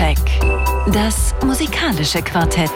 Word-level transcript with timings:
Soundcheck. 0.00 0.18
Das 0.94 1.34
musikalische 1.44 2.22
Quartett. 2.22 2.70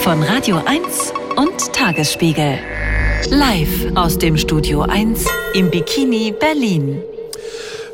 Von 0.00 0.22
Radio 0.22 0.60
1 0.64 1.12
und 1.36 1.72
Tagesspiegel. 1.72 2.58
Live 3.30 3.86
aus 3.94 4.18
dem 4.18 4.36
Studio 4.36 4.82
1 4.82 5.24
im 5.54 5.70
Bikini 5.70 6.34
Berlin. 6.38 7.00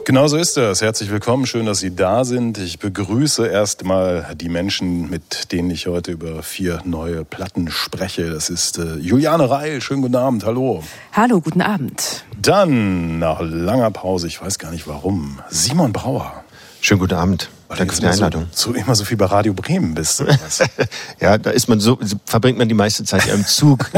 Genau 0.04 0.26
so 0.26 0.36
ist 0.36 0.56
es. 0.56 0.82
Herzlich 0.82 1.10
willkommen. 1.10 1.46
Schön, 1.46 1.66
dass 1.66 1.78
Sie 1.78 1.94
da 1.94 2.24
sind. 2.24 2.58
Ich 2.58 2.80
begrüße 2.80 3.46
erstmal 3.46 4.34
die 4.34 4.48
Menschen, 4.48 5.08
mit 5.08 5.52
denen 5.52 5.70
ich 5.70 5.86
heute 5.86 6.10
über 6.10 6.42
vier 6.42 6.80
neue 6.84 7.24
Platten 7.24 7.70
spreche. 7.70 8.30
Das 8.30 8.50
ist 8.50 8.78
äh, 8.78 8.96
Juliane 8.96 9.48
Reil. 9.48 9.80
Schönen 9.80 10.02
guten 10.02 10.16
Abend. 10.16 10.44
Hallo. 10.44 10.82
Hallo, 11.12 11.40
guten 11.40 11.60
Abend. 11.60 12.24
Dann, 12.42 13.20
nach 13.20 13.40
langer 13.40 13.92
Pause, 13.92 14.26
ich 14.26 14.42
weiß 14.42 14.58
gar 14.58 14.72
nicht 14.72 14.88
warum, 14.88 15.38
Simon 15.50 15.92
Brauer. 15.92 16.44
Schönen 16.80 17.00
guten 17.00 17.14
Abend. 17.14 17.50
Weil 17.68 17.78
Danke 17.78 17.94
für 17.94 18.00
die 18.00 18.06
Einladung. 18.08 18.46
So, 18.50 18.72
so 18.72 18.76
immer 18.76 18.94
so 18.94 19.04
viel 19.04 19.16
bei 19.16 19.26
Radio 19.26 19.52
Bremen 19.52 19.94
bist. 19.94 20.24
ja, 21.20 21.38
da 21.38 21.50
ist 21.50 21.68
man 21.68 21.78
so, 21.78 21.98
verbringt 22.24 22.58
man 22.58 22.68
die 22.68 22.74
meiste 22.74 23.04
Zeit 23.04 23.26
ja 23.26 23.34
im 23.34 23.46
Zug. 23.46 23.90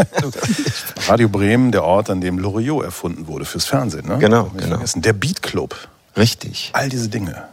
Radio 1.09 1.29
Bremen, 1.29 1.73
der 1.73 1.85
Ort, 1.85 2.11
an 2.11 2.21
dem 2.21 2.39
Loriot 2.39 2.85
erfunden 2.85 3.29
wurde 3.29 3.47
fürs 3.47 3.65
Fernsehen. 3.65 4.07
Ne? 4.07 4.19
Genau, 4.19 4.51
genau. 4.55 4.69
Vergessen. 4.69 5.01
Der 5.01 5.15
Beat 5.15 5.43
Club. 5.43 5.75
Richtig. 6.17 6.71
All 6.75 6.89
diese 6.89 7.09
Dinge. 7.09 7.45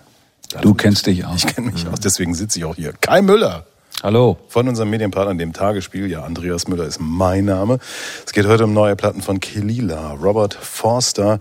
Du 0.62 0.74
kennst 0.74 1.06
dich 1.06 1.26
aus. 1.26 1.44
Ich 1.44 1.56
kenne 1.56 1.72
mich 1.72 1.88
aus, 1.88 2.00
deswegen 2.00 2.34
sitze 2.34 2.60
ich 2.60 2.66
auch 2.66 2.76
hier. 2.76 2.94
Kai 3.00 3.22
Müller. 3.22 3.66
Hallo. 4.02 4.38
Von 4.48 4.68
unserem 4.68 4.90
Medienpartner, 4.90 5.36
dem 5.36 5.54
Tagesspiel. 5.54 6.10
Ja, 6.10 6.24
Andreas 6.24 6.68
Müller 6.68 6.86
ist 6.86 7.00
mein 7.00 7.46
Name. 7.46 7.80
Es 8.26 8.34
geht 8.34 8.48
heute 8.48 8.64
um 8.64 8.74
neue 8.74 8.96
Platten 8.96 9.22
von 9.22 9.40
Kelila, 9.40 10.14
Robert 10.14 10.54
Forster. 10.54 11.40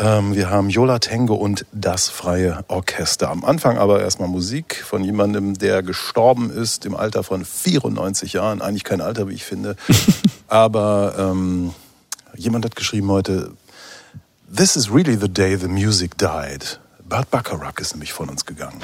Ähm, 0.00 0.34
wir 0.34 0.48
haben 0.50 0.70
Yola 0.70 1.00
Tango 1.00 1.34
und 1.34 1.66
das 1.72 2.08
Freie 2.08 2.64
Orchester. 2.68 3.30
Am 3.30 3.44
Anfang 3.44 3.78
aber 3.78 4.00
erstmal 4.00 4.28
Musik 4.28 4.76
von 4.84 5.02
jemandem, 5.02 5.58
der 5.58 5.82
gestorben 5.82 6.50
ist 6.50 6.86
im 6.86 6.94
Alter 6.94 7.24
von 7.24 7.44
94 7.44 8.34
Jahren. 8.34 8.62
Eigentlich 8.62 8.84
kein 8.84 9.00
Alter, 9.00 9.28
wie 9.28 9.34
ich 9.34 9.44
finde. 9.44 9.76
aber 10.48 11.14
ähm, 11.18 11.74
jemand 12.36 12.64
hat 12.64 12.76
geschrieben 12.76 13.10
heute, 13.10 13.52
This 14.54 14.76
is 14.76 14.90
really 14.90 15.16
the 15.16 15.28
day 15.28 15.56
the 15.56 15.68
music 15.68 16.16
died. 16.16 16.80
Bert 17.04 17.30
Bacharach 17.30 17.78
ist 17.78 17.94
nämlich 17.94 18.12
von 18.12 18.28
uns 18.28 18.46
gegangen. 18.46 18.80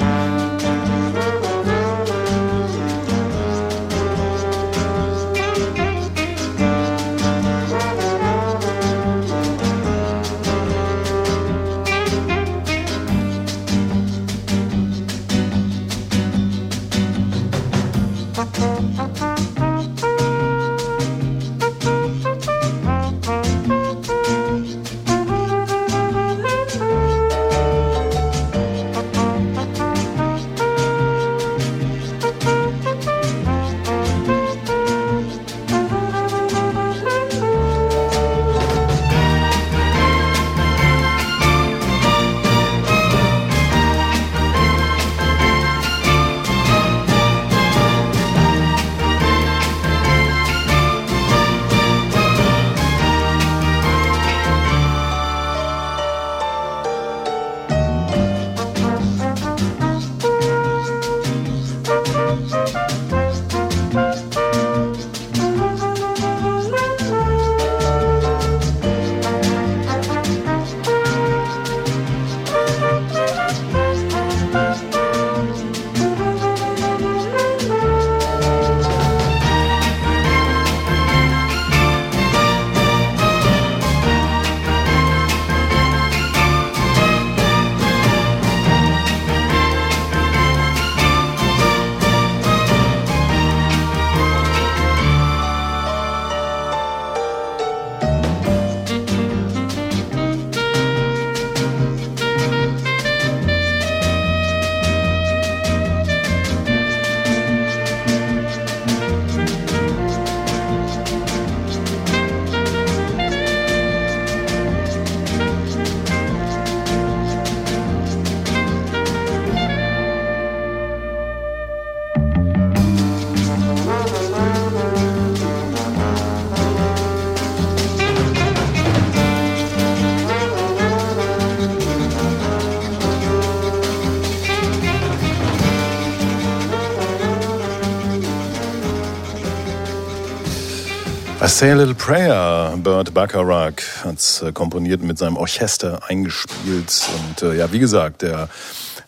I 141.45 141.47
Say 141.47 141.73
a 141.73 141.75
Little 141.75 141.95
Prayer, 141.95 142.75
Burt 142.79 143.13
Bacharach 143.13 143.75
hat 144.03 144.17
es 144.17 144.41
äh, 144.41 144.51
komponiert 144.51 145.03
mit 145.03 145.19
seinem 145.19 145.37
Orchester 145.37 146.01
eingespielt. 146.09 147.07
Und 147.19 147.43
äh, 147.43 147.59
ja, 147.59 147.71
wie 147.71 147.81
gesagt, 147.81 148.23
der 148.23 148.49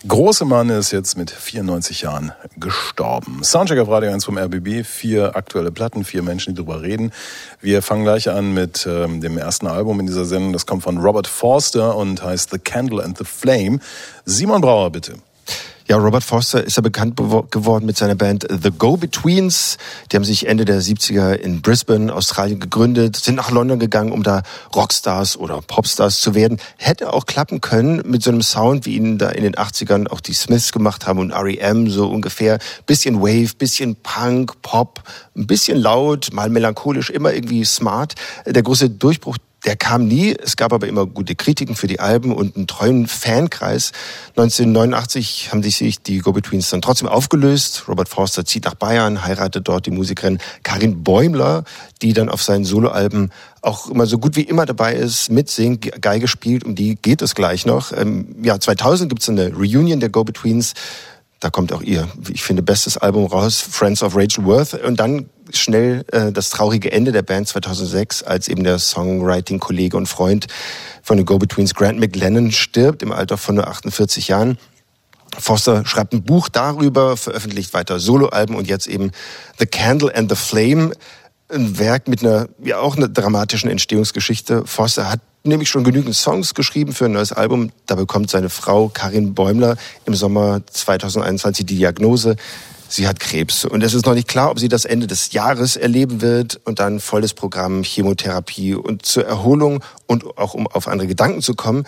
große 0.06 0.44
Mann 0.44 0.68
ist 0.68 0.90
jetzt 0.90 1.16
mit 1.16 1.30
94 1.30 2.02
Jahren 2.02 2.32
gestorben. 2.58 3.42
Soundcheck 3.42 3.78
auf 3.78 3.88
Radio 3.88 4.12
1 4.12 4.26
vom 4.26 4.36
RBB, 4.36 4.84
vier 4.84 5.34
aktuelle 5.34 5.72
Platten, 5.72 6.04
vier 6.04 6.22
Menschen, 6.22 6.54
die 6.54 6.58
drüber 6.58 6.82
reden. 6.82 7.10
Wir 7.62 7.80
fangen 7.80 8.04
gleich 8.04 8.28
an 8.28 8.52
mit 8.52 8.86
ähm, 8.86 9.22
dem 9.22 9.38
ersten 9.38 9.66
Album 9.66 9.98
in 10.00 10.06
dieser 10.06 10.26
Sendung. 10.26 10.52
Das 10.52 10.66
kommt 10.66 10.82
von 10.82 10.98
Robert 10.98 11.28
Forster 11.28 11.96
und 11.96 12.22
heißt 12.22 12.50
The 12.50 12.58
Candle 12.58 13.02
and 13.02 13.16
the 13.16 13.24
Flame. 13.24 13.78
Simon 14.26 14.60
Brauer, 14.60 14.90
bitte. 14.90 15.14
Ja, 15.88 15.98
Robert 15.98 16.24
Forster 16.24 16.64
ist 16.64 16.76
ja 16.76 16.80
bekannt 16.82 17.16
geworden 17.16 17.86
mit 17.86 17.96
seiner 17.96 18.16
Band 18.16 18.44
The 18.50 18.72
Go-Betweens. 18.76 19.78
Die 20.10 20.16
haben 20.16 20.24
sich 20.24 20.48
Ende 20.48 20.64
der 20.64 20.82
70er 20.82 21.34
in 21.34 21.62
Brisbane, 21.62 22.12
Australien 22.12 22.58
gegründet, 22.58 23.14
sind 23.14 23.36
nach 23.36 23.52
London 23.52 23.78
gegangen, 23.78 24.10
um 24.10 24.24
da 24.24 24.42
Rockstars 24.74 25.36
oder 25.36 25.62
Popstars 25.62 26.20
zu 26.20 26.34
werden. 26.34 26.58
Hätte 26.76 27.12
auch 27.12 27.24
klappen 27.24 27.60
können 27.60 28.02
mit 28.04 28.24
so 28.24 28.32
einem 28.32 28.42
Sound, 28.42 28.84
wie 28.84 28.96
ihn 28.96 29.16
da 29.16 29.28
in 29.28 29.44
den 29.44 29.54
80ern 29.54 30.08
auch 30.08 30.20
die 30.20 30.34
Smiths 30.34 30.72
gemacht 30.72 31.06
haben 31.06 31.20
und 31.20 31.30
R.E.M. 31.30 31.88
so 31.88 32.08
ungefähr. 32.08 32.58
Bisschen 32.86 33.20
Wave, 33.20 33.54
bisschen 33.56 33.94
Punk, 33.94 34.60
Pop, 34.62 35.04
ein 35.36 35.46
bisschen 35.46 35.78
laut, 35.78 36.30
mal 36.32 36.50
melancholisch, 36.50 37.10
immer 37.10 37.32
irgendwie 37.32 37.64
smart. 37.64 38.16
Der 38.44 38.64
große 38.64 38.90
Durchbruch 38.90 39.38
der 39.66 39.76
kam 39.76 40.06
nie. 40.06 40.34
Es 40.34 40.56
gab 40.56 40.72
aber 40.72 40.86
immer 40.86 41.06
gute 41.06 41.34
Kritiken 41.34 41.74
für 41.74 41.88
die 41.88 42.00
Alben 42.00 42.32
und 42.32 42.56
einen 42.56 42.66
treuen 42.66 43.06
Fankreis. 43.06 43.92
1989 44.36 45.50
haben 45.50 45.62
sich 45.62 46.00
die 46.00 46.18
Go-Betweens 46.18 46.70
dann 46.70 46.80
trotzdem 46.80 47.08
aufgelöst. 47.08 47.84
Robert 47.88 48.08
Forster 48.08 48.44
zieht 48.44 48.64
nach 48.64 48.76
Bayern, 48.76 49.24
heiratet 49.24 49.66
dort 49.68 49.86
die 49.86 49.90
Musikerin 49.90 50.38
Karin 50.62 51.02
Bäumler, 51.02 51.64
die 52.00 52.12
dann 52.12 52.28
auf 52.28 52.42
seinen 52.42 52.64
Soloalben 52.64 53.32
auch 53.60 53.90
immer 53.90 54.06
so 54.06 54.18
gut 54.18 54.36
wie 54.36 54.42
immer 54.42 54.64
dabei 54.64 54.94
ist, 54.94 55.30
mitsingt, 55.30 56.00
Geige 56.00 56.28
spielt. 56.28 56.62
Um 56.64 56.76
die 56.76 56.94
geht 56.94 57.20
es 57.20 57.34
gleich 57.34 57.66
noch. 57.66 57.90
Im 57.90 58.44
Jahr 58.44 58.60
2000 58.60 59.08
gibt 59.08 59.22
es 59.22 59.28
eine 59.28 59.52
Reunion 59.52 59.98
der 59.98 60.10
Go-Betweens. 60.10 60.74
Da 61.40 61.50
kommt 61.50 61.72
auch 61.72 61.82
ihr, 61.82 62.08
ich 62.32 62.42
finde, 62.42 62.62
bestes 62.62 62.96
Album 62.96 63.26
raus, 63.26 63.60
Friends 63.60 64.02
of 64.02 64.16
Rachel 64.16 64.44
Worth. 64.44 64.74
Und 64.74 64.98
dann 64.98 65.28
schnell 65.52 66.04
äh, 66.12 66.32
das 66.32 66.50
traurige 66.50 66.90
Ende 66.90 67.12
der 67.12 67.22
Band 67.22 67.48
2006, 67.48 68.22
als 68.22 68.48
eben 68.48 68.64
der 68.64 68.78
Songwriting-Kollege 68.78 69.96
und 69.96 70.06
Freund 70.06 70.46
von 71.02 71.16
den 71.16 71.26
Go-Betweens 71.26 71.74
Grant 71.74 72.00
McLennan 72.00 72.52
stirbt 72.52 73.02
im 73.02 73.12
Alter 73.12 73.36
von 73.36 73.56
nur 73.56 73.68
48 73.68 74.28
Jahren. 74.28 74.58
Foster 75.38 75.84
schreibt 75.84 76.14
ein 76.14 76.22
Buch 76.22 76.48
darüber, 76.48 77.16
veröffentlicht 77.16 77.74
weiter 77.74 77.98
Soloalben 77.98 78.56
und 78.56 78.66
jetzt 78.66 78.86
eben 78.86 79.10
The 79.58 79.66
Candle 79.66 80.14
and 80.14 80.30
the 80.30 80.36
Flame, 80.36 80.92
ein 81.48 81.78
Werk 81.78 82.08
mit 82.08 82.22
einer, 82.22 82.48
ja 82.64 82.78
auch 82.78 82.96
einer 82.96 83.08
dramatischen 83.08 83.70
Entstehungsgeschichte. 83.70 84.64
Foster 84.66 85.10
hat 85.10 85.20
nämlich 85.46 85.68
schon 85.68 85.84
genügend 85.84 86.14
Songs 86.14 86.54
geschrieben 86.54 86.92
für 86.92 87.06
ein 87.06 87.12
neues 87.12 87.32
Album. 87.32 87.70
Da 87.86 87.94
bekommt 87.94 88.30
seine 88.30 88.50
Frau 88.50 88.88
Karin 88.88 89.34
Bäumler 89.34 89.76
im 90.04 90.14
Sommer 90.14 90.60
2021 90.70 91.66
die 91.66 91.76
Diagnose, 91.76 92.36
sie 92.88 93.06
hat 93.08 93.20
Krebs. 93.20 93.64
Und 93.64 93.82
es 93.82 93.94
ist 93.94 94.06
noch 94.06 94.14
nicht 94.14 94.28
klar, 94.28 94.50
ob 94.50 94.58
sie 94.58 94.68
das 94.68 94.84
Ende 94.84 95.06
des 95.06 95.32
Jahres 95.32 95.76
erleben 95.76 96.20
wird 96.20 96.60
und 96.64 96.78
dann 96.78 97.00
volles 97.00 97.34
Programm 97.34 97.82
Chemotherapie. 97.82 98.74
Und 98.74 99.06
zur 99.06 99.26
Erholung 99.26 99.82
und 100.06 100.38
auch 100.38 100.54
um 100.54 100.66
auf 100.66 100.88
andere 100.88 101.08
Gedanken 101.08 101.42
zu 101.42 101.54
kommen, 101.54 101.84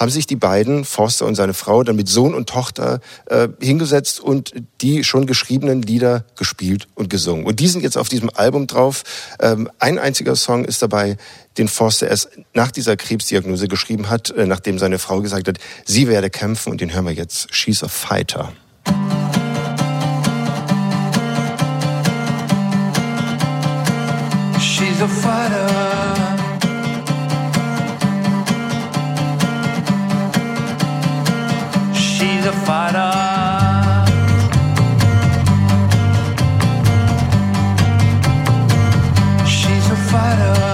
haben 0.00 0.10
sich 0.10 0.26
die 0.26 0.36
beiden, 0.36 0.86
Forster 0.86 1.26
und 1.26 1.34
seine 1.34 1.52
Frau, 1.52 1.82
dann 1.82 1.94
mit 1.94 2.08
Sohn 2.08 2.34
und 2.34 2.48
Tochter 2.48 3.00
äh, 3.26 3.48
hingesetzt 3.60 4.18
und 4.18 4.54
die 4.80 5.04
schon 5.04 5.26
geschriebenen 5.26 5.82
Lieder 5.82 6.24
gespielt 6.38 6.88
und 6.94 7.10
gesungen. 7.10 7.44
Und 7.44 7.60
die 7.60 7.68
sind 7.68 7.82
jetzt 7.82 7.98
auf 7.98 8.08
diesem 8.08 8.30
Album 8.34 8.66
drauf. 8.66 9.02
Ähm, 9.40 9.68
ein 9.78 9.98
einziger 9.98 10.36
Song 10.36 10.64
ist 10.64 10.80
dabei, 10.80 11.18
den 11.58 11.68
Forster 11.68 12.08
erst 12.08 12.30
nach 12.54 12.70
dieser 12.70 12.96
Krebsdiagnose 12.96 13.68
geschrieben 13.68 14.08
hat, 14.08 14.30
äh, 14.30 14.46
nachdem 14.46 14.78
seine 14.78 14.98
Frau 14.98 15.20
gesagt 15.20 15.48
hat, 15.48 15.58
sie 15.84 16.08
werde 16.08 16.30
kämpfen 16.30 16.70
und 16.70 16.80
den 16.80 16.92
hören 16.92 17.06
wir 17.06 17.12
jetzt. 17.12 17.54
She's 17.54 17.82
a 17.82 17.88
Fighter. 17.88 18.52
She's 24.58 25.00
a 25.00 25.08
fighter. 25.08 26.00
a 39.90 39.96
fighter. 39.96 40.69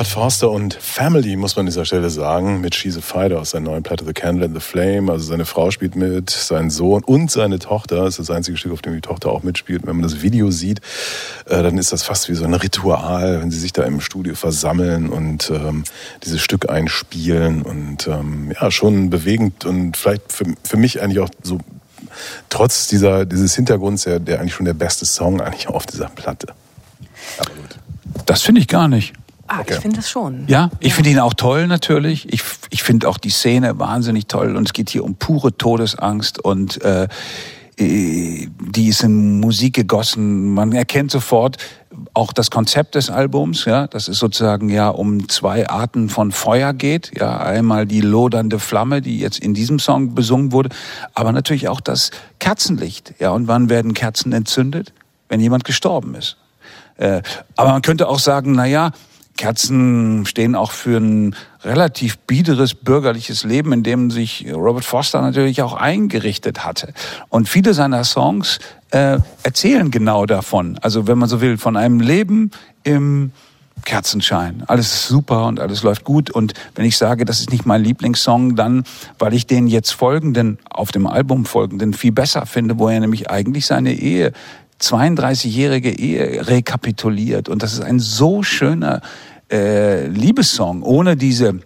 Robert 0.00 0.12
Forster 0.12 0.50
und 0.50 0.72
Family, 0.72 1.36
muss 1.36 1.56
man 1.56 1.64
an 1.64 1.66
dieser 1.66 1.84
Stelle 1.84 2.08
sagen, 2.08 2.62
mit 2.62 2.74
She's 2.74 2.96
a 2.96 3.02
Fighter 3.02 3.38
aus 3.38 3.50
seiner 3.50 3.68
neuen 3.68 3.82
Platte 3.82 4.06
The 4.06 4.14
Candle 4.14 4.46
and 4.46 4.54
the 4.54 4.60
Flame. 4.60 5.12
Also 5.12 5.26
seine 5.26 5.44
Frau 5.44 5.70
spielt 5.70 5.94
mit, 5.94 6.30
sein 6.30 6.70
Sohn 6.70 7.04
und 7.04 7.30
seine 7.30 7.58
Tochter. 7.58 7.96
Das 7.96 8.18
ist 8.18 8.30
das 8.30 8.34
einzige 8.34 8.56
Stück, 8.56 8.72
auf 8.72 8.80
dem 8.80 8.94
die 8.94 9.02
Tochter 9.02 9.30
auch 9.30 9.42
mitspielt. 9.42 9.86
Wenn 9.86 9.96
man 9.96 10.02
das 10.02 10.22
Video 10.22 10.50
sieht, 10.50 10.80
äh, 11.44 11.62
dann 11.62 11.76
ist 11.76 11.92
das 11.92 12.02
fast 12.02 12.30
wie 12.30 12.34
so 12.34 12.46
ein 12.46 12.54
Ritual, 12.54 13.42
wenn 13.42 13.50
sie 13.50 13.58
sich 13.58 13.74
da 13.74 13.82
im 13.82 14.00
Studio 14.00 14.34
versammeln 14.36 15.10
und 15.10 15.50
ähm, 15.50 15.84
dieses 16.24 16.40
Stück 16.40 16.70
einspielen. 16.70 17.60
Und 17.60 18.06
ähm, 18.06 18.54
ja, 18.58 18.70
schon 18.70 19.10
bewegend 19.10 19.66
und 19.66 19.98
vielleicht 19.98 20.32
für, 20.32 20.46
für 20.64 20.78
mich 20.78 21.02
eigentlich 21.02 21.18
auch 21.18 21.28
so 21.42 21.58
trotz 22.48 22.88
dieser, 22.88 23.26
dieses 23.26 23.54
Hintergrunds 23.54 24.04
der, 24.04 24.18
der 24.18 24.40
eigentlich 24.40 24.54
schon 24.54 24.64
der 24.64 24.72
beste 24.72 25.04
Song 25.04 25.42
eigentlich 25.42 25.68
auf 25.68 25.84
dieser 25.84 26.08
Platte. 26.08 26.54
Aber 27.38 27.50
gut. 27.50 27.78
Das 28.24 28.40
finde 28.42 28.62
ich 28.62 28.66
gar 28.66 28.88
nicht. 28.88 29.12
Ah, 29.52 29.60
okay. 29.62 29.74
ich 29.74 29.80
finde 29.80 29.96
das 29.96 30.08
schon. 30.08 30.44
Ja, 30.46 30.70
ich 30.78 30.90
ja. 30.90 30.94
finde 30.94 31.10
ihn 31.10 31.18
auch 31.18 31.34
toll 31.34 31.66
natürlich. 31.66 32.32
Ich, 32.32 32.42
ich 32.70 32.84
finde 32.84 33.08
auch 33.08 33.18
die 33.18 33.30
Szene 33.30 33.80
wahnsinnig 33.80 34.28
toll 34.28 34.54
und 34.54 34.68
es 34.68 34.72
geht 34.72 34.90
hier 34.90 35.02
um 35.02 35.16
pure 35.16 35.56
Todesangst 35.56 36.38
und 36.38 36.80
äh, 36.84 37.08
äh, 37.76 38.46
die 38.60 38.86
ist 38.86 39.02
in 39.02 39.40
Musik 39.40 39.74
gegossen. 39.74 40.54
Man 40.54 40.70
erkennt 40.72 41.10
sofort 41.10 41.56
auch 42.14 42.32
das 42.32 42.52
Konzept 42.52 42.94
des 42.94 43.10
Albums, 43.10 43.64
ja, 43.64 43.88
dass 43.88 44.06
es 44.06 44.18
sozusagen 44.18 44.68
ja 44.68 44.88
um 44.88 45.28
zwei 45.28 45.68
Arten 45.68 46.08
von 46.08 46.30
Feuer 46.30 46.72
geht, 46.72 47.10
ja, 47.18 47.38
einmal 47.38 47.86
die 47.86 48.02
lodernde 48.02 48.60
Flamme, 48.60 49.02
die 49.02 49.18
jetzt 49.18 49.40
in 49.40 49.52
diesem 49.52 49.80
Song 49.80 50.14
besungen 50.14 50.52
wurde, 50.52 50.68
aber 51.12 51.32
natürlich 51.32 51.66
auch 51.66 51.80
das 51.80 52.12
Kerzenlicht, 52.38 53.14
ja, 53.18 53.30
und 53.30 53.48
wann 53.48 53.68
werden 53.68 53.94
Kerzen 53.94 54.32
entzündet? 54.32 54.92
Wenn 55.28 55.40
jemand 55.40 55.64
gestorben 55.64 56.14
ist. 56.14 56.36
Äh, 56.96 57.22
aber 57.56 57.70
man 57.70 57.82
könnte 57.82 58.08
auch 58.08 58.18
sagen, 58.18 58.52
na 58.52 58.66
ja, 58.66 58.92
Kerzen 59.40 60.26
stehen 60.26 60.54
auch 60.54 60.70
für 60.70 60.98
ein 60.98 61.34
relativ 61.64 62.18
biederes 62.18 62.74
bürgerliches 62.74 63.42
Leben, 63.42 63.72
in 63.72 63.82
dem 63.82 64.10
sich 64.10 64.44
Robert 64.52 64.84
Foster 64.84 65.22
natürlich 65.22 65.62
auch 65.62 65.72
eingerichtet 65.72 66.62
hatte. 66.66 66.92
Und 67.30 67.48
viele 67.48 67.72
seiner 67.72 68.04
Songs 68.04 68.58
äh, 68.90 69.16
erzählen 69.42 69.90
genau 69.90 70.26
davon. 70.26 70.78
Also 70.82 71.06
wenn 71.06 71.16
man 71.16 71.30
so 71.30 71.40
will, 71.40 71.56
von 71.56 71.78
einem 71.78 72.00
Leben 72.00 72.50
im 72.82 73.32
Kerzenschein. 73.86 74.62
Alles 74.66 74.92
ist 74.92 75.08
super 75.08 75.46
und 75.46 75.58
alles 75.58 75.82
läuft 75.82 76.04
gut. 76.04 76.30
Und 76.30 76.52
wenn 76.74 76.84
ich 76.84 76.98
sage, 76.98 77.24
das 77.24 77.40
ist 77.40 77.50
nicht 77.50 77.64
mein 77.64 77.82
Lieblingssong, 77.82 78.56
dann, 78.56 78.84
weil 79.18 79.32
ich 79.32 79.46
den 79.46 79.68
jetzt 79.68 79.92
folgenden, 79.92 80.58
auf 80.68 80.92
dem 80.92 81.06
Album 81.06 81.46
folgenden, 81.46 81.94
viel 81.94 82.12
besser 82.12 82.44
finde, 82.44 82.78
wo 82.78 82.90
er 82.90 83.00
nämlich 83.00 83.30
eigentlich 83.30 83.64
seine 83.64 83.94
Ehe 83.94 84.32
32-jährige 84.82 85.98
Ehe 85.98 86.46
rekapituliert. 86.46 87.48
Und 87.48 87.62
das 87.62 87.72
ist 87.72 87.80
ein 87.80 88.00
so 88.00 88.42
schöner 88.42 89.00
äh, 89.50 90.06
Liebessong, 90.06 90.82
ohne 90.82 91.16
diese 91.16 91.60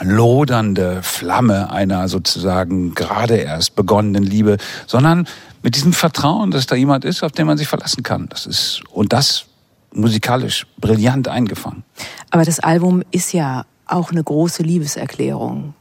lodernde 0.00 1.02
Flamme 1.02 1.70
einer 1.70 2.08
sozusagen 2.08 2.94
gerade 2.94 3.36
erst 3.36 3.74
begonnenen 3.76 4.24
Liebe, 4.24 4.56
sondern 4.86 5.26
mit 5.62 5.76
diesem 5.76 5.92
Vertrauen, 5.92 6.50
dass 6.50 6.66
da 6.66 6.74
jemand 6.74 7.04
ist, 7.04 7.22
auf 7.22 7.32
den 7.32 7.46
man 7.46 7.58
sich 7.58 7.68
verlassen 7.68 8.02
kann. 8.02 8.28
Das 8.30 8.46
ist, 8.46 8.82
und 8.90 9.12
das 9.12 9.44
musikalisch 9.92 10.66
brillant 10.78 11.28
eingefangen. 11.28 11.84
Aber 12.30 12.44
das 12.44 12.60
Album 12.60 13.02
ist 13.10 13.32
ja 13.32 13.64
auch 13.86 14.10
eine 14.10 14.22
große 14.22 14.62
Liebeserklärung 14.62 15.74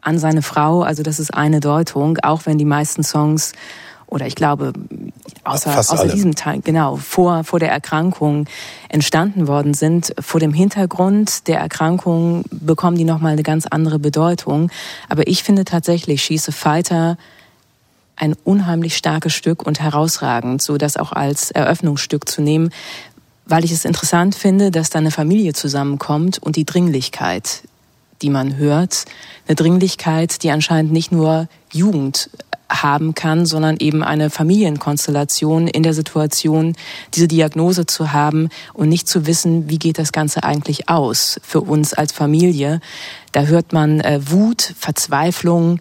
an 0.00 0.18
seine 0.18 0.42
Frau. 0.42 0.82
Also 0.82 1.02
das 1.02 1.18
ist 1.18 1.32
eine 1.32 1.60
Deutung, 1.60 2.18
auch 2.18 2.42
wenn 2.44 2.58
die 2.58 2.64
meisten 2.64 3.02
Songs 3.02 3.52
oder 4.06 4.26
ich 4.26 4.34
glaube 4.34 4.72
außer, 5.46 5.78
außer 5.78 6.08
diesem 6.08 6.34
Teil, 6.34 6.60
genau, 6.60 6.96
vor, 6.96 7.44
vor 7.44 7.58
der 7.58 7.70
Erkrankung 7.70 8.46
entstanden 8.88 9.46
worden 9.46 9.74
sind. 9.74 10.14
Vor 10.20 10.40
dem 10.40 10.52
Hintergrund 10.52 11.46
der 11.48 11.58
Erkrankung 11.58 12.44
bekommen 12.50 12.96
die 12.96 13.04
nochmal 13.04 13.32
eine 13.32 13.42
ganz 13.42 13.66
andere 13.66 13.98
Bedeutung. 13.98 14.70
Aber 15.08 15.26
ich 15.26 15.42
finde 15.42 15.64
tatsächlich 15.64 16.30
a 16.30 16.52
Fighter 16.52 17.16
ein 18.16 18.34
unheimlich 18.44 18.96
starkes 18.96 19.34
Stück 19.34 19.66
und 19.66 19.80
herausragend, 19.80 20.62
so 20.62 20.78
das 20.78 20.96
auch 20.96 21.12
als 21.12 21.50
Eröffnungsstück 21.50 22.28
zu 22.28 22.40
nehmen, 22.40 22.70
weil 23.44 23.64
ich 23.64 23.72
es 23.72 23.84
interessant 23.84 24.34
finde, 24.34 24.70
dass 24.70 24.90
da 24.90 24.98
eine 24.98 25.10
Familie 25.10 25.52
zusammenkommt 25.52 26.38
und 26.38 26.56
die 26.56 26.64
Dringlichkeit, 26.64 27.62
die 28.22 28.30
man 28.30 28.56
hört, 28.56 29.04
eine 29.46 29.54
Dringlichkeit, 29.54 30.42
die 30.42 30.50
anscheinend 30.50 30.92
nicht 30.92 31.12
nur 31.12 31.48
Jugend 31.72 32.30
haben 32.68 33.14
kann, 33.14 33.46
sondern 33.46 33.76
eben 33.78 34.02
eine 34.02 34.30
Familienkonstellation 34.30 35.68
in 35.68 35.82
der 35.82 35.94
Situation, 35.94 36.74
diese 37.14 37.28
Diagnose 37.28 37.86
zu 37.86 38.12
haben 38.12 38.48
und 38.74 38.88
nicht 38.88 39.08
zu 39.08 39.26
wissen, 39.26 39.68
wie 39.70 39.78
geht 39.78 39.98
das 39.98 40.12
Ganze 40.12 40.42
eigentlich 40.42 40.88
aus 40.88 41.40
für 41.42 41.60
uns 41.60 41.94
als 41.94 42.12
Familie. 42.12 42.80
Da 43.32 43.42
hört 43.42 43.72
man 43.72 44.00
äh, 44.00 44.20
Wut, 44.30 44.74
Verzweiflung, 44.78 45.80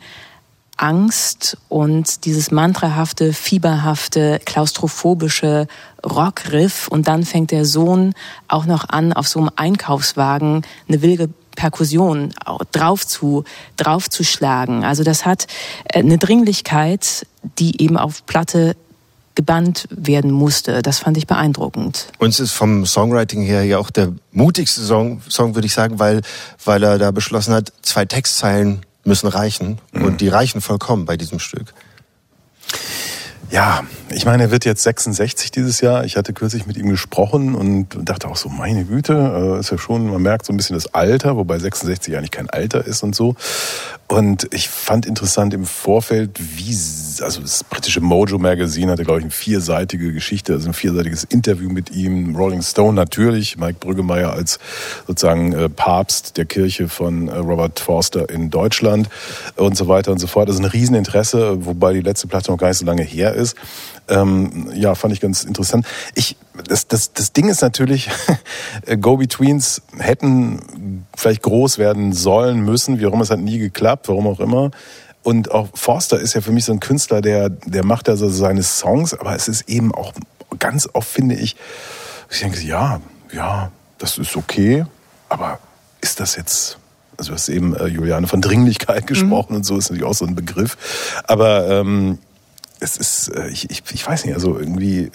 Angst 0.78 1.58
und 1.70 2.26
dieses 2.26 2.52
mantrahafte, 2.52 3.34
fieberhafte, 3.34 4.42
klaustrophobische 4.46 5.68
Rockriff 6.06 6.88
und 6.90 7.08
dann 7.08 7.24
fängt 7.24 7.52
der 7.52 7.66
Sohn 7.66 8.14
auch 8.48 8.66
noch 8.66 8.90
an, 8.90 9.14
auf 9.14 9.28
so 9.28 9.40
einem 9.40 9.52
Einkaufswagen 9.56 10.66
eine 10.88 11.02
wilde 11.02 11.30
Perkussion 11.56 12.34
drauf 12.72 13.06
zu, 13.08 13.44
drauf 13.78 14.10
zu 14.10 14.24
schlagen. 14.24 14.84
Also 14.84 15.04
das 15.04 15.26
hat 15.26 15.48
äh, 15.86 16.00
eine 16.00 16.18
Dringlichkeit, 16.18 17.26
die 17.58 17.82
eben 17.82 17.98
auf 17.98 18.26
Platte 18.26 18.76
gebannt 19.36 19.88
werden 19.90 20.32
musste. 20.32 20.82
Das 20.82 21.00
fand 21.00 21.18
ich 21.18 21.28
beeindruckend. 21.28 22.08
Uns 22.20 22.40
ist 22.40 22.52
vom 22.52 22.86
Songwriting 22.86 23.42
her 23.42 23.64
ja 23.64 23.78
auch 23.78 23.90
der 23.90 24.14
mutigste 24.32 24.82
Song, 24.82 25.22
Song 25.28 25.56
würde 25.56 25.68
ich 25.68 25.74
sagen, 25.74 26.00
weil, 26.00 26.22
weil 26.64 26.82
er 26.84 26.98
da 26.98 27.12
beschlossen 27.12 27.54
hat, 27.54 27.74
zwei 27.82 28.06
Textzeilen 28.06 28.86
müssen 29.04 29.28
reichen. 29.28 29.80
Mhm. 29.92 30.06
Und 30.06 30.22
die 30.22 30.30
reichen 30.30 30.62
vollkommen 30.62 31.06
bei 31.06 31.18
diesem 31.18 31.40
Stück. 31.40 31.74
Ja, 33.52 33.84
ich 34.10 34.26
meine, 34.26 34.44
er 34.44 34.52
wird 34.52 34.66
jetzt 34.66 34.84
66 34.84 35.52
dieses 35.52 35.80
Jahr. 35.80 36.04
Ich 36.04 36.18
hatte 36.18 36.34
kürzlich 36.34 36.66
mit 36.66 36.78
ihm 36.78 36.90
gesprochen 36.90 37.56
und 37.56 37.88
dachte 38.02 38.28
auch 38.28 38.36
so, 38.36 38.50
meine 38.50 38.86
Güte, 38.86 39.14
äh, 39.14 39.60
ist 39.60 39.72
ja 39.72 39.78
schon, 39.78 40.08
man 40.08 40.22
merkt 40.22 40.46
so 40.46 40.54
ein 40.54 40.58
bisschen 40.58 40.76
das 40.76 40.94
Alter, 40.94 41.38
wobei 41.38 41.60
66 41.60 42.18
eigentlich 42.18 42.32
kein 42.32 42.50
Alter 42.50 42.86
ist 42.86 43.04
und 43.04 43.16
so. 43.16 43.36
Und 44.08 44.48
ich 44.54 44.70
fand 44.70 45.08
interessant 45.08 45.56
im 45.56 45.66
Vorfeld, 45.66 46.38
wie, 46.38 46.78
also 47.24 47.42
das 47.42 47.64
britische 47.64 48.02
Mojo 48.02 48.38
Magazine 48.38 48.92
hatte, 48.92 49.04
glaube 49.04 49.20
ich, 49.20 49.24
eine 49.24 49.32
vierseitige 49.32 50.14
Geschichte, 50.14 50.54
also 50.54 50.70
ein 50.70 50.76
vierseitiges 50.76 51.24
Interview 51.24 51.72
mit 51.72 51.90
ihm. 51.90 52.36
Rolling 52.36 52.62
Stone 52.62 52.94
natürlich, 52.94 53.58
Mike 53.58 53.80
Brüggemeier 53.80 54.32
als 54.32 54.60
sozusagen 55.08 55.54
äh, 55.54 55.70
Papst 55.70 56.38
der 56.38 56.46
Kirche 56.46 56.88
von 56.88 57.30
äh, 57.30 57.36
Robert 57.36 57.80
Forster 57.80 58.30
in 58.30 58.52
Deutschland 58.52 59.10
und 59.56 59.76
so 59.76 59.88
weiter 59.88 60.12
und 60.12 60.20
so 60.20 60.28
fort. 60.28 60.50
Also 60.50 60.62
ein 60.62 60.70
Rieseninteresse, 60.70 61.66
wobei 61.66 61.94
die 61.94 62.02
letzte 62.02 62.28
Platte 62.28 62.52
noch 62.52 62.60
gar 62.60 62.68
nicht 62.68 62.78
so 62.78 62.86
lange 62.86 63.04
her 63.04 63.34
ist. 63.34 63.56
Ähm, 64.08 64.70
ja, 64.74 64.96
fand 64.96 65.14
ich 65.14 65.22
ganz 65.22 65.44
interessant. 65.44 65.86
Ich, 66.14 66.38
das, 66.68 66.88
das, 66.88 67.14
das 67.14 67.34
Ding 67.34 67.50
ist 67.50 67.62
natürlich, 67.62 68.10
Go-Betweens 69.02 69.82
hätten 69.98 71.06
vielleicht 71.16 71.42
groß 71.42 71.78
werden 71.78 72.14
sollen 72.14 72.60
müssen, 72.60 73.00
wie 73.00 73.06
auch 73.08 73.14
immer, 73.14 73.24
es 73.24 73.32
hat 73.32 73.40
nie 73.40 73.58
geklappt, 73.58 74.08
warum 74.08 74.28
auch 74.28 74.40
immer. 74.40 74.72
Und 75.24 75.50
auch 75.52 75.70
Forster 75.74 76.20
ist 76.20 76.36
ja 76.36 76.42
für 76.42 76.52
mich 76.52 76.66
so 76.66 76.72
ein 76.72 76.80
Künstler, 76.80 77.22
der, 77.22 77.50
der 77.50 77.84
macht 77.84 78.10
also 78.10 78.30
seine 78.30 78.62
Songs, 78.62 79.14
aber 79.14 79.36
es 79.36 79.48
ist 79.48 79.68
eben 79.68 79.94
auch 79.94 80.14
ganz 80.60 80.88
oft, 80.94 81.08
finde 81.08 81.36
ich, 81.36 81.56
ich 82.30 82.40
denke, 82.40 82.62
ja, 82.62 83.02
ja, 83.34 83.72
das 83.98 84.18
ist 84.18 84.36
okay, 84.36 84.86
aber 85.30 85.60
ist 86.02 86.20
das 86.20 86.36
jetzt 86.36 86.78
also 87.18 87.32
du 87.32 87.36
hast 87.36 87.50
eben 87.50 87.76
äh, 87.76 87.88
Juliane 87.88 88.28
von 88.28 88.42
Dringlichkeit 88.42 89.08
gesprochen 89.08 89.54
mhm. 89.54 89.58
und 89.58 89.64
so 89.64 89.78
ist 89.78 89.90
natürlich 89.90 90.06
auch 90.06 90.14
so 90.14 90.26
ein 90.26 90.36
Begriff. 90.36 91.22
Aber 91.28 91.70
ähm, 91.70 92.20
es 92.80 92.98
ist, 92.98 93.30
äh, 93.30 93.48
ich, 93.48 93.70
ich, 93.70 93.84
ich 93.92 94.08
weiß 94.08 94.26
nicht, 94.26 94.34
also 94.34 94.58
irgendwie 94.58 95.12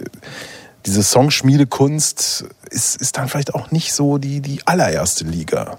diese 0.86 1.02
Songschmiedekunst 1.02 2.46
ist, 2.70 2.96
ist 2.96 3.16
dann 3.16 3.28
vielleicht 3.28 3.54
auch 3.54 3.70
nicht 3.70 3.92
so 3.92 4.18
die, 4.18 4.40
die 4.40 4.66
allererste 4.66 5.24
Liga. 5.24 5.78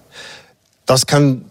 Das 0.91 1.05
kann 1.05 1.45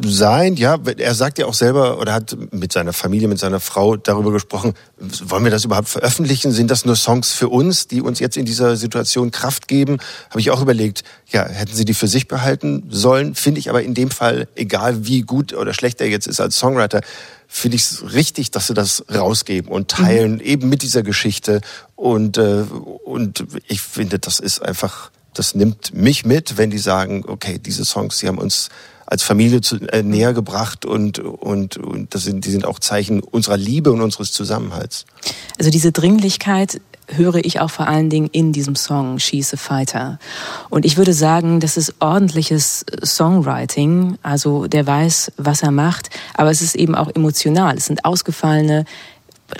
sein, 0.00 0.56
ja. 0.56 0.76
Er 0.96 1.14
sagt 1.14 1.38
ja 1.38 1.46
auch 1.46 1.54
selber 1.54 2.00
oder 2.00 2.14
hat 2.14 2.36
mit 2.50 2.72
seiner 2.72 2.92
Familie, 2.92 3.28
mit 3.28 3.38
seiner 3.38 3.60
Frau 3.60 3.94
darüber 3.94 4.32
gesprochen, 4.32 4.74
wollen 4.98 5.44
wir 5.44 5.52
das 5.52 5.64
überhaupt 5.64 5.88
veröffentlichen? 5.88 6.50
Sind 6.50 6.68
das 6.68 6.84
nur 6.84 6.96
Songs 6.96 7.30
für 7.30 7.48
uns, 7.48 7.86
die 7.86 8.00
uns 8.00 8.18
jetzt 8.18 8.36
in 8.36 8.44
dieser 8.44 8.74
Situation 8.76 9.30
Kraft 9.30 9.68
geben? 9.68 9.98
Habe 10.30 10.40
ich 10.40 10.50
auch 10.50 10.60
überlegt, 10.60 11.04
ja, 11.28 11.46
hätten 11.46 11.76
sie 11.76 11.84
die 11.84 11.94
für 11.94 12.08
sich 12.08 12.26
behalten 12.26 12.88
sollen? 12.90 13.36
Finde 13.36 13.60
ich 13.60 13.70
aber 13.70 13.84
in 13.84 13.94
dem 13.94 14.10
Fall, 14.10 14.48
egal 14.56 15.06
wie 15.06 15.20
gut 15.20 15.52
oder 15.52 15.74
schlecht 15.74 16.00
er 16.00 16.08
jetzt 16.08 16.26
ist 16.26 16.40
als 16.40 16.58
Songwriter, 16.58 17.02
finde 17.46 17.76
ich 17.76 17.82
es 17.82 18.12
richtig, 18.12 18.50
dass 18.50 18.66
sie 18.66 18.74
das 18.74 19.04
rausgeben 19.14 19.70
und 19.70 19.92
teilen, 19.92 20.32
mhm. 20.32 20.40
eben 20.40 20.68
mit 20.68 20.82
dieser 20.82 21.04
Geschichte. 21.04 21.60
Und, 21.94 22.36
äh, 22.36 22.64
und 23.04 23.44
ich 23.68 23.80
finde, 23.80 24.18
das 24.18 24.40
ist 24.40 24.60
einfach, 24.60 25.12
das 25.34 25.54
nimmt 25.54 25.94
mich 25.94 26.24
mit, 26.24 26.58
wenn 26.58 26.70
die 26.70 26.78
sagen, 26.78 27.24
okay, 27.26 27.58
diese 27.58 27.84
Songs, 27.84 28.18
die 28.18 28.28
haben 28.28 28.38
uns 28.38 28.68
als 29.06 29.22
Familie 29.22 29.60
zu, 29.60 29.76
äh, 29.76 30.02
näher 30.02 30.32
gebracht 30.32 30.84
und, 30.86 31.18
und, 31.18 31.76
und 31.76 32.14
das 32.14 32.22
sind, 32.22 32.46
die 32.46 32.50
sind 32.50 32.64
auch 32.64 32.78
Zeichen 32.78 33.20
unserer 33.20 33.56
Liebe 33.56 33.92
und 33.92 34.00
unseres 34.00 34.32
Zusammenhalts. 34.32 35.04
Also 35.58 35.70
diese 35.70 35.92
Dringlichkeit 35.92 36.80
höre 37.08 37.44
ich 37.44 37.60
auch 37.60 37.70
vor 37.70 37.88
allen 37.88 38.10
Dingen 38.10 38.28
in 38.32 38.52
diesem 38.52 38.74
Song 38.74 39.18
She's 39.18 39.52
a 39.52 39.56
Fighter. 39.56 40.18
Und 40.70 40.84
ich 40.84 40.96
würde 40.96 41.12
sagen, 41.12 41.60
das 41.60 41.76
ist 41.76 41.94
ordentliches 41.98 42.86
Songwriting. 43.04 44.18
Also 44.22 44.66
der 44.66 44.86
weiß, 44.86 45.32
was 45.36 45.62
er 45.62 45.72
macht, 45.72 46.10
aber 46.34 46.50
es 46.50 46.62
ist 46.62 46.74
eben 46.74 46.94
auch 46.94 47.10
emotional. 47.14 47.76
Es 47.76 47.86
sind 47.86 48.04
ausgefallene, 48.04 48.84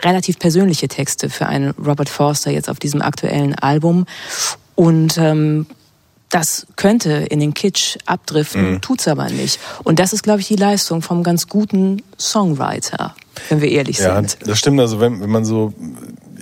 relativ 0.02 0.38
persönliche 0.38 0.88
Texte 0.88 1.29
für 1.29 1.47
einen 1.47 1.71
Robert 1.73 2.09
Forster 2.09 2.50
jetzt 2.50 2.71
auf 2.71 2.79
diesem 2.79 3.02
aktuellen 3.02 3.55
Album. 3.55 4.07
Und 4.75 5.19
ähm, 5.19 5.67
das 6.31 6.67
könnte 6.76 7.12
in 7.12 7.41
den 7.41 7.52
Kitsch 7.52 7.99
abdriften, 8.07 8.73
mhm. 8.73 8.81
tut's 8.81 9.07
aber 9.07 9.29
nicht. 9.29 9.61
Und 9.85 9.99
das 9.99 10.12
ist, 10.12 10.23
glaube 10.23 10.41
ich, 10.41 10.49
die 10.49 10.57
Leistung 10.57 11.02
vom 11.02 11.23
ganz 11.23 11.49
guten 11.49 12.02
Songwriter, 12.19 13.14
wenn 13.50 13.61
wir 13.61 13.71
ehrlich 13.71 13.99
ja, 13.99 14.17
sind. 14.17 14.38
Das 14.47 14.59
stimmt. 14.59 14.81
Also 14.81 14.99
wenn, 14.99 15.21
wenn 15.21 15.31
man 15.31 15.45
so 15.45 15.75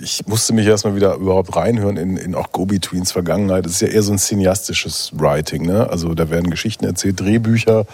ich 0.01 0.25
musste 0.27 0.53
mich 0.53 0.65
erstmal 0.65 0.95
wieder 0.95 1.15
überhaupt 1.15 1.55
reinhören 1.55 1.97
in, 1.97 2.17
in 2.17 2.35
auch 2.35 2.51
Go-Betweens 2.51 3.11
Vergangenheit. 3.11 3.65
Das 3.65 3.73
ist 3.73 3.81
ja 3.81 3.87
eher 3.87 4.03
so 4.03 4.11
ein 4.11 4.17
cineastisches 4.17 5.11
Writing. 5.13 5.65
Ne? 5.65 5.89
Also 5.89 6.13
da 6.13 6.29
werden 6.29 6.49
Geschichten 6.49 6.85
erzählt, 6.85 7.19
Drehbücher 7.19 7.85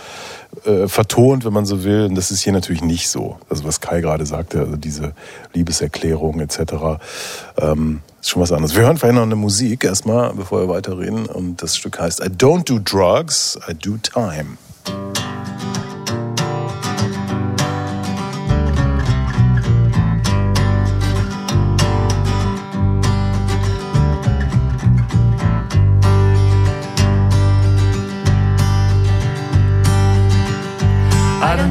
äh, 0.66 0.88
vertont, 0.88 1.46
wenn 1.46 1.54
man 1.54 1.66
so 1.66 1.84
will. 1.84 2.06
Und 2.06 2.16
das 2.16 2.32
ist 2.32 2.42
hier 2.42 2.54
natürlich 2.54 2.82
nicht 2.82 3.10
so. 3.10 3.38
Also 3.50 3.66
was 3.66 3.82
Kai 3.82 4.02
gerade 4.02 4.26
sagte, 4.26 4.60
also 4.60 4.78
diese 4.78 5.14
Liebeserklärung 5.54 6.40
etc. 6.40 6.60
Ähm, 7.58 8.02
ist 8.28 8.32
schon 8.32 8.42
was 8.42 8.52
anderes. 8.52 8.76
Wir 8.76 8.84
hören 8.84 8.98
vielleicht 8.98 9.16
noch 9.16 9.22
eine 9.24 9.38
Musik 9.38 9.86
erstmal, 9.86 10.34
bevor 10.34 10.62
wir 10.62 10.68
weiterreden. 10.68 11.28
Und 11.28 11.62
das 11.62 11.78
Stück 11.78 11.98
heißt 11.98 12.20
I 12.20 12.28
don't 12.28 12.68
do 12.68 12.80
drugs, 12.80 13.58
I 13.70 13.74
do 13.74 13.98
time. 13.98 14.58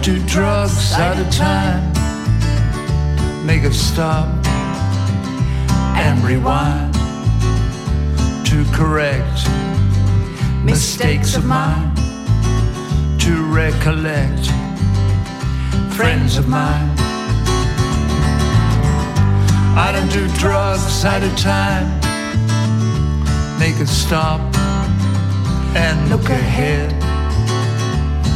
two 0.03 0.21
drugs 0.27 0.93
at 0.93 1.19
a 1.19 1.29
time. 1.33 1.93
Make 3.45 3.65
a 3.65 3.73
stop 3.73 4.46
and 6.07 6.23
rewind 6.23 6.95
to 8.47 8.65
correct 8.73 9.49
mistakes 10.63 11.35
of 11.35 11.45
mine, 11.45 11.93
to 13.19 13.45
recollect 13.53 14.47
friends 15.97 16.37
of 16.39 16.47
mine. 16.49 16.95
I 19.77 19.91
don't 19.93 20.13
do 20.13 20.29
drugs 20.39 21.05
at 21.05 21.25
a 21.25 21.35
time. 21.35 21.89
Make 23.59 23.81
a 23.81 23.87
stop 23.87 24.41
and 25.75 26.09
look 26.09 26.29
ahead. 26.31 26.93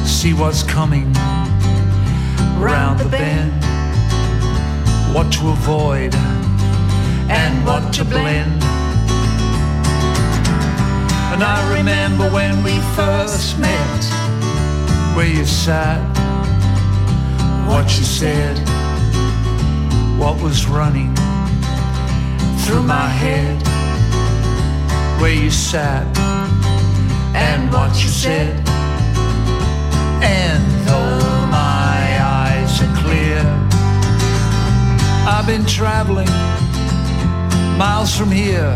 See 0.04 0.34
what's 0.34 0.64
coming 0.64 1.12
round 2.58 2.98
the 2.98 3.08
bend. 3.08 3.52
What 5.14 5.32
to 5.34 5.50
avoid 5.50 6.14
and 7.30 7.64
what 7.64 7.92
to 7.94 8.04
blend. 8.04 8.62
And 11.32 11.42
I 11.42 11.58
remember 11.76 12.28
when 12.30 12.62
we 12.62 12.78
first 12.94 13.58
met, 13.58 14.02
where 15.16 15.26
you 15.26 15.44
sat, 15.44 16.00
what 17.66 17.86
you 17.96 18.04
said, 18.04 18.58
what 20.18 20.42
was 20.42 20.66
running 20.66 21.14
through 22.64 22.82
my 22.82 23.08
head 23.08 23.56
where 25.20 25.34
you 25.34 25.50
sat 25.50 26.06
and 27.34 27.70
what 27.70 28.02
you 28.02 28.08
said. 28.08 28.56
And 30.22 30.62
though 30.86 31.46
my 31.46 32.00
eyes 32.22 32.80
are 32.82 32.96
clear, 33.02 33.40
I've 35.26 35.46
been 35.46 35.66
traveling 35.66 36.28
miles 37.80 38.14
from 38.14 38.30
here. 38.30 38.74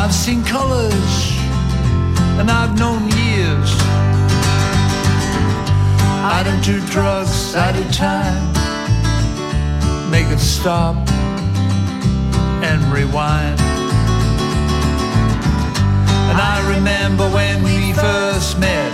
I've 0.00 0.12
seen 0.12 0.44
colors 0.44 1.12
and 2.38 2.50
I've 2.50 2.78
known 2.78 3.08
years. 3.24 3.70
I 6.36 6.42
don't 6.44 6.62
do 6.62 6.86
drugs, 6.88 7.54
I 7.56 7.72
do 7.72 7.82
time. 7.92 8.44
Make 10.10 10.26
it 10.26 10.38
stop 10.38 10.96
and 12.62 12.80
rewind. 12.92 13.58
And 16.28 16.38
I 16.54 16.56
remember 16.76 17.26
when 17.30 17.62
we 17.62 17.94
first 17.94 18.58
met, 18.58 18.92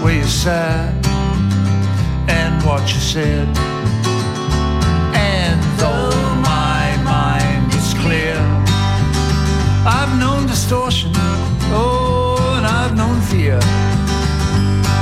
where 0.00 0.14
you 0.14 0.26
sat 0.26 0.94
and 2.28 2.64
what 2.64 2.82
you 2.94 3.00
said. 3.00 3.48
I've 9.88 10.18
known 10.18 10.48
distortion, 10.48 11.12
oh, 11.70 12.54
and 12.56 12.66
I've 12.66 12.96
known 12.96 13.20
fear. 13.20 13.60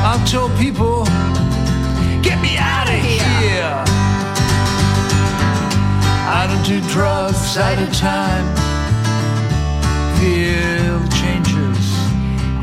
I've 0.04 0.28
told 0.30 0.54
people, 0.58 1.04
get 2.22 2.38
me 2.42 2.58
out 2.58 2.86
of 2.86 3.00
here. 3.00 3.82
I 6.28 6.46
don't 6.46 6.66
do 6.66 6.86
drugs, 6.92 7.56
I 7.56 7.74
do 7.76 7.86
time. 7.94 8.46
Feel 10.20 11.00
changes 11.20 11.86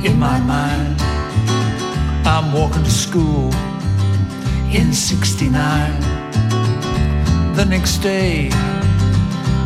in 0.05 0.19
my 0.19 0.39
mind. 0.41 1.01
I'm 2.27 2.53
walking 2.53 2.83
to 2.83 2.91
school 2.91 3.51
in 4.71 4.93
69. 4.93 5.55
The 7.55 7.65
next 7.65 7.97
day, 7.97 8.49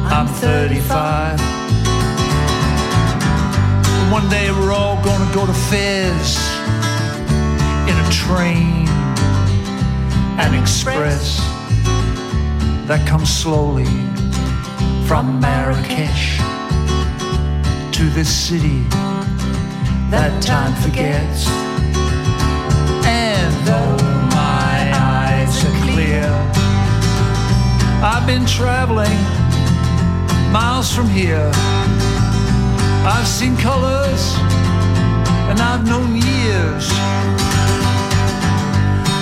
I'm 0.08 0.28
35. 0.28 1.55
One 4.16 4.30
day 4.30 4.50
we're 4.50 4.72
all 4.72 4.96
gonna 5.04 5.30
go 5.34 5.46
to 5.46 5.54
Fez 5.54 6.38
in 7.90 7.98
a 8.00 8.10
train, 8.10 8.88
an 10.40 10.54
express 10.54 11.38
that 12.88 13.06
comes 13.06 13.30
slowly 13.30 13.92
from 15.06 15.42
Marrakesh 15.42 16.38
to 17.92 18.10
this 18.12 18.30
city 18.34 18.84
that 20.12 20.42
time 20.42 20.74
forgets. 20.76 21.50
And 23.06 23.54
though 23.68 23.98
my 24.30 24.92
eyes 24.96 25.66
are 25.66 25.92
clear, 25.92 26.24
I've 28.02 28.26
been 28.26 28.46
traveling 28.46 29.20
miles 30.54 30.96
from 30.96 31.10
here. 31.10 31.52
I've 33.08 33.28
seen 33.28 33.56
colors 33.58 34.34
and 35.50 35.60
I've 35.60 35.86
known 35.86 36.16
years. 36.16 36.90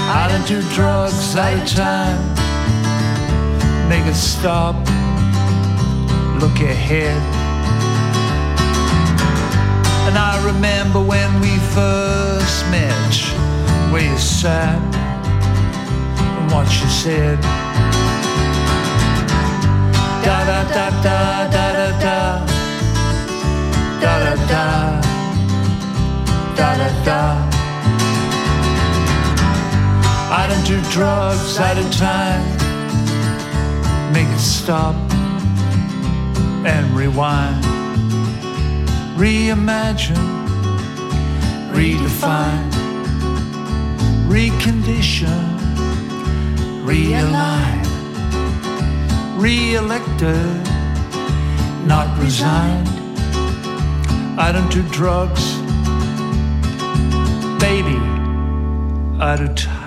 I 0.08 0.28
don't 0.30 0.48
do 0.48 0.62
drugs, 0.74 1.36
I 1.36 1.60
do 1.60 1.66
time. 1.68 2.18
Make 3.90 4.06
it 4.06 4.16
stop, 4.16 4.76
look 6.40 6.58
ahead. 6.62 7.22
And 10.08 10.18
I 10.18 10.42
remember 10.46 11.02
when 11.02 11.42
we 11.42 11.58
first 11.76 12.66
met, 12.72 13.16
where 13.92 14.10
you 14.10 14.18
sat 14.18 14.82
and 16.38 16.52
what 16.54 16.68
you 16.80 16.88
said. 16.88 17.42
Da 20.24 20.46
da 20.46 20.64
da 20.70 20.90
da 21.04 21.48
da 21.52 21.74
da 21.74 22.00
da 22.00 22.53
da 24.04 24.20
da 24.26 24.36
da 24.52 25.02
da 26.58 26.70
da 26.80 26.90
da. 27.08 27.22
I 30.40 30.46
don't 30.50 30.66
do 30.68 30.78
drugs, 30.92 31.58
I 31.58 31.74
don't 31.74 31.94
time. 31.94 32.46
Make 34.12 34.28
it 34.28 34.40
stop 34.40 34.96
and 36.66 36.86
rewind. 36.98 37.64
Reimagine, 39.16 40.28
redefine, 41.72 42.72
recondition, 44.28 45.44
realign, 46.90 47.86
re-elected, 49.38 50.68
not 51.88 52.08
resigned. 52.20 53.03
I 54.36 54.52
don't 54.52 54.72
do 54.72 54.82
drugs, 54.90 55.58
baby, 57.60 57.98
I 59.20 59.36
do 59.38 59.54
time. 59.54 59.83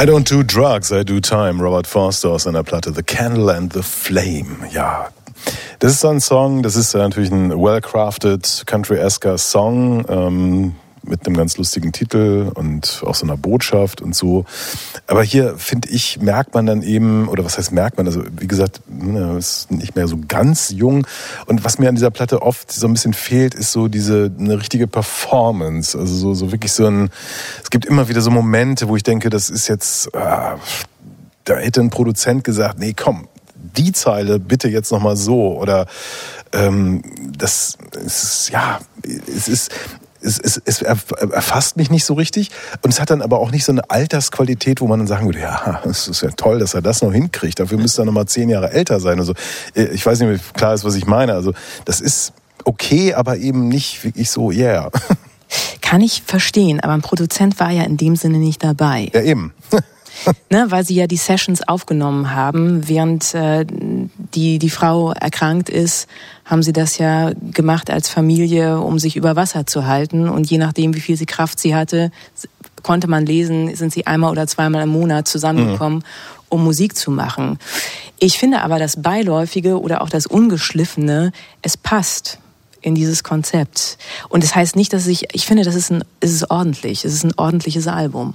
I 0.00 0.06
don't 0.06 0.28
do 0.28 0.44
drugs, 0.44 0.92
I 0.92 1.02
do 1.02 1.18
time. 1.18 1.60
Robert 1.60 1.88
Forster 1.88 2.28
aus 2.28 2.44
seiner 2.44 2.62
Platte 2.62 2.92
The 2.94 3.02
Candle 3.02 3.50
and 3.50 3.72
the 3.72 3.82
Flame. 3.82 4.68
Ja, 4.70 5.08
das 5.80 5.94
ist 5.94 6.00
so 6.02 6.08
ein 6.08 6.20
Song, 6.20 6.62
das 6.62 6.76
ist 6.76 6.94
natürlich 6.94 7.32
ein 7.32 7.50
well-crafted, 7.50 8.62
country-esker 8.64 9.36
Song. 9.38 10.04
Ähm, 10.08 10.76
mit 11.08 11.26
einem 11.26 11.36
ganz 11.36 11.56
lustigen 11.56 11.92
Titel 11.92 12.50
und 12.54 13.02
auch 13.06 13.14
so 13.14 13.24
einer 13.24 13.36
Botschaft 13.36 14.00
und 14.00 14.14
so. 14.14 14.44
Aber 15.06 15.22
hier, 15.22 15.56
finde 15.56 15.88
ich, 15.88 16.20
merkt 16.20 16.54
man 16.54 16.66
dann 16.66 16.82
eben, 16.82 17.28
oder 17.28 17.44
was 17.44 17.58
heißt 17.58 17.72
merkt 17.72 17.96
man, 17.96 18.06
also 18.06 18.22
wie 18.38 18.46
gesagt, 18.46 18.80
ne, 18.88 19.36
ist 19.38 19.70
nicht 19.70 19.96
mehr 19.96 20.08
so 20.08 20.18
ganz 20.28 20.70
jung. 20.70 21.06
Und 21.46 21.64
was 21.64 21.78
mir 21.78 21.88
an 21.88 21.94
dieser 21.94 22.10
Platte 22.10 22.42
oft 22.42 22.70
so 22.70 22.86
ein 22.86 22.92
bisschen 22.92 23.14
fehlt, 23.14 23.54
ist 23.54 23.72
so 23.72 23.88
diese, 23.88 24.30
eine 24.38 24.58
richtige 24.58 24.86
Performance. 24.86 25.98
Also 25.98 26.14
so, 26.14 26.34
so 26.34 26.52
wirklich 26.52 26.72
so 26.72 26.86
ein, 26.86 27.10
es 27.62 27.70
gibt 27.70 27.86
immer 27.86 28.08
wieder 28.08 28.20
so 28.20 28.30
Momente, 28.30 28.88
wo 28.88 28.96
ich 28.96 29.02
denke, 29.02 29.30
das 29.30 29.50
ist 29.50 29.68
jetzt, 29.68 30.14
ah, 30.14 30.58
da 31.44 31.56
hätte 31.56 31.80
ein 31.80 31.90
Produzent 31.90 32.44
gesagt, 32.44 32.78
nee, 32.78 32.94
komm, 32.94 33.28
die 33.76 33.92
Zeile 33.92 34.38
bitte 34.38 34.68
jetzt 34.68 34.92
nochmal 34.92 35.16
so 35.16 35.56
oder 35.58 35.86
ähm, 36.52 37.02
das 37.36 37.76
ist 38.04 38.50
ja 38.50 38.80
es 39.02 39.48
ist 39.48 39.70
es, 40.20 40.38
es, 40.38 40.60
es 40.64 40.82
erfasst 40.82 41.76
mich 41.76 41.90
nicht 41.90 42.04
so 42.04 42.14
richtig 42.14 42.50
und 42.82 42.90
es 42.90 43.00
hat 43.00 43.10
dann 43.10 43.22
aber 43.22 43.38
auch 43.38 43.50
nicht 43.50 43.64
so 43.64 43.72
eine 43.72 43.88
Altersqualität, 43.90 44.80
wo 44.80 44.86
man 44.86 45.00
dann 45.00 45.06
sagen 45.06 45.26
würde, 45.26 45.40
ja, 45.40 45.80
es 45.84 46.08
ist 46.08 46.22
ja 46.22 46.30
toll, 46.30 46.58
dass 46.58 46.74
er 46.74 46.82
das 46.82 47.02
noch 47.02 47.12
hinkriegt. 47.12 47.60
Dafür 47.60 47.78
müsste 47.78 48.02
er 48.02 48.04
noch 48.06 48.12
mal 48.12 48.26
zehn 48.26 48.48
Jahre 48.48 48.70
älter 48.70 49.00
sein. 49.00 49.18
Also 49.18 49.34
ich 49.74 50.04
weiß 50.04 50.20
nicht, 50.20 50.30
wie 50.30 50.52
klar 50.52 50.74
ist, 50.74 50.84
was 50.84 50.94
ich 50.94 51.06
meine. 51.06 51.34
Also 51.34 51.52
das 51.84 52.00
ist 52.00 52.32
okay, 52.64 53.14
aber 53.14 53.36
eben 53.36 53.68
nicht 53.68 54.04
wirklich 54.04 54.30
so, 54.30 54.50
yeah. 54.50 54.90
Kann 55.80 56.02
ich 56.02 56.22
verstehen, 56.26 56.80
aber 56.80 56.92
ein 56.92 57.00
Produzent 57.00 57.58
war 57.58 57.70
ja 57.70 57.84
in 57.84 57.96
dem 57.96 58.16
Sinne 58.16 58.38
nicht 58.38 58.62
dabei. 58.62 59.10
Ja, 59.14 59.22
eben. 59.22 59.54
ne, 60.50 60.66
weil 60.68 60.84
sie 60.84 60.94
ja 60.94 61.06
die 61.06 61.16
Sessions 61.16 61.66
aufgenommen 61.66 62.34
haben, 62.34 62.86
während 62.88 63.34
äh, 63.34 63.64
die, 64.34 64.58
die 64.58 64.70
Frau 64.70 65.12
erkrankt 65.12 65.68
ist, 65.68 66.08
haben 66.44 66.62
sie 66.62 66.72
das 66.72 66.98
ja 66.98 67.32
gemacht 67.52 67.90
als 67.90 68.08
Familie, 68.08 68.80
um 68.80 68.98
sich 68.98 69.16
über 69.16 69.36
Wasser 69.36 69.66
zu 69.66 69.86
halten. 69.86 70.28
Und 70.28 70.50
je 70.50 70.58
nachdem, 70.58 70.94
wie 70.94 71.00
viel 71.00 71.16
sie 71.16 71.26
Kraft 71.26 71.60
sie 71.60 71.74
hatte, 71.74 72.10
konnte 72.82 73.08
man 73.08 73.26
lesen, 73.26 73.74
sind 73.74 73.92
sie 73.92 74.06
einmal 74.06 74.30
oder 74.30 74.46
zweimal 74.46 74.82
im 74.82 74.90
Monat 74.90 75.28
zusammengekommen, 75.28 75.98
mhm. 75.98 76.04
um 76.48 76.64
Musik 76.64 76.96
zu 76.96 77.10
machen. 77.10 77.58
Ich 78.18 78.38
finde 78.38 78.62
aber 78.62 78.78
das 78.78 79.00
Beiläufige 79.00 79.80
oder 79.80 80.02
auch 80.02 80.10
das 80.10 80.26
Ungeschliffene, 80.26 81.32
es 81.62 81.76
passt 81.76 82.38
in 82.80 82.94
dieses 82.94 83.24
Konzept. 83.24 83.98
Und 84.28 84.44
das 84.44 84.54
heißt 84.54 84.76
nicht, 84.76 84.92
dass 84.92 85.06
ich, 85.06 85.34
ich 85.34 85.46
finde, 85.46 85.64
das 85.64 85.74
ist 85.74 85.90
ein, 85.90 86.04
es 86.20 86.32
ist 86.32 86.50
ordentlich, 86.50 87.04
es 87.04 87.12
ist 87.12 87.24
ein 87.24 87.34
ordentliches 87.36 87.86
Album. 87.88 88.34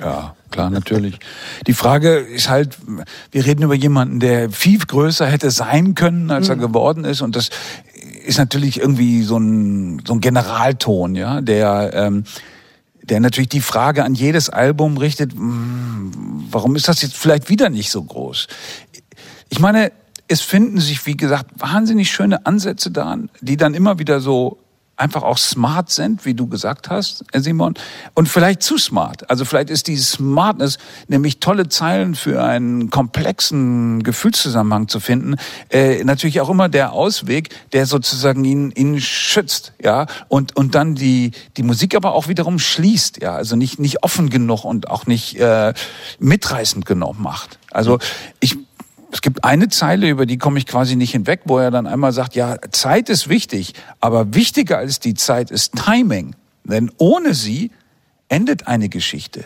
Ja, 0.00 0.34
klar, 0.50 0.70
natürlich. 0.70 1.18
Die 1.66 1.74
Frage 1.74 2.16
ist 2.16 2.48
halt, 2.48 2.78
wir 3.30 3.44
reden 3.44 3.62
über 3.62 3.74
jemanden, 3.74 4.18
der 4.18 4.50
viel 4.50 4.78
größer 4.78 5.26
hätte 5.26 5.50
sein 5.50 5.94
können, 5.94 6.30
als 6.30 6.48
mhm. 6.48 6.52
er 6.52 6.68
geworden 6.68 7.04
ist. 7.04 7.20
Und 7.20 7.36
das 7.36 7.50
ist 8.24 8.38
natürlich 8.38 8.80
irgendwie 8.80 9.22
so 9.22 9.36
ein, 9.36 10.02
so 10.06 10.14
ein 10.14 10.20
Generalton, 10.20 11.14
ja, 11.14 11.40
der, 11.42 11.90
ähm, 11.94 12.24
der 13.02 13.20
natürlich 13.20 13.50
die 13.50 13.60
Frage 13.60 14.04
an 14.04 14.14
jedes 14.14 14.48
Album 14.48 14.96
richtet, 14.96 15.32
hm, 15.32 16.12
warum 16.50 16.76
ist 16.76 16.88
das 16.88 17.02
jetzt 17.02 17.16
vielleicht 17.16 17.50
wieder 17.50 17.68
nicht 17.68 17.90
so 17.90 18.02
groß? 18.02 18.46
Ich 19.50 19.58
meine, 19.58 19.92
es 20.28 20.40
finden 20.40 20.80
sich, 20.80 21.04
wie 21.06 21.16
gesagt, 21.16 21.50
wahnsinnig 21.56 22.10
schöne 22.10 22.46
Ansätze 22.46 22.90
daran, 22.90 23.28
die 23.40 23.56
dann 23.56 23.74
immer 23.74 23.98
wieder 23.98 24.20
so 24.20 24.58
einfach 25.00 25.22
auch 25.22 25.38
smart 25.38 25.90
sind, 25.90 26.24
wie 26.24 26.34
du 26.34 26.46
gesagt 26.46 26.90
hast, 26.90 27.24
Simon, 27.34 27.74
und 28.14 28.28
vielleicht 28.28 28.62
zu 28.62 28.78
smart. 28.78 29.28
Also 29.30 29.44
vielleicht 29.44 29.70
ist 29.70 29.86
die 29.86 29.96
Smartness, 29.96 30.78
nämlich 31.08 31.40
tolle 31.40 31.68
Zeilen 31.68 32.14
für 32.14 32.42
einen 32.42 32.90
komplexen 32.90 34.02
Gefühlszusammenhang 34.02 34.88
zu 34.88 35.00
finden, 35.00 35.36
äh, 35.70 36.04
natürlich 36.04 36.40
auch 36.40 36.50
immer 36.50 36.68
der 36.68 36.92
Ausweg, 36.92 37.48
der 37.72 37.86
sozusagen 37.86 38.44
ihn, 38.44 38.70
ihn 38.72 39.00
schützt, 39.00 39.72
ja, 39.82 40.06
und, 40.28 40.56
und 40.56 40.74
dann 40.74 40.94
die, 40.94 41.32
die 41.56 41.62
Musik 41.62 41.94
aber 41.96 42.12
auch 42.12 42.28
wiederum 42.28 42.58
schließt, 42.58 43.22
ja, 43.22 43.34
also 43.34 43.56
nicht, 43.56 43.78
nicht 43.78 44.02
offen 44.02 44.28
genug 44.30 44.64
und 44.64 44.90
auch 44.90 45.06
nicht 45.06 45.36
äh, 45.40 45.72
mitreißend 46.18 46.84
genug 46.84 47.18
macht. 47.18 47.58
Also 47.70 47.98
ich 48.40 48.56
es 49.12 49.22
gibt 49.22 49.44
eine 49.44 49.68
Zeile, 49.68 50.08
über 50.08 50.26
die 50.26 50.38
komme 50.38 50.58
ich 50.58 50.66
quasi 50.66 50.96
nicht 50.96 51.12
hinweg, 51.12 51.40
wo 51.44 51.58
er 51.58 51.70
dann 51.70 51.86
einmal 51.86 52.12
sagt, 52.12 52.34
ja, 52.34 52.56
Zeit 52.70 53.08
ist 53.08 53.28
wichtig, 53.28 53.74
aber 54.00 54.34
wichtiger 54.34 54.78
als 54.78 55.00
die 55.00 55.14
Zeit 55.14 55.50
ist 55.50 55.74
Timing. 55.76 56.34
Denn 56.64 56.90
ohne 56.98 57.34
sie 57.34 57.70
endet 58.28 58.68
eine 58.68 58.88
Geschichte 58.88 59.44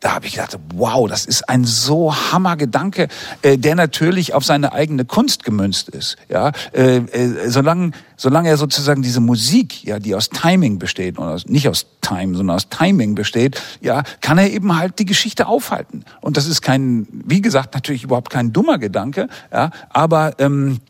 da 0.00 0.14
habe 0.14 0.26
ich 0.26 0.32
gedacht, 0.32 0.58
wow, 0.74 1.06
das 1.08 1.26
ist 1.26 1.48
ein 1.48 1.64
so 1.64 2.14
hammer 2.14 2.56
Gedanke, 2.56 3.08
äh, 3.42 3.58
der 3.58 3.74
natürlich 3.74 4.32
auf 4.32 4.44
seine 4.44 4.72
eigene 4.72 5.04
Kunst 5.04 5.44
gemünzt 5.44 5.90
ist. 5.90 6.16
Ja, 6.30 6.52
äh, 6.72 6.96
äh, 6.96 7.50
solange 7.50 7.92
solange 8.16 8.48
er 8.48 8.56
sozusagen 8.56 9.02
diese 9.02 9.20
Musik, 9.20 9.84
ja, 9.84 9.98
die 9.98 10.14
aus 10.14 10.30
Timing 10.30 10.78
besteht 10.78 11.18
oder 11.18 11.32
aus, 11.32 11.46
nicht 11.46 11.68
aus 11.68 11.86
Time, 12.00 12.34
sondern 12.34 12.56
aus 12.56 12.70
Timing 12.70 13.14
besteht, 13.14 13.60
ja, 13.82 14.02
kann 14.22 14.38
er 14.38 14.50
eben 14.50 14.76
halt 14.78 14.98
die 14.98 15.04
Geschichte 15.04 15.46
aufhalten. 15.46 16.04
Und 16.22 16.38
das 16.38 16.46
ist 16.46 16.62
kein, 16.62 17.06
wie 17.10 17.42
gesagt, 17.42 17.74
natürlich 17.74 18.02
überhaupt 18.02 18.30
kein 18.30 18.54
dummer 18.54 18.78
Gedanke, 18.78 19.28
ja, 19.52 19.70
aber 19.90 20.34
ähm, 20.38 20.80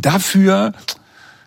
dafür 0.00 0.72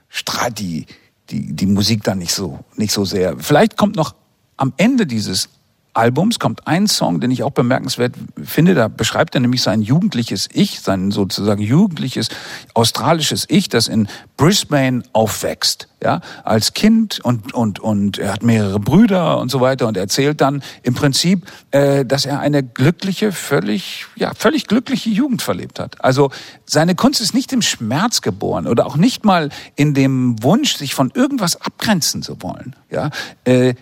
strahlt 0.10 0.60
die 0.60 0.86
die 1.30 1.54
die 1.54 1.66
Musik 1.66 2.04
dann 2.04 2.20
nicht 2.20 2.34
so 2.34 2.60
nicht 2.76 2.92
so 2.92 3.06
sehr. 3.06 3.36
Vielleicht 3.40 3.78
kommt 3.78 3.96
noch 3.96 4.16
am 4.58 4.74
Ende 4.78 5.08
dieses 5.08 5.50
Albums 5.96 6.40
kommt 6.40 6.68
ein 6.68 6.88
Song, 6.88 7.22
den 7.22 7.32
ich 7.32 7.44
auch 7.44 7.52
bemerkenswert 7.52 8.16
finde. 8.44 8.76
Da 8.76 8.88
beschreibt 8.88 9.34
er 9.36 9.42
nämlich 9.42 9.62
sein 9.62 9.82
jugendliches 9.82 10.50
Ich, 10.52 10.82
sein 10.82 11.12
sozusagen 11.12 11.62
jugendliches 11.62 12.30
australisches 12.74 13.46
Ich, 13.48 13.70
das 13.70 13.88
in 13.88 14.08
Brisbane 14.36 15.04
aufwächst, 15.14 15.88
ja, 16.04 16.20
als 16.44 16.74
Kind 16.74 17.20
und 17.24 17.54
und 17.54 17.80
und 17.80 18.18
er 18.18 18.34
hat 18.34 18.44
mehrere 18.44 18.80
Brüder 18.80 19.40
und 19.40 19.50
so 19.50 19.62
weiter 19.62 19.88
und 19.88 19.96
erzählt 19.96 20.42
dann 20.42 20.62
im 20.84 20.94
Prinzip, 20.94 21.46
äh, 21.72 22.06
dass 22.06 22.26
er 22.26 22.40
eine 22.40 22.62
glückliche, 22.62 23.32
völlig 23.32 24.06
ja 24.16 24.34
völlig 24.36 24.68
glückliche 24.68 25.10
Jugend 25.10 25.42
verlebt 25.42 25.80
hat. 25.80 26.04
Also 26.04 26.30
seine 26.66 26.96
Kunst 26.96 27.22
ist 27.22 27.34
nicht 27.34 27.54
im 27.54 27.62
Schmerz 27.62 28.22
geboren 28.22 28.68
oder 28.68 28.86
auch 28.86 28.98
nicht 28.98 29.24
mal 29.24 29.50
in 29.76 29.94
dem 29.94 30.44
Wunsch, 30.44 30.76
sich 30.76 30.94
von 30.94 31.12
irgendwas 31.16 31.62
abgrenzen 31.62 32.22
zu 32.22 32.42
wollen. 32.42 32.76
Ja, 32.92 33.12
äh, 33.46 33.76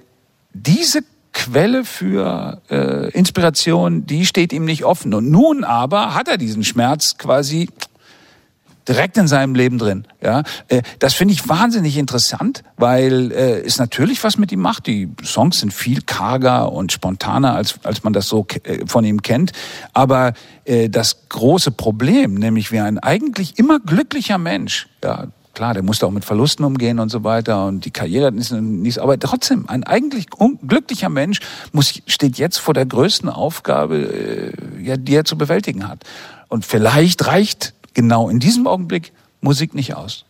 diese 0.54 1.02
Quelle 1.34 1.84
für 1.84 2.62
äh, 2.70 3.10
Inspiration, 3.12 4.06
die 4.06 4.26
steht 4.26 4.54
ihm 4.54 4.66
nicht 4.66 4.86
offen. 4.86 5.14
Und 5.14 5.30
nun 5.30 5.64
aber 5.64 6.14
hat 6.14 6.28
er 6.28 6.38
diesen 6.38 6.64
Schmerz 6.64 7.18
quasi 7.18 7.70
direkt 8.88 9.18
in 9.18 9.28
seinem 9.28 9.56
Leben 9.56 9.78
drin. 9.78 10.06
Ja, 10.22 10.44
äh, 10.68 10.82
das 11.00 11.14
finde 11.14 11.34
ich 11.34 11.48
wahnsinnig 11.48 11.98
interessant, 11.98 12.64
weil 12.78 13.32
äh, 13.32 13.62
es 13.62 13.78
natürlich 13.78 14.24
was 14.24 14.38
mit 14.38 14.52
ihm 14.52 14.60
macht. 14.60 14.88
Die 14.88 15.10
Songs 15.24 15.60
sind 15.60 15.74
viel 15.74 16.02
karger 16.02 16.72
und 16.72 16.92
spontaner 16.92 17.56
als 17.56 17.80
als 17.84 18.04
man 18.04 18.14
das 18.14 18.28
so 18.28 18.46
äh, 18.64 18.86
von 18.86 19.06
ihm 19.06 19.22
kennt. 19.22 19.52
Aber 19.94 20.34
äh, 20.66 20.90
das 20.90 21.30
große 21.30 21.72
Problem, 21.72 22.36
nämlich 22.36 22.72
wie 22.72 22.80
ein 22.80 23.00
eigentlich 23.00 23.58
immer 23.58 23.80
glücklicher 23.80 24.38
Mensch, 24.38 24.88
ja, 25.04 25.28
Klar, 25.54 25.76
der 25.76 25.84
musste 25.84 26.08
auch 26.08 26.12
mit 26.12 26.26
Verlusten 26.26 26.66
umgehen 26.66 27.00
und 27.00 27.10
so 27.10 27.24
weiter 27.24 27.68
und 27.68 27.86
die 27.86 27.92
Karriere 27.92 28.34
ist 28.34 28.52
nicht, 28.52 28.98
aber 28.98 29.20
trotzdem, 29.20 29.70
ein 29.70 29.84
eigentlich 29.84 30.28
glücklicher 30.68 31.10
Mensch 31.10 31.42
muss, 31.72 32.02
steht 32.08 32.40
jetzt 32.40 32.58
vor 32.58 32.74
der 32.74 32.88
größten 32.88 33.30
Aufgabe, 33.30 33.98
äh, 33.98 34.84
ja, 34.84 34.98
die 34.98 35.14
er 35.14 35.26
zu 35.26 35.38
bewältigen 35.38 35.88
hat. 35.88 36.04
Und 36.48 36.66
vielleicht 36.66 37.28
reicht 37.28 37.74
genau 37.94 38.30
in 38.30 38.40
diesem 38.40 38.66
Augenblick 38.66 39.12
Musik 39.42 39.76
nicht 39.76 39.94
aus. 39.94 40.26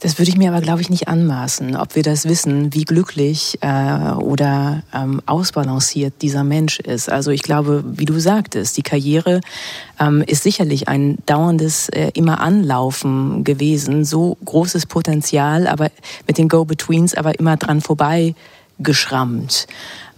Das 0.00 0.18
würde 0.18 0.30
ich 0.30 0.36
mir 0.36 0.50
aber, 0.50 0.60
glaube 0.60 0.82
ich, 0.82 0.90
nicht 0.90 1.08
anmaßen, 1.08 1.74
ob 1.76 1.96
wir 1.96 2.02
das 2.02 2.26
wissen, 2.26 2.74
wie 2.74 2.84
glücklich 2.84 3.58
äh, 3.62 4.12
oder 4.12 4.82
ähm, 4.92 5.22
ausbalanciert 5.24 6.14
dieser 6.20 6.44
Mensch 6.44 6.80
ist. 6.80 7.10
Also 7.10 7.30
ich 7.30 7.42
glaube, 7.42 7.82
wie 7.86 8.04
du 8.04 8.18
sagtest, 8.18 8.76
die 8.76 8.82
Karriere 8.82 9.40
ähm, 9.98 10.22
ist 10.26 10.42
sicherlich 10.42 10.88
ein 10.88 11.18
dauerndes 11.24 11.88
äh, 11.88 12.10
immer 12.14 12.40
Anlaufen 12.40 13.42
gewesen, 13.42 14.04
so 14.04 14.36
großes 14.44 14.86
Potenzial, 14.86 15.66
aber 15.66 15.90
mit 16.26 16.36
den 16.36 16.48
Go-Betweens 16.48 17.14
aber 17.14 17.38
immer 17.38 17.56
dran 17.56 17.80
vorbei 17.80 18.34
geschrammt. 18.78 19.66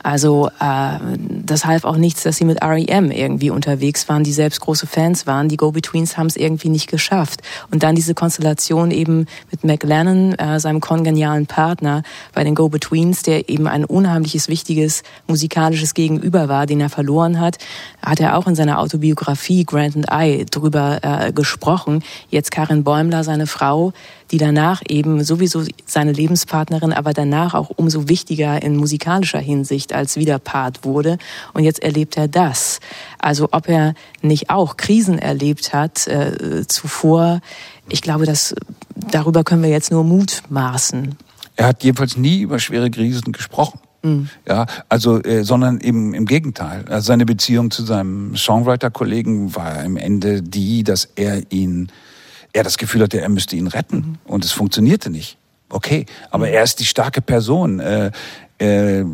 Also 0.09 0.49
äh, 0.59 0.99
das 1.45 1.67
half 1.67 1.85
auch 1.85 1.99
nichts, 1.99 2.23
dass 2.23 2.39
sie 2.39 2.47
mit 2.47 2.65
REM 2.65 3.11
irgendwie 3.11 3.51
unterwegs 3.51 4.09
waren, 4.09 4.25
die 4.25 4.33
selbst 4.33 4.59
große 4.61 4.87
Fans 4.87 5.27
waren. 5.27 5.51
Die 5.51 5.59
Go-Betweens 5.59 6.17
haben 6.17 6.29
es 6.29 6.37
irgendwie 6.37 6.71
nicht 6.71 6.89
geschafft. 6.89 7.43
Und 7.71 7.83
dann 7.83 7.95
diese 7.95 8.15
Konstellation 8.15 8.91
eben 8.91 9.27
mit 9.51 9.65
McLennan, 9.65 10.33
äh, 10.33 10.61
seinem 10.61 10.81
kongenialen 10.81 11.45
Partner 11.45 12.05
bei 12.33 12.43
den 12.43 12.55
Go-Betweens, 12.55 13.23
der 13.23 13.51
eben 13.51 13.67
ein 13.67 13.85
unheimliches, 13.85 14.49
wichtiges 14.49 15.03
musikalisches 15.27 15.93
Gegenüber 15.93 16.49
war, 16.49 16.65
den 16.65 16.81
er 16.81 16.89
verloren 16.89 17.39
hat, 17.39 17.59
hat 18.01 18.19
er 18.19 18.39
auch 18.39 18.47
in 18.47 18.55
seiner 18.55 18.79
Autobiografie 18.79 19.65
Grant 19.65 19.95
and 19.95 20.07
I 20.11 20.47
drüber 20.47 21.01
äh, 21.03 21.33
gesprochen. 21.33 22.03
Jetzt 22.31 22.51
Karin 22.51 22.83
Bäumler, 22.83 23.25
seine 23.25 23.47
Frau, 23.47 23.93
die 24.31 24.39
danach 24.39 24.83
eben 24.89 25.25
sowieso 25.25 25.65
seine 25.87 26.13
Lebenspartnerin, 26.13 26.93
aber 26.93 27.13
danach 27.13 27.55
auch 27.55 27.71
umso 27.71 28.09
wichtiger 28.09 28.63
in 28.63 28.77
musikalischer 28.77 29.39
Hinsicht 29.39 29.93
als 29.93 30.17
Widerpart 30.17 30.85
wurde. 30.85 31.19
Und 31.55 31.65
jetzt 31.65 31.83
erlebt 31.83 32.17
er 32.17 32.29
das. 32.29 32.81
Also 33.19 33.49
ob 33.53 33.69
er 33.69 33.95
nicht 34.23 34.51
auch 34.51 34.77
Krisen 34.77 35.19
erlebt 35.19 35.73
hat 35.73 36.07
äh, 36.07 36.67
zuvor, 36.67 37.41
ich 37.89 38.03
glaube, 38.03 38.27
dass 38.27 38.55
darüber 38.95 39.45
können 39.45 39.63
wir 39.63 39.71
jetzt 39.71 39.91
nur 39.91 40.05
mutmaßen. 40.05 41.17
Er 41.57 41.67
hat 41.67 41.83
jedenfalls 41.83 42.17
nie 42.17 42.41
über 42.43 42.59
schwere 42.59 42.91
Krisen 42.91 43.33
gesprochen. 43.33 43.81
Mhm. 44.03 44.29
Ja, 44.47 44.67
also, 44.89 45.21
äh, 45.23 45.43
sondern 45.43 45.81
eben 45.81 46.15
im 46.15 46.27
Gegenteil. 46.27 46.85
Also 46.89 47.07
seine 47.07 47.27
Beziehung 47.27 47.71
zu 47.71 47.85
seinem 47.85 48.37
Songwriter-Kollegen 48.37 49.57
war 49.57 49.83
im 49.85 49.97
Ende 49.97 50.43
die, 50.43 50.85
dass 50.85 51.09
er 51.17 51.51
ihn 51.51 51.91
er 52.53 52.63
das 52.63 52.79
Gefühl 52.79 53.03
hatte, 53.03 53.21
er 53.21 53.29
müsste 53.29 53.57
ihn 53.57 53.67
retten. 53.67 53.97
Mhm. 53.97 54.19
Und 54.25 54.45
es 54.45 54.53
funktionierte 54.53 55.11
nicht. 55.11 55.39
Okay, 55.69 56.07
aber 56.31 56.47
mhm. 56.47 56.55
er 56.55 56.63
ist 56.63 56.81
die 56.81 56.85
starke 56.85 57.21
Person. 57.21 57.81
Äh, 57.81 58.11
äh, 58.59 59.05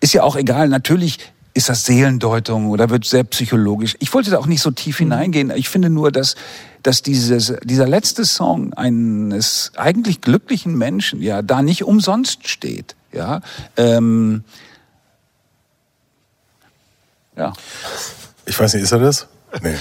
ist 0.00 0.12
ja 0.12 0.22
auch 0.22 0.36
egal, 0.36 0.68
natürlich 0.68 1.18
ist 1.54 1.68
das 1.68 1.84
Seelendeutung 1.84 2.66
oder 2.66 2.90
wird 2.90 3.04
sehr 3.04 3.24
psychologisch. 3.24 3.96
Ich 4.00 4.12
wollte 4.12 4.30
da 4.30 4.38
auch 4.38 4.46
nicht 4.46 4.60
so 4.60 4.72
tief 4.72 4.98
mhm. 4.98 5.04
hineingehen. 5.04 5.50
Ich 5.50 5.68
finde 5.68 5.88
nur, 5.88 6.10
dass, 6.10 6.34
dass 6.82 7.02
dieses, 7.02 7.54
dieser 7.62 7.86
letzte 7.86 8.24
Song 8.24 8.74
eines 8.74 9.72
eigentlich 9.76 10.20
glücklichen 10.20 10.76
Menschen 10.76 11.22
ja 11.22 11.42
da 11.42 11.62
nicht 11.62 11.84
umsonst 11.84 12.48
steht. 12.48 12.96
Ja, 13.12 13.40
ähm, 13.76 14.42
ja. 17.36 17.52
Ich 18.46 18.58
weiß 18.58 18.74
nicht, 18.74 18.82
ist 18.82 18.92
er 18.92 18.98
das? 18.98 19.28
Nee. 19.62 19.76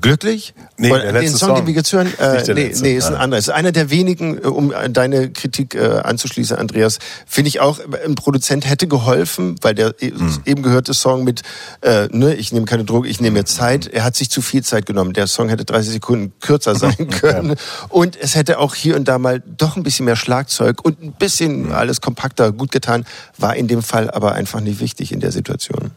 Glücklich? 0.00 0.54
Nee, 0.78 0.88
der 0.88 1.12
den 1.12 1.28
Song, 1.28 1.48
Song, 1.50 1.56
den 1.56 1.66
wir 1.66 1.74
jetzt 1.74 1.92
hören, 1.92 2.12
äh, 2.18 2.42
nee, 2.54 2.72
nee, 2.80 2.96
ist 2.96 3.06
ein 3.08 3.14
anderer. 3.14 3.38
Ist 3.38 3.50
einer 3.50 3.72
der 3.72 3.90
wenigen, 3.90 4.38
äh, 4.38 4.46
um 4.46 4.72
deine 4.90 5.30
Kritik 5.30 5.74
äh, 5.74 6.00
anzuschließen, 6.02 6.56
Andreas, 6.56 6.98
finde 7.26 7.48
ich 7.48 7.60
auch, 7.60 7.78
ein 8.04 8.14
Produzent 8.14 8.68
hätte 8.68 8.88
geholfen, 8.88 9.56
weil 9.60 9.74
der 9.74 9.94
hm. 9.98 10.40
eben 10.46 10.62
gehörte 10.62 10.94
Song 10.94 11.24
mit, 11.24 11.42
äh, 11.82 12.08
ne, 12.10 12.34
ich 12.34 12.52
nehme 12.52 12.64
keine 12.64 12.84
Droge, 12.84 13.08
ich 13.08 13.20
nehme 13.20 13.38
mir 13.38 13.44
Zeit. 13.44 13.86
Er 13.86 14.04
hat 14.04 14.16
sich 14.16 14.30
zu 14.30 14.40
viel 14.40 14.62
Zeit 14.64 14.86
genommen. 14.86 15.12
Der 15.12 15.26
Song 15.26 15.48
hätte 15.48 15.64
30 15.64 15.92
Sekunden 15.92 16.32
kürzer 16.40 16.74
sein 16.74 17.08
können. 17.10 17.50
ja. 17.50 17.54
Und 17.88 18.16
es 18.16 18.34
hätte 18.34 18.58
auch 18.58 18.74
hier 18.74 18.96
und 18.96 19.06
da 19.08 19.18
mal 19.18 19.42
doch 19.46 19.76
ein 19.76 19.82
bisschen 19.82 20.06
mehr 20.06 20.16
Schlagzeug 20.16 20.84
und 20.84 21.02
ein 21.02 21.12
bisschen 21.12 21.66
hm. 21.66 21.72
alles 21.72 22.00
kompakter 22.00 22.52
gut 22.52 22.72
getan. 22.72 23.04
War 23.36 23.56
in 23.56 23.68
dem 23.68 23.82
Fall 23.82 24.10
aber 24.10 24.32
einfach 24.32 24.60
nicht 24.60 24.80
wichtig 24.80 25.12
in 25.12 25.20
der 25.20 25.32
Situation. 25.32 25.90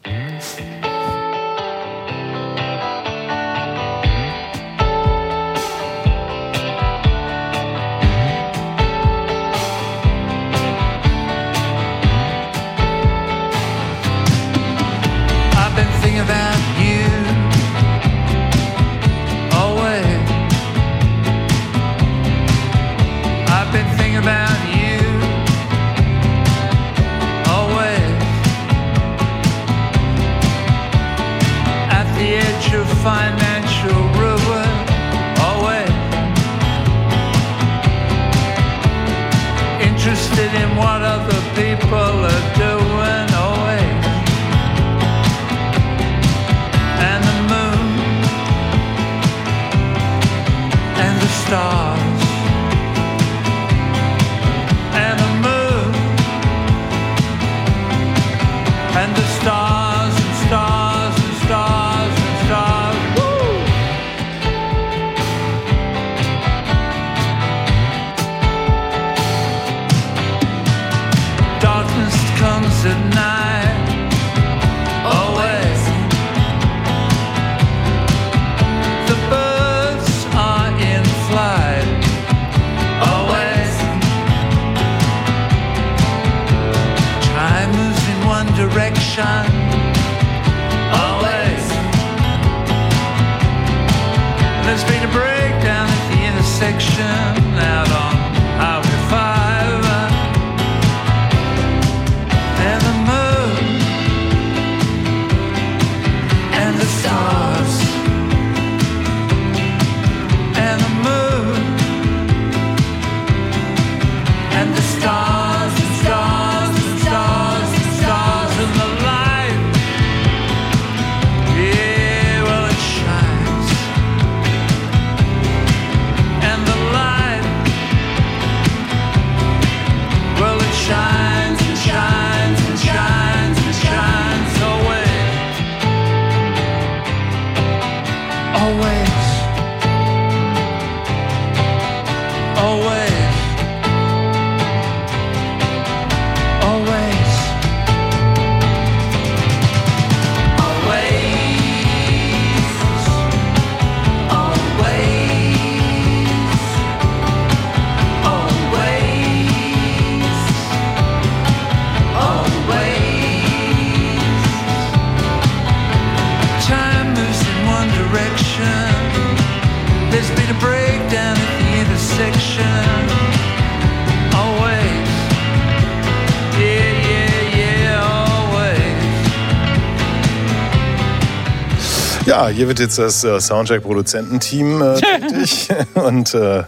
Ja, 182.36 182.50
hier 182.50 182.68
wird 182.68 182.80
jetzt 182.80 182.98
das 182.98 183.24
äh, 183.24 183.40
Soundcheck-Produzententeam 183.40 184.82
äh, 184.82 185.00
tätig 185.30 185.70
und 185.94 186.34
äh, 186.34 186.64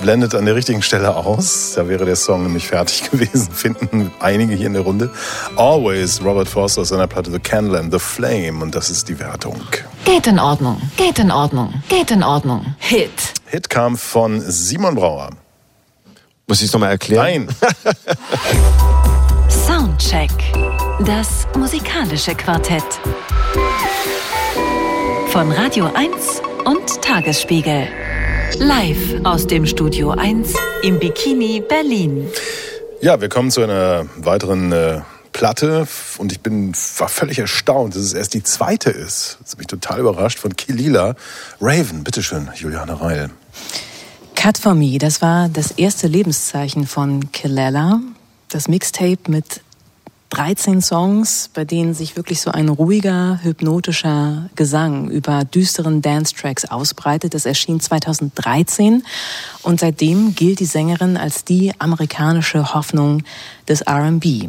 blendet 0.00 0.34
an 0.34 0.44
der 0.44 0.56
richtigen 0.56 0.82
Stelle 0.82 1.14
aus. 1.14 1.74
Da 1.76 1.86
wäre 1.86 2.04
der 2.04 2.16
Song 2.16 2.42
nämlich 2.42 2.66
fertig 2.66 3.08
gewesen, 3.12 3.48
finden 3.52 4.10
einige 4.18 4.56
hier 4.56 4.66
in 4.66 4.72
der 4.72 4.82
Runde. 4.82 5.10
Always 5.54 6.20
Robert 6.20 6.48
Forster 6.48 6.80
aus 6.80 6.88
seiner 6.88 7.06
Platte 7.06 7.30
The 7.30 7.38
Candle 7.38 7.78
and 7.78 7.92
the 7.92 8.00
Flame 8.00 8.60
und 8.60 8.74
das 8.74 8.90
ist 8.90 9.08
die 9.08 9.20
Wertung. 9.20 9.60
Geht 10.04 10.26
in 10.26 10.40
Ordnung, 10.40 10.82
geht 10.96 11.20
in 11.20 11.30
Ordnung, 11.30 11.72
geht 11.88 12.10
in 12.10 12.24
Ordnung. 12.24 12.74
Hit. 12.80 13.12
Hit 13.46 13.70
kam 13.70 13.96
von 13.96 14.40
Simon 14.40 14.96
Brauer. 14.96 15.30
Muss 16.48 16.58
ich 16.58 16.66
es 16.66 16.72
nochmal 16.72 16.90
erklären? 16.90 17.24
Nein, 17.24 17.48
Soundcheck. 19.64 20.32
Das 21.06 21.46
musikalische 21.56 22.34
Quartett. 22.34 22.82
Von 25.34 25.50
Radio 25.50 25.90
1 25.92 26.42
und 26.64 27.02
Tagesspiegel. 27.02 27.88
Live 28.60 29.16
aus 29.24 29.48
dem 29.48 29.66
Studio 29.66 30.10
1 30.10 30.54
im 30.84 31.00
Bikini 31.00 31.60
Berlin. 31.60 32.28
Ja, 33.00 33.20
wir 33.20 33.28
kommen 33.28 33.50
zu 33.50 33.62
einer 33.62 34.06
weiteren 34.16 34.70
äh, 34.70 35.00
Platte 35.32 35.88
und 36.18 36.30
ich 36.30 36.40
bin 36.40 36.72
war 36.98 37.08
völlig 37.08 37.40
erstaunt, 37.40 37.96
dass 37.96 38.02
es 38.02 38.12
erst 38.12 38.34
die 38.34 38.44
zweite 38.44 38.90
ist. 38.90 39.38
Das 39.42 39.50
hat 39.50 39.58
mich 39.58 39.66
total 39.66 39.98
überrascht 39.98 40.38
von 40.38 40.54
Kilila. 40.54 41.16
Raven, 41.60 42.04
bitteschön, 42.04 42.50
Juliane 42.54 43.00
Reil. 43.00 43.30
Cut 44.36 44.56
for 44.56 44.76
Me, 44.76 44.98
das 44.98 45.20
war 45.20 45.48
das 45.48 45.72
erste 45.72 46.06
Lebenszeichen 46.06 46.86
von 46.86 47.32
Kilella. 47.32 47.98
Das 48.50 48.68
Mixtape 48.68 49.18
mit 49.26 49.62
13 50.30 50.82
Songs, 50.82 51.50
bei 51.54 51.64
denen 51.64 51.94
sich 51.94 52.16
wirklich 52.16 52.40
so 52.40 52.50
ein 52.50 52.68
ruhiger, 52.68 53.38
hypnotischer 53.42 54.50
Gesang 54.56 55.08
über 55.10 55.44
düsteren 55.44 56.02
Dance-Tracks 56.02 56.64
ausbreitet. 56.64 57.34
Das 57.34 57.46
erschien 57.46 57.78
2013 57.78 59.04
und 59.62 59.80
seitdem 59.80 60.34
gilt 60.34 60.60
die 60.60 60.64
Sängerin 60.64 61.16
als 61.16 61.44
die 61.44 61.72
amerikanische 61.78 62.74
Hoffnung 62.74 63.22
des 63.68 63.82
R&B. 63.82 64.48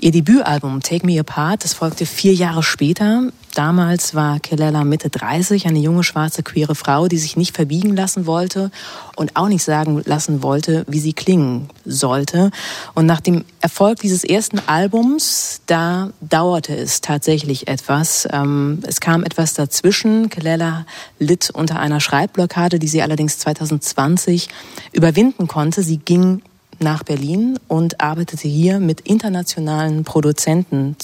Ihr 0.00 0.10
Debütalbum 0.10 0.80
Take 0.80 1.06
Me 1.06 1.18
Apart, 1.18 1.64
das 1.64 1.74
folgte 1.74 2.04
vier 2.06 2.34
Jahre 2.34 2.62
später. 2.62 3.30
Damals 3.54 4.14
war 4.14 4.40
Kelela 4.40 4.82
Mitte 4.82 5.10
30, 5.10 5.66
eine 5.66 5.78
junge 5.78 6.02
schwarze 6.02 6.42
queere 6.42 6.74
Frau, 6.74 7.06
die 7.06 7.18
sich 7.18 7.36
nicht 7.36 7.54
verbiegen 7.54 7.94
lassen 7.94 8.26
wollte 8.26 8.72
und 9.14 9.36
auch 9.36 9.46
nicht 9.48 9.62
sagen 9.62 10.02
lassen 10.04 10.42
wollte, 10.42 10.84
wie 10.88 10.98
sie 10.98 11.12
klingen 11.12 11.70
sollte. 11.84 12.50
Und 12.94 13.06
nach 13.06 13.20
dem 13.20 13.44
Erfolg 13.60 14.00
dieses 14.00 14.24
ersten 14.24 14.60
Albums, 14.66 15.60
da 15.66 16.10
dauerte 16.20 16.76
es 16.76 17.00
tatsächlich 17.00 17.68
etwas. 17.68 18.26
Ähm, 18.32 18.80
es 18.86 19.00
kam 19.00 19.22
etwas 19.22 19.54
dazwischen. 19.54 20.30
Kelela 20.30 20.84
litt 21.20 21.50
unter 21.50 21.78
einer 21.78 22.00
Schreibblockade, 22.00 22.80
die 22.80 22.88
sie 22.88 23.02
allerdings 23.02 23.38
2020 23.38 24.48
überwinden 24.92 25.46
konnte. 25.46 25.84
Sie 25.84 25.98
ging 25.98 26.42
nach 26.80 27.02
Berlin 27.02 27.58
und 27.68 28.00
arbeitete 28.00 28.48
hier 28.48 28.80
mit 28.80 29.00
internationalen 29.00 30.04
Produzenten 30.04 30.96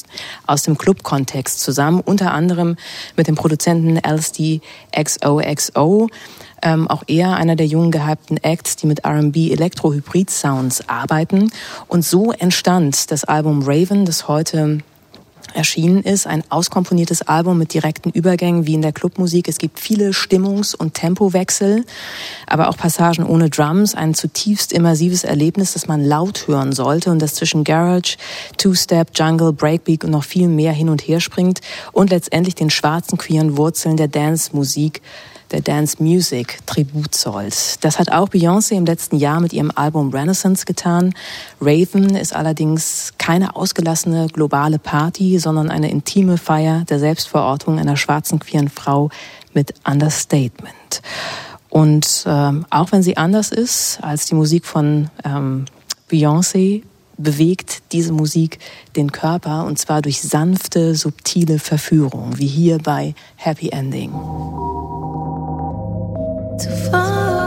aus 0.46 0.62
dem 0.62 0.78
Club-Kontext 0.78 1.60
zusammen, 1.60 2.00
unter 2.00 2.32
anderem 2.32 2.76
mit 3.16 3.28
dem 3.28 3.34
Produzenten 3.34 3.96
LSD 3.96 4.60
XOXO, 4.92 6.08
ähm, 6.62 6.88
auch 6.88 7.02
er 7.06 7.36
einer 7.36 7.56
der 7.56 7.66
jungen 7.66 7.90
gehypten 7.90 8.36
Acts, 8.38 8.76
die 8.76 8.86
mit 8.86 9.04
R&B 9.04 9.50
Elektro-Hybrid-Sounds 9.52 10.88
arbeiten. 10.88 11.50
Und 11.88 12.04
so 12.04 12.32
entstand 12.32 13.10
das 13.10 13.24
Album 13.24 13.62
Raven, 13.62 14.04
das 14.04 14.28
heute 14.28 14.80
erschienen 15.54 16.02
ist. 16.02 16.26
Ein 16.26 16.42
auskomponiertes 16.48 17.22
Album 17.22 17.58
mit 17.58 17.74
direkten 17.74 18.10
Übergängen 18.10 18.66
wie 18.66 18.74
in 18.74 18.82
der 18.82 18.92
Clubmusik. 18.92 19.48
Es 19.48 19.58
gibt 19.58 19.80
viele 19.80 20.10
Stimmungs- 20.10 20.74
und 20.74 20.94
Tempowechsel, 20.94 21.84
aber 22.46 22.68
auch 22.68 22.76
Passagen 22.76 23.24
ohne 23.24 23.50
Drums. 23.50 23.94
Ein 23.94 24.14
zutiefst 24.14 24.72
immersives 24.72 25.24
Erlebnis, 25.24 25.72
das 25.72 25.86
man 25.86 26.04
laut 26.04 26.46
hören 26.48 26.72
sollte 26.72 27.10
und 27.10 27.20
das 27.20 27.34
zwischen 27.34 27.64
Garage, 27.64 28.16
Two-Step, 28.56 29.10
Jungle, 29.14 29.52
Breakbeat 29.52 30.04
und 30.04 30.10
noch 30.10 30.24
viel 30.24 30.48
mehr 30.48 30.72
hin 30.72 30.88
und 30.88 31.02
her 31.02 31.20
springt 31.20 31.60
und 31.92 32.10
letztendlich 32.10 32.54
den 32.54 32.70
schwarzen 32.70 33.18
queeren 33.18 33.56
Wurzeln 33.56 33.96
der 33.96 34.08
Dance-Musik 34.08 35.02
der 35.52 35.60
Dance 35.60 36.02
Music 36.02 36.58
Tribut 36.66 37.14
zollt. 37.14 37.84
Das 37.84 37.98
hat 37.98 38.10
auch 38.12 38.28
Beyoncé 38.28 38.74
im 38.74 38.86
letzten 38.86 39.16
Jahr 39.16 39.40
mit 39.40 39.52
ihrem 39.52 39.72
Album 39.74 40.10
Renaissance 40.10 40.64
getan. 40.64 41.14
Raven 41.60 42.16
ist 42.16 42.34
allerdings 42.34 43.12
keine 43.18 43.56
ausgelassene 43.56 44.28
globale 44.28 44.78
Party, 44.78 45.38
sondern 45.38 45.70
eine 45.70 45.90
intime 45.90 46.38
Feier 46.38 46.84
der 46.88 46.98
Selbstverortung 46.98 47.78
einer 47.78 47.96
schwarzen 47.96 48.38
queeren 48.38 48.68
Frau 48.68 49.10
mit 49.52 49.74
Understatement. 49.86 51.02
Und 51.68 52.24
ähm, 52.26 52.66
auch 52.70 52.92
wenn 52.92 53.02
sie 53.02 53.16
anders 53.16 53.50
ist 53.50 54.00
als 54.02 54.26
die 54.26 54.34
Musik 54.34 54.66
von 54.66 55.08
ähm, 55.24 55.66
Beyoncé, 56.10 56.82
bewegt 57.22 57.82
diese 57.92 58.12
Musik 58.12 58.58
den 58.96 59.12
Körper 59.12 59.64
und 59.64 59.78
zwar 59.78 60.02
durch 60.02 60.20
sanfte, 60.22 60.94
subtile 60.94 61.58
Verführung, 61.58 62.38
wie 62.38 62.46
hier 62.46 62.78
bei 62.78 63.14
Happy 63.36 63.70
Ending. 63.70 64.10
Too 66.58 67.39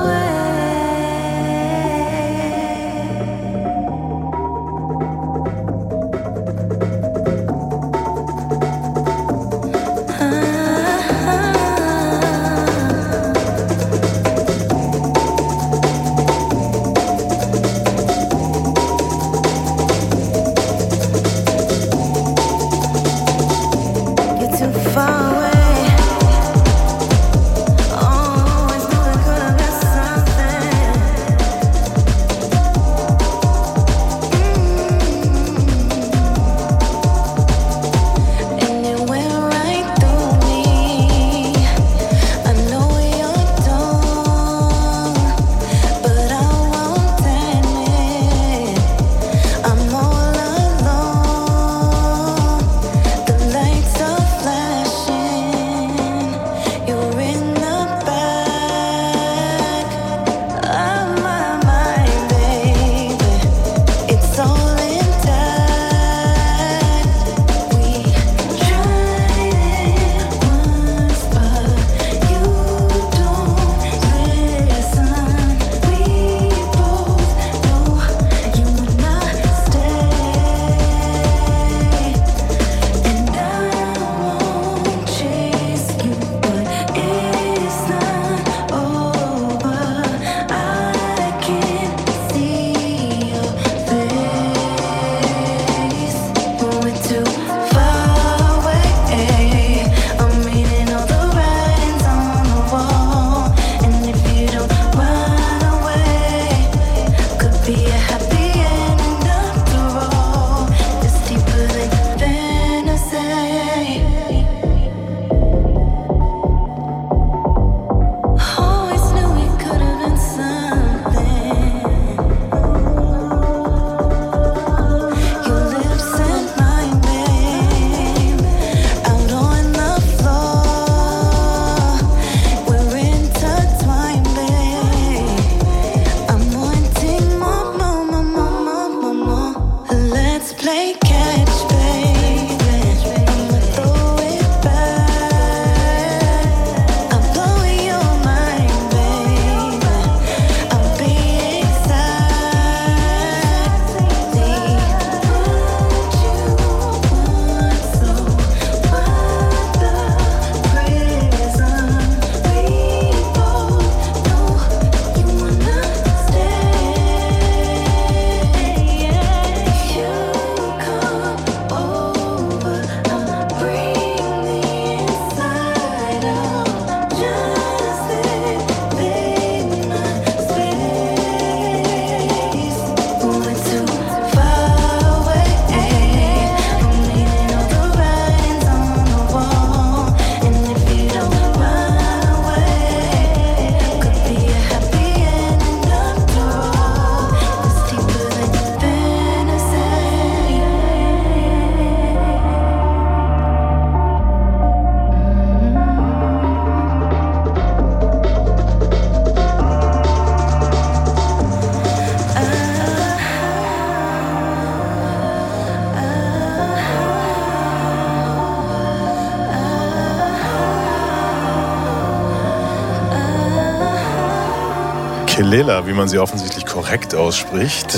Kelela, 225.54 225.86
wie 225.86 225.94
man 225.94 226.10
sie 226.10 226.18
offensichtlich 226.18 226.66
korrekt 226.66 227.14
ausspricht. 227.14 227.96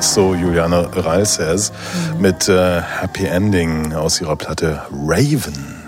So 0.00 0.34
Juliana 0.34 0.80
Reisers 0.80 1.72
mhm. 2.12 2.20
mit 2.20 2.46
äh, 2.46 2.82
Happy 2.82 3.24
Ending 3.24 3.94
aus 3.94 4.20
ihrer 4.20 4.36
Platte 4.36 4.82
Raven. 4.92 5.80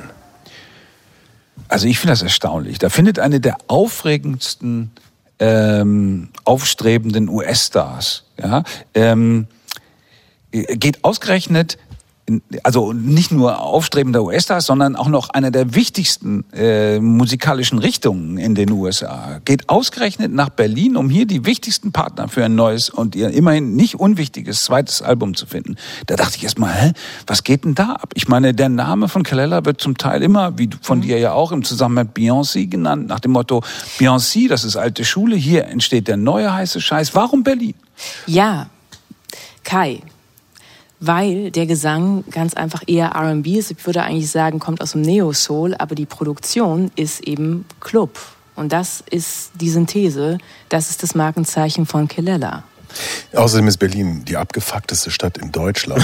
Also 1.68 1.86
ich 1.86 1.98
finde 1.98 2.12
das 2.12 2.22
erstaunlich. 2.22 2.78
Da 2.78 2.88
findet 2.88 3.18
eine 3.18 3.40
der 3.40 3.58
aufregendsten 3.66 4.92
ähm, 5.38 6.30
aufstrebenden 6.44 7.28
US-Stars, 7.28 8.24
ja, 8.42 8.62
ähm, 8.94 9.48
geht 10.50 11.04
ausgerechnet 11.04 11.76
also 12.62 12.92
nicht 12.92 13.32
nur 13.32 13.60
aufstrebender 13.60 14.22
US-Stars, 14.22 14.66
sondern 14.66 14.96
auch 14.96 15.08
noch 15.08 15.30
einer 15.30 15.50
der 15.50 15.74
wichtigsten 15.74 16.44
äh, 16.52 17.00
musikalischen 17.00 17.78
Richtungen 17.78 18.38
in 18.38 18.54
den 18.54 18.70
USA. 18.70 19.32
Geht 19.45 19.68
ausgerechnet 19.68 20.32
nach 20.32 20.51
Berlin, 20.51 20.97
um 20.97 21.11
hier 21.11 21.26
die 21.26 21.45
wichtigsten 21.45 21.93
Partner 21.93 22.28
für 22.28 22.45
ein 22.45 22.55
neues 22.55 22.90
und 22.90 23.14
ihr 23.14 23.30
immerhin 23.30 23.74
nicht 23.74 23.97
unwichtiges 23.99 24.64
zweites 24.64 25.03
Album 25.03 25.34
zu 25.34 25.47
finden. 25.47 25.76
Da 26.07 26.16
dachte 26.16 26.36
ich 26.36 26.45
erst 26.45 26.59
mal, 26.59 26.72
hä, 26.72 26.93
was 27.26 27.45
geht 27.45 27.64
denn 27.64 27.74
da 27.74 27.93
ab? 27.95 28.11
Ich 28.14 28.28
meine, 28.28 28.55
der 28.55 28.68
Name 28.68 29.09
von 29.09 29.22
Kalella 29.22 29.64
wird 29.64 29.80
zum 29.80 29.97
Teil 29.97 30.22
immer, 30.22 30.59
wie 30.59 30.70
von 30.80 30.99
mhm. 30.99 31.03
dir 31.03 31.18
ja 31.18 31.32
auch, 31.32 31.53
im 31.53 31.64
Zusammenhang 31.64 32.03
mit 32.03 32.16
Beyoncé 32.16 32.68
genannt, 32.68 33.09
nach 33.09 33.20
dem 33.20 33.32
Motto, 33.32 33.62
Beyoncé, 33.99 34.49
das 34.49 34.64
ist 34.64 34.76
alte 34.76 35.05
Schule, 35.05 35.36
hier 35.36 35.66
entsteht 35.66 36.09
der 36.09 36.16
neue 36.16 36.53
heiße 36.53 36.80
Scheiß. 36.80 37.14
Warum 37.14 37.43
Berlin? 37.43 37.74
Ja, 38.26 38.68
Kai, 39.64 40.03
weil 41.01 41.51
der 41.51 41.66
Gesang 41.66 42.24
ganz 42.30 42.55
einfach 42.55 42.82
eher 42.86 43.11
R&B 43.11 43.59
ist. 43.59 43.70
Ich 43.70 43.86
würde 43.86 44.03
eigentlich 44.03 44.30
sagen, 44.30 44.59
kommt 44.59 44.80
aus 44.80 44.93
dem 44.93 45.03
Neo-Soul, 45.03 45.74
aber 45.74 45.95
die 45.95 46.07
Produktion 46.07 46.90
ist 46.97 47.20
eben 47.26 47.64
Club. 47.80 48.18
Und 48.55 48.72
das 48.72 49.03
ist 49.11 49.53
die 49.55 49.70
Synthese, 49.70 50.38
das 50.68 50.90
ist 50.90 51.03
das 51.03 51.14
Markenzeichen 51.14 51.86
von 51.86 52.09
Kelela. 52.09 52.64
Außerdem 53.34 53.68
ist 53.68 53.78
Berlin 53.78 54.24
die 54.24 54.36
abgefuckteste 54.36 55.11
Stadt 55.11 55.38
in 55.38 55.50
Deutschland. 55.53 56.03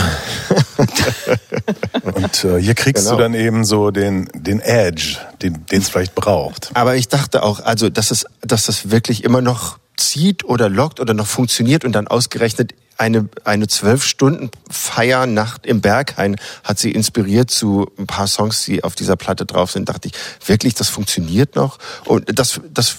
Und 2.02 2.44
äh, 2.44 2.58
hier 2.58 2.74
kriegst 2.74 3.04
genau. 3.04 3.16
du 3.16 3.22
dann 3.22 3.34
eben 3.34 3.64
so 3.64 3.90
den, 3.90 4.30
den 4.34 4.60
Edge, 4.60 5.18
den 5.42 5.64
es 5.70 5.90
vielleicht 5.90 6.14
braucht. 6.14 6.70
Aber 6.74 6.96
ich 6.96 7.08
dachte 7.08 7.42
auch, 7.42 7.60
also, 7.60 7.90
dass, 7.90 8.10
es, 8.10 8.24
dass 8.40 8.64
das 8.64 8.90
wirklich 8.90 9.24
immer 9.24 9.42
noch 9.42 9.78
zieht 9.96 10.44
oder 10.44 10.68
lockt 10.68 11.00
oder 11.00 11.12
noch 11.12 11.26
funktioniert 11.26 11.84
und 11.84 11.92
dann 11.92 12.08
ausgerechnet 12.08 12.72
eine, 12.98 13.28
eine 13.44 13.68
zwölf 13.68 14.04
Stunden 14.04 14.50
Feiernacht 14.70 15.64
im 15.64 15.80
Berghain 15.80 16.36
hat 16.64 16.78
sie 16.78 16.90
inspiriert 16.90 17.50
zu 17.50 17.90
ein 17.98 18.06
paar 18.06 18.26
Songs, 18.26 18.64
die 18.64 18.84
auf 18.84 18.94
dieser 18.94 19.16
Platte 19.16 19.46
drauf 19.46 19.70
sind. 19.70 19.88
Dachte 19.88 20.08
ich, 20.08 20.14
wirklich, 20.46 20.74
das 20.74 20.88
funktioniert 20.88 21.54
noch? 21.56 21.78
Und 22.04 22.38
das, 22.38 22.60
das 22.74 22.96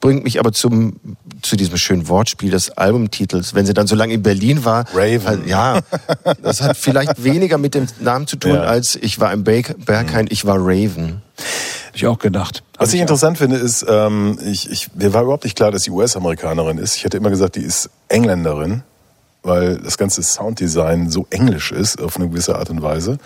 bringt 0.00 0.24
mich 0.24 0.40
aber 0.40 0.52
zum, 0.52 0.96
zu 1.42 1.56
diesem 1.56 1.76
schönen 1.76 2.08
Wortspiel 2.08 2.50
des 2.50 2.70
Albumtitels. 2.70 3.54
Wenn 3.54 3.66
sie 3.66 3.74
dann 3.74 3.86
so 3.86 3.94
lange 3.94 4.14
in 4.14 4.22
Berlin 4.22 4.64
war. 4.64 4.84
Raven. 4.92 5.46
Ja, 5.46 5.80
das 6.42 6.60
hat 6.60 6.76
vielleicht 6.76 7.22
weniger 7.24 7.58
mit 7.58 7.74
dem 7.74 7.86
Namen 8.00 8.26
zu 8.26 8.36
tun, 8.36 8.54
ja. 8.54 8.62
als 8.62 8.96
ich 8.96 9.20
war 9.20 9.32
im 9.32 9.44
Berghain, 9.44 10.26
ich 10.28 10.44
war 10.44 10.56
Raven. 10.58 11.22
Ich 11.94 12.06
auch 12.06 12.18
gedacht. 12.18 12.62
Was 12.78 12.90
ich, 12.90 12.96
ich 12.96 13.00
interessant 13.00 13.38
finde, 13.38 13.56
ist, 13.56 13.84
ähm, 13.88 14.38
ich, 14.44 14.70
ich, 14.70 14.94
mir 14.94 15.14
war 15.14 15.22
überhaupt 15.22 15.44
nicht 15.44 15.56
klar, 15.56 15.70
dass 15.70 15.84
sie 15.84 15.90
US-Amerikanerin 15.90 16.78
ist. 16.78 16.96
Ich 16.96 17.04
hätte 17.04 17.16
immer 17.16 17.30
gesagt, 17.30 17.56
die 17.56 17.62
ist 17.62 17.90
Engländerin 18.08 18.82
weil 19.46 19.78
das 19.78 19.96
ganze 19.96 20.22
Sounddesign 20.22 21.08
so 21.10 21.26
englisch 21.30 21.72
ist 21.72 22.00
auf 22.02 22.16
eine 22.16 22.28
gewisse 22.28 22.56
Art 22.56 22.70
und 22.70 22.82
Weise. 22.82 23.18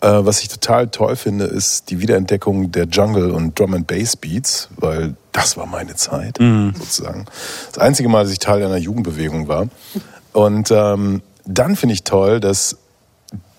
Äh, 0.00 0.24
was 0.24 0.40
ich 0.40 0.48
total 0.48 0.88
toll 0.88 1.16
finde, 1.16 1.44
ist 1.44 1.90
die 1.90 2.00
Wiederentdeckung 2.00 2.72
der 2.72 2.86
Jungle 2.86 3.30
und 3.32 3.58
Drum 3.58 3.74
and 3.74 3.86
Bass 3.86 4.16
Beats, 4.16 4.68
weil 4.76 5.14
das 5.32 5.56
war 5.56 5.66
meine 5.66 5.94
Zeit 5.94 6.38
mhm. 6.40 6.74
sozusagen. 6.78 7.26
Das 7.68 7.78
einzige 7.78 8.08
Mal, 8.08 8.24
dass 8.24 8.32
ich 8.32 8.38
Teil 8.38 8.64
einer 8.64 8.76
Jugendbewegung 8.76 9.48
war. 9.48 9.68
Und 10.32 10.70
ähm, 10.70 11.22
dann 11.44 11.76
finde 11.76 11.94
ich 11.94 12.04
toll, 12.04 12.40
dass 12.40 12.76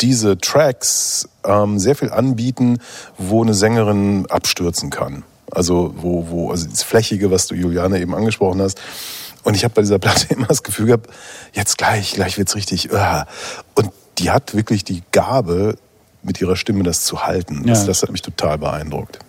diese 0.02 0.38
Tracks 0.38 1.30
ähm, 1.44 1.80
sehr 1.80 1.96
viel 1.96 2.10
anbieten, 2.10 2.80
wo 3.18 3.44
eine 3.44 3.54
Sängerin 3.54 4.26
abstürzen 4.30 4.90
kann. 4.90 5.24
Also 5.52 5.94
wo, 5.98 6.28
wo, 6.30 6.52
also 6.52 6.68
das 6.68 6.84
Flächige, 6.84 7.30
was 7.30 7.48
du 7.48 7.56
Juliane 7.56 8.00
eben 8.00 8.16
angesprochen 8.16 8.62
hast, 8.62 8.82
und 9.44 9.56
ich 9.56 9.64
habe 9.64 9.74
bei 9.74 9.82
dieser 9.82 10.00
Platte 10.00 10.28
immer 10.34 10.48
das 10.48 10.64
Gefühl 10.64 10.88
gehabt, 10.88 11.10
jetzt 11.54 11.78
gleich, 11.78 12.14
gleich 12.14 12.38
wird's 12.38 12.56
richtig. 12.56 12.92
Uh. 12.92 13.24
Und 13.76 13.92
die 14.18 14.32
hat 14.32 14.54
wirklich 14.54 14.84
die 14.84 15.04
Gabe, 15.12 15.78
mit 16.24 16.40
ihrer 16.40 16.56
Stimme 16.56 16.84
das 16.84 17.04
zu 17.04 17.24
halten. 17.24 17.64
Ja. 17.66 17.74
Das, 17.74 17.86
das 17.86 18.04
hat 18.04 18.12
mich 18.12 18.22
total 18.22 18.58
beeindruckt. 18.58 19.20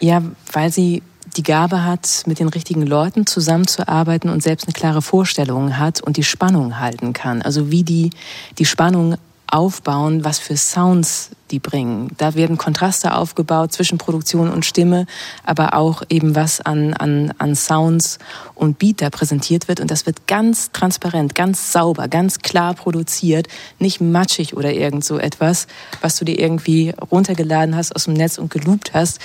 Ja, 0.00 0.22
weil 0.52 0.72
sie 0.72 1.02
die 1.36 1.42
Gabe 1.42 1.82
hat, 1.82 2.22
mit 2.26 2.38
den 2.38 2.48
richtigen 2.48 2.82
Leuten 2.86 3.26
zusammenzuarbeiten 3.26 4.30
und 4.30 4.42
selbst 4.42 4.68
eine 4.68 4.72
klare 4.72 5.02
Vorstellung 5.02 5.78
hat 5.78 6.00
und 6.00 6.16
die 6.16 6.22
Spannung 6.22 6.78
halten 6.78 7.12
kann. 7.12 7.42
Also 7.42 7.70
wie 7.70 7.82
die, 7.82 8.10
die 8.58 8.64
Spannung 8.64 9.16
aufbauen, 9.46 10.24
was 10.24 10.38
für 10.38 10.56
Sounds 10.56 11.30
die 11.50 11.58
bringen. 11.58 12.10
Da 12.16 12.34
werden 12.34 12.58
Kontraste 12.58 13.14
aufgebaut 13.14 13.72
zwischen 13.72 13.98
Produktion 13.98 14.50
und 14.50 14.64
Stimme, 14.64 15.06
aber 15.44 15.74
auch 15.74 16.02
eben 16.08 16.34
was 16.34 16.60
an, 16.60 16.94
an, 16.94 17.32
an 17.38 17.54
Sounds 17.54 18.18
und 18.54 18.78
Beat 18.78 19.02
da 19.02 19.10
präsentiert 19.10 19.68
wird. 19.68 19.80
Und 19.80 19.90
das 19.90 20.06
wird 20.06 20.26
ganz 20.26 20.72
transparent, 20.72 21.34
ganz 21.34 21.72
sauber, 21.72 22.08
ganz 22.08 22.40
klar 22.40 22.74
produziert, 22.74 23.48
nicht 23.78 24.00
matschig 24.00 24.56
oder 24.56 24.72
irgend 24.72 25.04
so 25.04 25.18
etwas, 25.18 25.66
was 26.00 26.16
du 26.16 26.24
dir 26.24 26.38
irgendwie 26.38 26.94
runtergeladen 27.10 27.76
hast 27.76 27.94
aus 27.94 28.04
dem 28.04 28.14
Netz 28.14 28.38
und 28.38 28.50
geloopt 28.50 28.94
hast. 28.94 29.20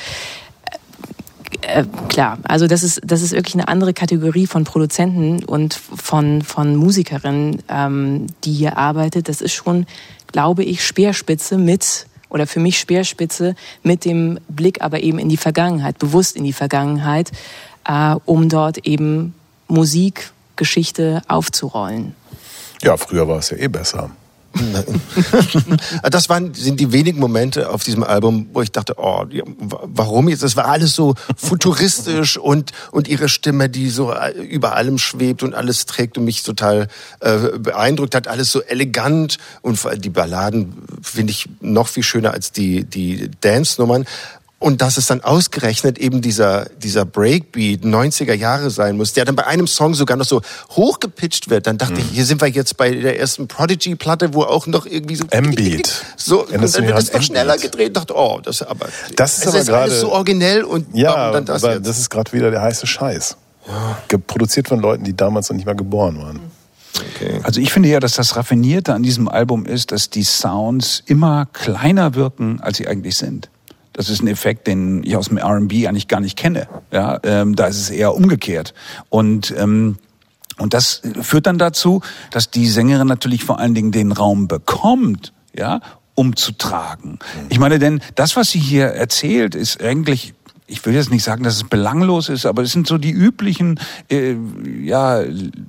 Äh, 1.61 1.85
klar, 2.07 2.37
also 2.43 2.67
das 2.67 2.83
ist, 2.83 3.01
das 3.03 3.21
ist 3.21 3.31
wirklich 3.31 3.55
eine 3.55 3.67
andere 3.67 3.93
Kategorie 3.93 4.47
von 4.47 4.63
Produzenten 4.63 5.43
und 5.43 5.73
von, 5.73 6.41
von 6.41 6.75
Musikerinnen, 6.75 7.63
ähm, 7.69 8.27
die 8.43 8.53
hier 8.53 8.77
arbeitet. 8.77 9.27
Das 9.27 9.41
ist 9.41 9.53
schon, 9.53 9.85
glaube 10.27 10.63
ich, 10.63 10.85
Speerspitze 10.85 11.57
mit 11.57 12.05
oder 12.29 12.45
für 12.45 12.59
mich 12.59 12.79
Speerspitze 12.79 13.55
mit 13.81 14.05
dem 14.05 14.39
Blick 14.47 14.81
aber 14.81 15.01
eben 15.01 15.17
in 15.17 15.29
die 15.29 15.37
Vergangenheit, 15.37 15.97
bewusst 15.97 16.35
in 16.35 16.43
die 16.43 16.53
Vergangenheit, 16.53 17.31
äh, 17.85 18.15
um 18.25 18.49
dort 18.49 18.85
eben 18.85 19.33
Musik, 19.67 20.31
Geschichte 20.55 21.21
aufzurollen. 21.27 22.13
Ja, 22.81 22.97
früher 22.97 23.27
war 23.27 23.39
es 23.39 23.49
ja 23.49 23.57
eh 23.57 23.67
besser. 23.67 24.11
das 26.09 26.29
waren, 26.29 26.53
sind 26.53 26.79
die 26.79 26.91
wenigen 26.91 27.19
Momente 27.19 27.69
auf 27.69 27.83
diesem 27.83 28.03
Album, 28.03 28.49
wo 28.53 28.61
ich 28.61 28.71
dachte, 28.71 28.95
oh, 28.97 29.25
warum 29.59 30.29
jetzt? 30.29 30.43
Das 30.43 30.55
war 30.55 30.65
alles 30.65 30.95
so 30.95 31.15
futuristisch 31.35 32.37
und, 32.49 32.71
und 32.91 33.07
ihre 33.07 33.29
Stimme, 33.29 33.69
die 33.69 33.89
so 33.89 34.11
äh, 34.11 34.31
über 34.31 34.75
allem 34.75 34.97
schwebt 34.97 35.43
und 35.43 35.53
alles 35.53 35.85
trägt 35.85 36.17
und 36.17 36.25
mich 36.25 36.43
total 36.43 36.87
äh, 37.19 37.57
beeindruckt 37.59 38.15
hat. 38.15 38.27
Alles 38.27 38.51
so 38.51 38.61
elegant 38.61 39.37
und 39.61 39.79
die 40.03 40.09
Balladen 40.09 40.73
finde 41.01 41.31
ich 41.31 41.47
noch 41.61 41.87
viel 41.87 42.03
schöner 42.03 42.31
als 42.33 42.51
die, 42.51 42.83
die 42.83 43.29
Dance-Nummern. 43.41 44.05
Und 44.59 44.81
dass 44.81 44.97
es 44.97 45.05
dann 45.07 45.21
ausgerechnet 45.21 45.97
eben 45.97 46.21
dieser, 46.21 46.65
dieser 46.65 47.05
Breakbeat 47.05 47.83
90er 47.83 48.33
Jahre 48.33 48.69
sein 48.69 48.97
muss, 48.97 49.13
der 49.13 49.23
dann 49.23 49.37
bei 49.37 49.47
einem 49.47 49.67
Song 49.67 49.93
sogar 49.93 50.17
noch 50.17 50.25
so 50.25 50.41
hochgepitcht 50.71 51.49
wird, 51.49 51.65
dann 51.65 51.77
dachte 51.77 51.93
mhm. 51.93 51.99
ich, 51.99 52.05
hier 52.11 52.25
sind 52.25 52.41
wir 52.41 52.49
jetzt 52.49 52.75
bei 52.75 52.91
der 52.91 53.17
ersten 53.17 53.47
Prodigy-Platte, 53.47 54.33
wo 54.33 54.43
auch 54.43 54.67
noch 54.67 54.85
irgendwie 54.85 55.15
so... 55.15 55.25
M-Beat. 55.29 56.05
So, 56.17 56.45
und 56.45 56.51
dann 56.51 56.61
wird 56.61 56.99
es 56.99 57.13
noch 57.13 57.21
schneller 57.21 57.57
gedreht, 57.57 57.95
dachte, 57.95 58.13
oh, 58.15 58.41
das 58.43 58.61
aber... 58.61 58.89
Das 59.15 59.37
ist 59.37 59.47
aber 59.47 59.63
gerade... 59.63 59.91
so 59.91 60.11
originell 60.11 60.63
und 60.63 60.93
ja, 60.93 61.31
dann 61.31 61.45
das 61.45 61.63
aber 61.63 61.75
jetzt? 61.75 61.87
das 61.87 61.97
ist 61.97 62.09
gerade 62.09 62.33
wieder 62.33 62.51
der 62.51 62.61
heiße 62.61 62.85
Scheiß. 62.85 63.37
Ja. 63.67 64.17
Produziert 64.27 64.67
von 64.67 64.81
Leuten, 64.81 65.05
die 65.05 65.15
damals 65.15 65.49
noch 65.49 65.55
nicht 65.55 65.65
mal 65.65 65.75
geboren 65.75 66.19
waren. 66.21 66.39
Okay. 67.15 67.39
Also 67.43 67.61
ich 67.61 67.71
finde 67.71 67.87
ja, 67.89 67.99
dass 67.99 68.13
das 68.13 68.35
Raffinierte 68.35 68.93
an 68.93 69.03
diesem 69.03 69.29
Album 69.29 69.65
ist, 69.65 69.91
dass 69.93 70.09
die 70.09 70.23
Sounds 70.23 71.03
immer 71.05 71.47
kleiner 71.53 72.15
wirken, 72.15 72.59
als 72.61 72.77
sie 72.77 72.87
eigentlich 72.87 73.17
sind. 73.17 73.49
Das 73.99 74.07
ist 74.07 74.21
ein 74.21 74.29
Effekt, 74.29 74.65
den 74.67 75.03
ich 75.03 75.17
aus 75.17 75.27
dem 75.27 75.35
R&B 75.35 75.85
eigentlich 75.85 76.07
gar 76.07 76.21
nicht 76.21 76.37
kenne. 76.37 76.69
Ja, 76.89 77.19
ähm, 77.23 77.57
da 77.57 77.67
ist 77.67 77.81
es 77.81 77.89
eher 77.89 78.15
umgekehrt. 78.15 78.73
Und 79.09 79.53
ähm, 79.57 79.97
und 80.57 80.73
das 80.73 81.01
führt 81.21 81.47
dann 81.47 81.57
dazu, 81.57 82.01
dass 82.31 82.49
die 82.49 82.67
Sängerin 82.67 83.07
natürlich 83.07 83.43
vor 83.43 83.59
allen 83.59 83.73
Dingen 83.73 83.91
den 83.91 84.13
Raum 84.13 84.47
bekommt, 84.47 85.33
ja, 85.53 85.81
um 86.15 86.37
zu 86.37 86.53
tragen. 86.53 87.19
Ich 87.49 87.59
meine, 87.59 87.77
denn 87.77 87.99
das, 88.15 88.37
was 88.37 88.51
sie 88.51 88.59
hier 88.59 88.85
erzählt, 88.85 89.53
ist 89.53 89.83
eigentlich 89.83 90.33
ich 90.69 90.85
will 90.85 90.93
jetzt 90.93 91.11
nicht 91.11 91.23
sagen, 91.23 91.43
dass 91.43 91.55
es 91.55 91.63
belanglos 91.63 92.29
ist, 92.29 92.45
aber 92.45 92.61
es 92.61 92.71
sind 92.71 92.85
so 92.87 92.97
die 92.97 93.11
üblichen 93.11 93.77
äh, 94.09 94.35
ja, 94.81 95.21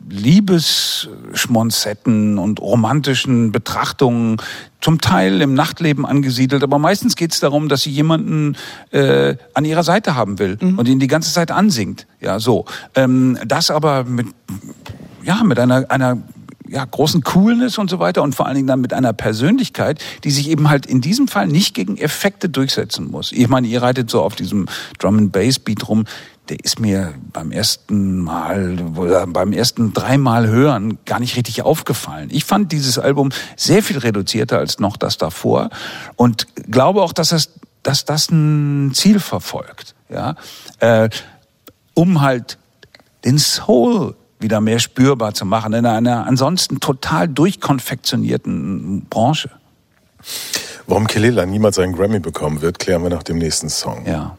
Liebesschmonzetten 0.08 2.38
und 2.38 2.60
romantischen 2.60 3.50
Betrachtungen, 3.50 4.36
zum 4.80 5.00
Teil 5.00 5.42
im 5.42 5.54
Nachtleben 5.54 6.06
angesiedelt, 6.06 6.62
aber 6.62 6.78
meistens 6.78 7.16
geht 7.16 7.32
es 7.32 7.40
darum, 7.40 7.68
dass 7.68 7.82
sie 7.82 7.90
jemanden 7.90 8.56
äh, 8.92 9.34
an 9.52 9.66
ihrer 9.66 9.82
Seite 9.82 10.14
haben 10.14 10.38
will 10.38 10.56
mhm. 10.60 10.78
und 10.78 10.88
ihn 10.88 10.98
die 10.98 11.06
ganze 11.06 11.30
Zeit 11.32 11.50
ansingt. 11.50 12.06
Ja, 12.20 12.40
so. 12.40 12.64
Ähm, 12.94 13.38
das 13.46 13.70
aber 13.70 14.04
mit 14.04 14.28
ja 15.22 15.44
mit 15.44 15.58
einer 15.58 15.90
einer 15.90 16.16
ja, 16.70 16.84
großen 16.84 17.22
Coolness 17.22 17.78
und 17.78 17.90
so 17.90 17.98
weiter 17.98 18.22
und 18.22 18.34
vor 18.34 18.46
allen 18.46 18.54
Dingen 18.54 18.68
dann 18.68 18.80
mit 18.80 18.92
einer 18.92 19.12
Persönlichkeit, 19.12 20.00
die 20.22 20.30
sich 20.30 20.48
eben 20.48 20.70
halt 20.70 20.86
in 20.86 21.00
diesem 21.00 21.26
Fall 21.26 21.48
nicht 21.48 21.74
gegen 21.74 21.96
Effekte 21.96 22.48
durchsetzen 22.48 23.10
muss. 23.10 23.32
Ich 23.32 23.48
meine, 23.48 23.66
ihr 23.66 23.82
reitet 23.82 24.08
so 24.08 24.22
auf 24.22 24.36
diesem 24.36 24.66
Drum 24.98 25.18
and 25.18 25.32
Bass 25.32 25.58
Beat 25.58 25.88
rum, 25.88 26.04
der 26.48 26.64
ist 26.64 26.80
mir 26.80 27.14
beim 27.32 27.50
ersten 27.52 28.20
Mal, 28.20 28.78
oder 28.96 29.26
beim 29.26 29.52
ersten 29.52 29.92
dreimal 29.92 30.48
hören 30.48 30.98
gar 31.04 31.20
nicht 31.20 31.36
richtig 31.36 31.62
aufgefallen. 31.62 32.28
Ich 32.32 32.44
fand 32.44 32.72
dieses 32.72 32.98
Album 32.98 33.30
sehr 33.56 33.82
viel 33.82 33.98
reduzierter 33.98 34.58
als 34.58 34.78
noch 34.78 34.96
das 34.96 35.18
davor 35.18 35.70
und 36.16 36.46
glaube 36.70 37.02
auch, 37.02 37.12
dass 37.12 37.30
das, 37.30 37.50
dass 37.82 38.04
das 38.04 38.30
ein 38.30 38.92
Ziel 38.94 39.18
verfolgt, 39.18 39.94
ja, 40.08 40.36
äh, 40.78 41.08
um 41.94 42.20
halt 42.20 42.58
den 43.24 43.38
Soul 43.38 44.14
wieder 44.40 44.60
mehr 44.60 44.78
spürbar 44.78 45.34
zu 45.34 45.44
machen 45.44 45.72
in 45.72 45.86
einer 45.86 46.26
ansonsten 46.26 46.80
total 46.80 47.28
durchkonfektionierten 47.28 49.06
Branche. 49.08 49.50
Warum 50.86 51.06
Kelela 51.06 51.46
niemals 51.46 51.78
einen 51.78 51.94
Grammy 51.94 52.20
bekommen 52.20 52.62
wird, 52.62 52.78
klären 52.78 53.02
wir 53.02 53.10
nach 53.10 53.22
dem 53.22 53.38
nächsten 53.38 53.68
Song. 53.68 54.04
Ja. 54.06 54.36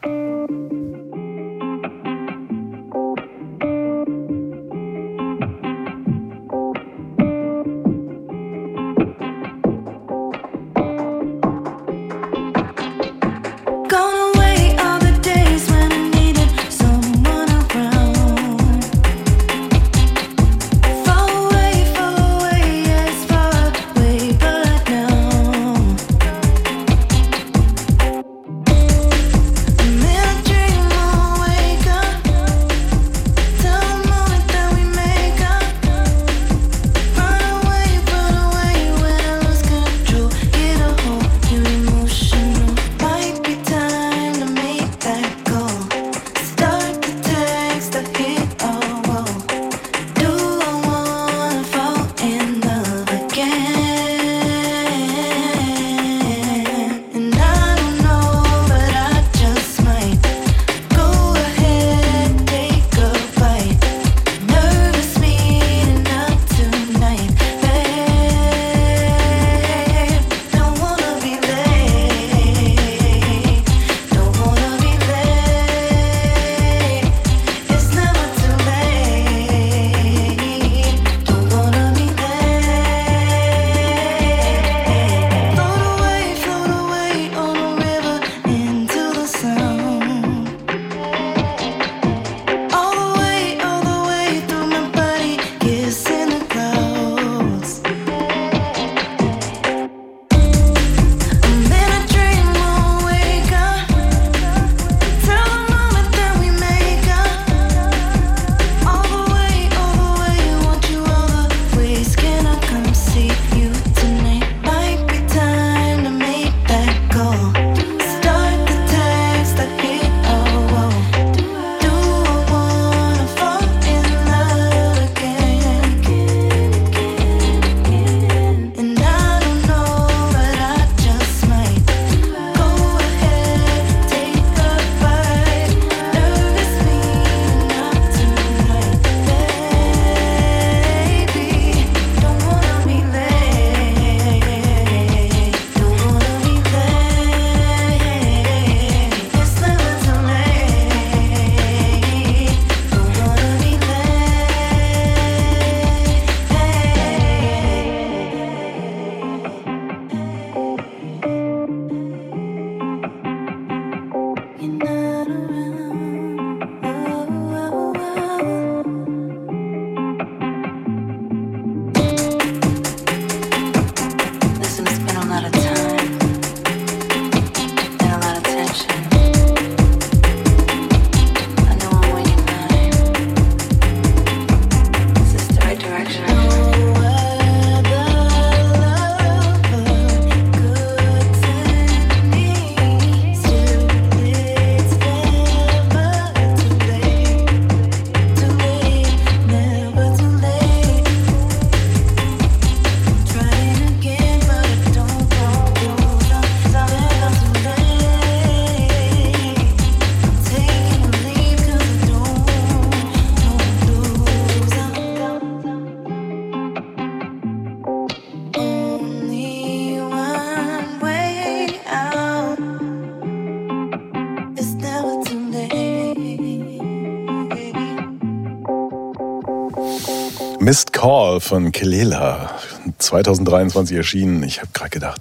Von 231.42 231.72
Kelela, 231.72 232.58
2023 232.98 233.96
erschienen. 233.96 234.42
Ich 234.44 234.60
habe 234.60 234.70
gerade 234.72 234.90
gedacht, 234.90 235.20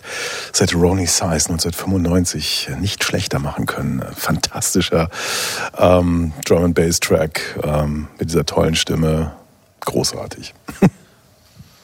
hätte 0.57 0.76
Ronnie 0.78 1.07
Size 1.07 1.49
1995 1.49 2.69
nicht 2.80 3.03
schlechter 3.03 3.39
machen 3.39 3.65
können. 3.65 4.03
Fantastischer 4.15 5.09
ähm, 5.78 6.34
Drum 6.45 6.65
and 6.65 6.76
Bass 6.76 6.99
Track 6.99 7.59
ähm, 7.63 8.07
mit 8.19 8.30
dieser 8.30 8.45
tollen 8.45 8.76
Stimme, 8.76 9.34
großartig. 9.82 10.53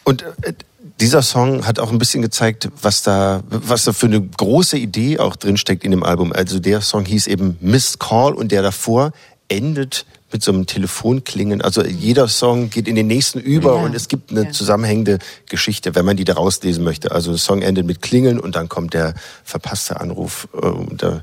Und 0.03 0.23
äh, 0.43 0.53
dieser 1.01 1.21
Song 1.21 1.65
hat 1.65 1.79
auch 1.79 1.91
ein 1.91 1.97
bisschen 1.97 2.21
gezeigt, 2.21 2.69
was 2.81 3.03
da, 3.03 3.41
was 3.49 3.83
da 3.83 3.93
für 3.93 4.05
eine 4.05 4.21
große 4.21 4.77
Idee 4.77 5.19
auch 5.19 5.35
drinsteckt 5.35 5.83
in 5.83 5.91
dem 5.91 6.03
Album. 6.03 6.31
Also 6.31 6.59
der 6.59 6.81
Song 6.81 7.05
hieß 7.05 7.27
eben 7.27 7.57
Missed 7.59 7.99
Call 7.99 8.33
und 8.33 8.51
der 8.51 8.61
davor 8.61 9.11
endet 9.49 10.05
mit 10.31 10.43
so 10.43 10.51
einem 10.51 10.65
Telefonklingen. 10.65 11.61
Also 11.61 11.83
jeder 11.83 12.27
Song 12.27 12.69
geht 12.69 12.87
in 12.87 12.95
den 12.95 13.07
nächsten 13.07 13.39
über 13.39 13.77
ja. 13.77 13.83
und 13.83 13.95
es 13.95 14.07
gibt 14.07 14.31
eine 14.31 14.45
ja. 14.45 14.51
zusammenhängende 14.51 15.19
Geschichte, 15.49 15.95
wenn 15.95 16.05
man 16.05 16.17
die 16.17 16.25
da 16.25 16.33
rauslesen 16.33 16.83
möchte. 16.83 17.11
Also 17.11 17.31
der 17.31 17.39
Song 17.39 17.61
endet 17.61 17.85
mit 17.85 18.01
Klingeln 18.01 18.39
und 18.39 18.55
dann 18.55 18.67
kommt 18.67 18.93
der 18.93 19.13
verpasste 19.43 20.01
Anruf. 20.01 20.47
Und 20.51 21.01
da, 21.01 21.21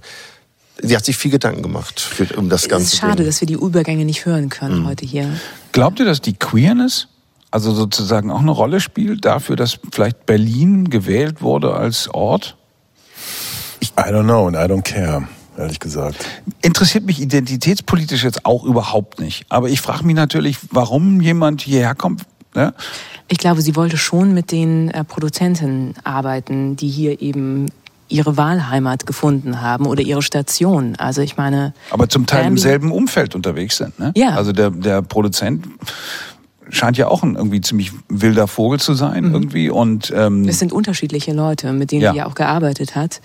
sie 0.82 0.96
hat 0.96 1.04
sich 1.04 1.16
viel 1.16 1.30
Gedanken 1.30 1.62
gemacht 1.62 2.00
für, 2.00 2.24
um 2.36 2.48
das 2.48 2.68
Ganze. 2.68 2.86
Es 2.86 2.92
ist 2.94 3.00
schade, 3.00 3.24
dass 3.24 3.40
wir 3.40 3.46
die 3.46 3.54
Übergänge 3.54 4.04
nicht 4.04 4.24
hören 4.24 4.48
können 4.48 4.80
mhm. 4.80 4.86
heute 4.86 5.04
hier. 5.04 5.28
Glaubt 5.72 5.98
ihr, 5.98 6.06
dass 6.06 6.20
die 6.20 6.34
Queerness 6.34 7.08
also 7.50 7.72
sozusagen 7.72 8.32
auch 8.32 8.40
eine 8.40 8.50
Rolle 8.50 8.80
spielt 8.80 9.24
dafür, 9.24 9.54
dass 9.54 9.78
vielleicht 9.92 10.26
Berlin 10.26 10.90
gewählt 10.90 11.40
wurde 11.40 11.74
als 11.74 12.08
Ort? 12.08 12.56
I 13.96 14.10
don't 14.10 14.24
know 14.24 14.48
and 14.48 14.56
I 14.56 14.60
don't 14.60 14.82
care 14.82 15.28
ehrlich 15.58 15.80
gesagt. 15.80 16.24
Interessiert 16.62 17.04
mich 17.04 17.20
identitätspolitisch 17.20 18.24
jetzt 18.24 18.44
auch 18.46 18.64
überhaupt 18.64 19.20
nicht. 19.20 19.46
Aber 19.48 19.68
ich 19.68 19.80
frage 19.80 20.04
mich 20.04 20.16
natürlich, 20.16 20.58
warum 20.70 21.20
jemand 21.20 21.62
hierher 21.62 21.94
kommt. 21.94 22.22
Ne? 22.54 22.74
Ich 23.28 23.38
glaube, 23.38 23.62
sie 23.62 23.74
wollte 23.76 23.96
schon 23.96 24.34
mit 24.34 24.52
den 24.52 24.90
äh, 24.90 25.04
Produzenten 25.04 25.94
arbeiten, 26.04 26.76
die 26.76 26.88
hier 26.88 27.20
eben 27.20 27.66
ihre 28.08 28.36
Wahlheimat 28.36 29.06
gefunden 29.06 29.60
haben 29.60 29.86
oder 29.86 30.02
ihre 30.02 30.22
Station. 30.22 30.94
Also 30.96 31.22
ich 31.22 31.36
meine. 31.36 31.72
Aber 31.90 32.08
zum 32.08 32.26
Teil 32.26 32.46
im 32.46 32.58
selben 32.58 32.92
Umfeld 32.92 33.34
unterwegs 33.34 33.78
sind. 33.78 33.98
Ne? 33.98 34.12
Ja. 34.14 34.30
Also 34.36 34.52
der, 34.52 34.70
der 34.70 35.02
Produzent 35.02 35.66
scheint 36.70 36.96
ja 36.96 37.08
auch 37.08 37.22
ein 37.22 37.34
irgendwie 37.36 37.60
ziemlich 37.60 37.92
wilder 38.08 38.46
Vogel 38.46 38.80
zu 38.80 38.94
sein 38.94 39.24
irgendwie 39.32 39.68
und 39.70 40.12
ähm, 40.16 40.48
Es 40.48 40.58
sind 40.58 40.72
unterschiedliche 40.72 41.32
Leute, 41.32 41.72
mit 41.72 41.92
denen 41.92 42.02
Ja. 42.02 42.12
sie 42.12 42.18
ja 42.18 42.26
auch 42.26 42.34
gearbeitet 42.34 42.94
hat 42.96 43.20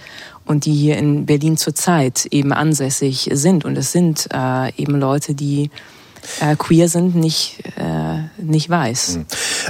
und 0.50 0.66
die 0.66 0.74
hier 0.74 0.98
in 0.98 1.28
Berlin 1.28 1.58
zurzeit 1.58 2.26
eben 2.32 2.52
ansässig 2.52 3.30
sind. 3.32 3.66
Und 3.66 3.78
es 3.78 3.92
sind 3.92 4.28
äh, 4.34 4.74
eben 4.82 5.00
Leute, 5.00 5.36
die 5.36 5.70
äh, 6.42 6.56
queer 6.56 6.90
sind, 6.90 7.14
nicht, 7.16 7.64
äh, 7.78 8.24
nicht 8.42 8.68
weiß. 8.68 9.20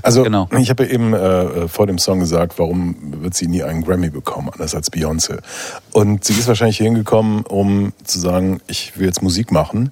Also 0.03 0.23
Genau. 0.23 0.47
ich 0.57 0.69
habe 0.69 0.85
ja 0.85 0.91
eben 0.91 1.13
äh, 1.13 1.67
vor 1.67 1.85
dem 1.85 1.97
Song 1.97 2.21
gesagt, 2.21 2.57
warum 2.59 2.95
wird 3.21 3.33
sie 3.33 3.47
nie 3.47 3.61
einen 3.61 3.83
Grammy 3.83 4.09
bekommen, 4.09 4.49
anders 4.49 4.73
als 4.73 4.89
Beyoncé. 4.89 5.39
Und 5.91 6.23
sie 6.23 6.33
ist 6.33 6.47
wahrscheinlich 6.47 6.77
hier 6.77 6.85
hingekommen, 6.85 7.41
um 7.41 7.91
zu 8.05 8.19
sagen, 8.19 8.61
ich 8.67 8.97
will 8.97 9.05
jetzt 9.05 9.21
Musik 9.21 9.51
machen 9.51 9.91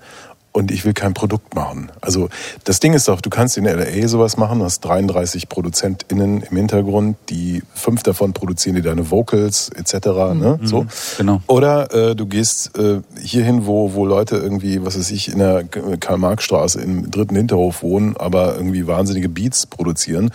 und 0.58 0.72
ich 0.72 0.86
will 0.86 0.94
kein 0.94 1.14
Produkt 1.14 1.54
machen. 1.54 1.92
Also 2.02 2.30
das 2.64 2.80
Ding 2.80 2.94
ist 2.94 3.08
doch, 3.08 3.22
du 3.22 3.30
kannst 3.30 3.58
in 3.58 3.66
LA 3.66 4.08
sowas 4.08 4.38
machen, 4.38 4.58
du 4.58 4.66
hast 4.66 4.80
33 4.80 5.50
ProduzentInnen 5.50 6.42
im 6.42 6.58
Hintergrund, 6.58 7.16
die 7.30 7.62
fünf 7.76 8.02
davon 8.02 8.34
produzieren 8.34 8.76
dir 8.76 8.82
deine 8.82 9.12
Vocals 9.12 9.70
etc. 9.70 10.08
Ne? 10.34 10.60
So. 10.64 10.88
genau. 11.20 11.44
Oder 11.46 11.94
äh, 11.94 12.16
du 12.16 12.26
gehst 12.26 12.76
äh, 12.76 13.02
hierhin, 13.22 13.68
wo, 13.68 13.94
wo 13.94 14.08
Leute 14.08 14.38
irgendwie, 14.38 14.84
was 14.84 14.98
weiß 14.98 15.12
ich, 15.12 15.32
in 15.32 15.38
der 15.38 15.64
Karl-Marx-Straße 15.64 16.82
im 16.82 17.12
dritten 17.12 17.36
Hinterhof 17.36 17.84
wohnen, 17.84 18.18
aber 18.18 18.56
irgendwie 18.56 18.88
wahnsinnige 18.88 19.30
Beats 19.30 19.68
produzieren, 19.68 20.32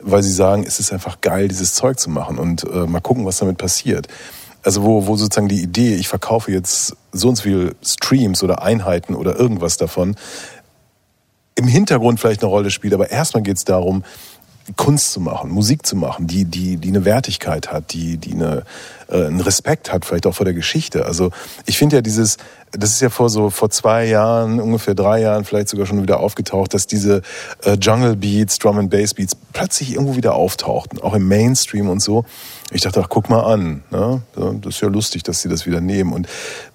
weil 0.00 0.22
sie 0.22 0.32
sagen, 0.32 0.64
es 0.66 0.80
ist 0.80 0.90
einfach 0.90 1.20
geil, 1.20 1.48
dieses 1.48 1.74
Zeug 1.74 2.00
zu 2.00 2.08
machen 2.08 2.38
und 2.38 2.64
äh, 2.64 2.86
mal 2.86 3.00
gucken, 3.00 3.26
was 3.26 3.36
damit 3.36 3.58
passiert. 3.58 4.08
Also 4.66 4.82
wo, 4.82 5.06
wo 5.06 5.16
sozusagen 5.16 5.46
die 5.46 5.62
Idee, 5.62 5.94
ich 5.94 6.08
verkaufe 6.08 6.50
jetzt 6.50 6.96
so 7.12 7.28
und 7.28 7.36
so 7.36 7.44
viel 7.44 7.76
Streams 7.84 8.42
oder 8.42 8.62
Einheiten 8.62 9.14
oder 9.14 9.36
irgendwas 9.36 9.76
davon, 9.76 10.16
im 11.54 11.68
Hintergrund 11.68 12.18
vielleicht 12.18 12.42
eine 12.42 12.50
Rolle 12.50 12.72
spielt, 12.72 12.92
aber 12.92 13.08
erstmal 13.08 13.44
geht 13.44 13.58
es 13.58 13.64
darum, 13.64 14.02
Kunst 14.74 15.12
zu 15.12 15.20
machen, 15.20 15.50
Musik 15.50 15.86
zu 15.86 15.94
machen, 15.94 16.26
die, 16.26 16.44
die, 16.44 16.78
die 16.78 16.88
eine 16.88 17.04
Wertigkeit 17.04 17.70
hat, 17.70 17.92
die, 17.92 18.16
die 18.16 18.32
eine, 18.32 18.64
äh, 19.08 19.26
einen 19.26 19.40
Respekt 19.40 19.92
hat, 19.92 20.04
vielleicht 20.04 20.26
auch 20.26 20.34
vor 20.34 20.44
der 20.44 20.54
Geschichte. 20.54 21.06
Also 21.06 21.30
ich 21.66 21.78
finde 21.78 21.94
ja 21.94 22.02
dieses, 22.02 22.36
das 22.72 22.90
ist 22.90 23.00
ja 23.00 23.08
vor 23.08 23.30
so 23.30 23.50
vor 23.50 23.70
zwei 23.70 24.06
Jahren, 24.06 24.60
ungefähr 24.60 24.96
drei 24.96 25.20
Jahren, 25.20 25.44
vielleicht 25.44 25.68
sogar 25.68 25.86
schon 25.86 26.02
wieder 26.02 26.18
aufgetaucht, 26.18 26.74
dass 26.74 26.88
diese 26.88 27.22
äh, 27.62 27.74
Jungle 27.74 28.16
Beats, 28.16 28.58
Drum 28.58 28.78
and 28.78 28.90
Bass 28.90 29.14
Beats 29.14 29.36
plötzlich 29.52 29.92
irgendwo 29.92 30.16
wieder 30.16 30.34
auftauchten, 30.34 31.00
auch 31.00 31.14
im 31.14 31.28
Mainstream 31.28 31.88
und 31.88 32.02
so. 32.02 32.24
Ich 32.72 32.82
dachte, 32.82 33.00
ach, 33.00 33.08
guck 33.08 33.30
mal 33.30 33.44
an, 33.44 33.84
ne? 33.90 34.22
Das 34.34 34.74
ist 34.74 34.80
ja 34.80 34.88
lustig, 34.88 35.22
dass 35.22 35.40
sie 35.40 35.48
das 35.48 35.66
wieder 35.66 35.80
nehmen. 35.80 36.12
Und 36.12 36.26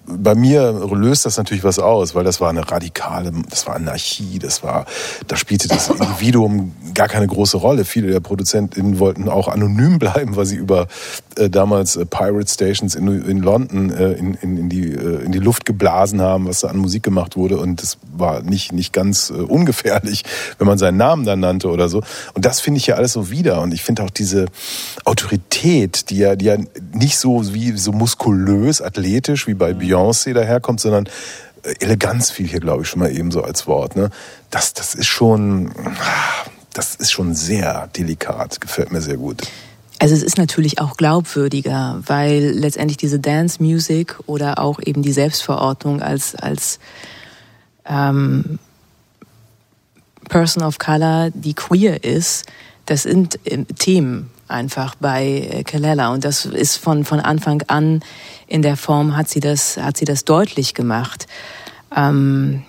bei 0.06 0.34
mir 0.34 0.72
löst 0.92 1.26
das 1.26 1.36
natürlich 1.36 1.64
was 1.64 1.78
aus, 1.78 2.14
weil 2.14 2.24
das 2.24 2.40
war 2.40 2.50
eine 2.50 2.70
radikale, 2.70 3.32
das 3.48 3.66
war 3.66 3.76
Anarchie, 3.76 4.38
das 4.38 4.62
war, 4.62 4.86
da 5.28 5.36
spielte 5.36 5.68
das 5.68 5.88
Individuum 5.90 6.72
gar 6.94 7.08
keine 7.08 7.26
große 7.26 7.56
Rolle. 7.56 7.84
Viele 7.84 8.10
der 8.10 8.20
ProduzentInnen 8.20 8.98
wollten 8.98 9.28
auch 9.28 9.48
anonym 9.48 9.98
bleiben, 10.00 10.36
weil 10.36 10.46
sie 10.46 10.56
über 10.56 10.88
äh, 11.36 11.48
damals 11.48 11.96
äh, 11.96 12.04
Pirate 12.04 12.50
Stations 12.50 12.94
in, 12.94 13.06
in 13.22 13.38
London 13.38 13.90
äh, 13.90 14.12
in, 14.12 14.34
in, 14.34 14.56
in, 14.58 14.68
die, 14.68 14.92
äh, 14.92 15.24
in 15.24 15.32
die 15.32 15.38
Luft 15.38 15.64
geblasen 15.64 16.20
haben, 16.20 16.46
was 16.46 16.60
da 16.60 16.68
an 16.68 16.78
Musik 16.78 17.02
gemacht 17.02 17.36
wurde. 17.36 17.58
Und 17.58 17.82
das 17.82 17.98
war 18.16 18.42
nicht, 18.42 18.72
nicht 18.72 18.92
ganz 18.92 19.30
äh, 19.30 19.34
ungefährlich, 19.34 20.24
wenn 20.58 20.66
man 20.66 20.78
seinen 20.78 20.96
Namen 20.96 21.24
dann 21.24 21.40
nannte 21.40 21.68
oder 21.68 21.88
so. 21.88 22.02
Und 22.34 22.44
das 22.44 22.60
finde 22.60 22.78
ich 22.78 22.86
ja 22.86 22.96
alles 22.96 23.12
so 23.12 23.30
wieder. 23.30 23.60
Und 23.62 23.72
ich 23.72 23.82
finde 23.82 24.02
auch 24.02 24.10
diese 24.10 24.46
Autorität, 25.04 26.10
die 26.10 26.18
ja, 26.18 26.36
die 26.36 26.46
ja 26.46 26.56
nicht 26.92 27.18
so 27.18 27.54
wie 27.54 27.76
so 27.76 27.92
muskulös, 27.92 28.82
athletisch 28.82 29.46
wie 29.46 29.54
bei 29.54 29.72
Beyoncé 29.92 30.32
daherkommt, 30.32 30.80
sondern 30.80 31.06
äh, 31.62 31.74
Eleganz 31.80 32.30
fiel 32.30 32.46
hier, 32.46 32.60
glaube 32.60 32.82
ich, 32.82 32.88
schon 32.88 33.00
mal 33.00 33.10
eben 33.10 33.30
so 33.30 33.42
als 33.42 33.66
Wort. 33.66 33.96
Ne? 33.96 34.10
Das, 34.50 34.74
das 34.74 34.94
ist 34.94 35.06
schon, 35.06 35.72
das 36.72 36.94
ist 36.94 37.12
schon 37.12 37.34
sehr 37.34 37.88
delikat. 37.96 38.60
Gefällt 38.60 38.92
mir 38.92 39.00
sehr 39.00 39.16
gut. 39.16 39.42
Also 39.98 40.16
es 40.16 40.22
ist 40.24 40.36
natürlich 40.36 40.80
auch 40.80 40.96
glaubwürdiger, 40.96 42.02
weil 42.06 42.50
letztendlich 42.50 42.96
diese 42.96 43.20
Dance 43.20 43.62
Music 43.62 44.18
oder 44.26 44.58
auch 44.58 44.80
eben 44.84 45.02
die 45.02 45.12
Selbstverordnung 45.12 46.02
als, 46.02 46.34
als 46.34 46.80
ähm, 47.84 48.58
Person 50.28 50.64
of 50.64 50.78
Color, 50.78 51.30
die 51.32 51.54
queer 51.54 52.02
ist, 52.02 52.46
das 52.86 53.04
sind 53.04 53.38
ähm, 53.44 53.66
Themen 53.78 54.30
einfach 54.52 54.94
bei 54.94 55.48
äh, 55.50 55.64
Kelela 55.64 56.12
und 56.12 56.24
das 56.24 56.44
ist 56.44 56.76
von, 56.76 57.04
von 57.04 57.20
Anfang 57.20 57.62
an 57.66 58.00
in 58.46 58.62
der 58.62 58.76
Form 58.76 59.16
hat 59.16 59.28
sie 59.28 59.40
das, 59.40 59.78
hat 59.78 59.96
sie 59.96 60.04
das 60.04 60.24
deutlich 60.24 60.74
gemacht. 60.74 61.26
Ähm, 61.96 62.62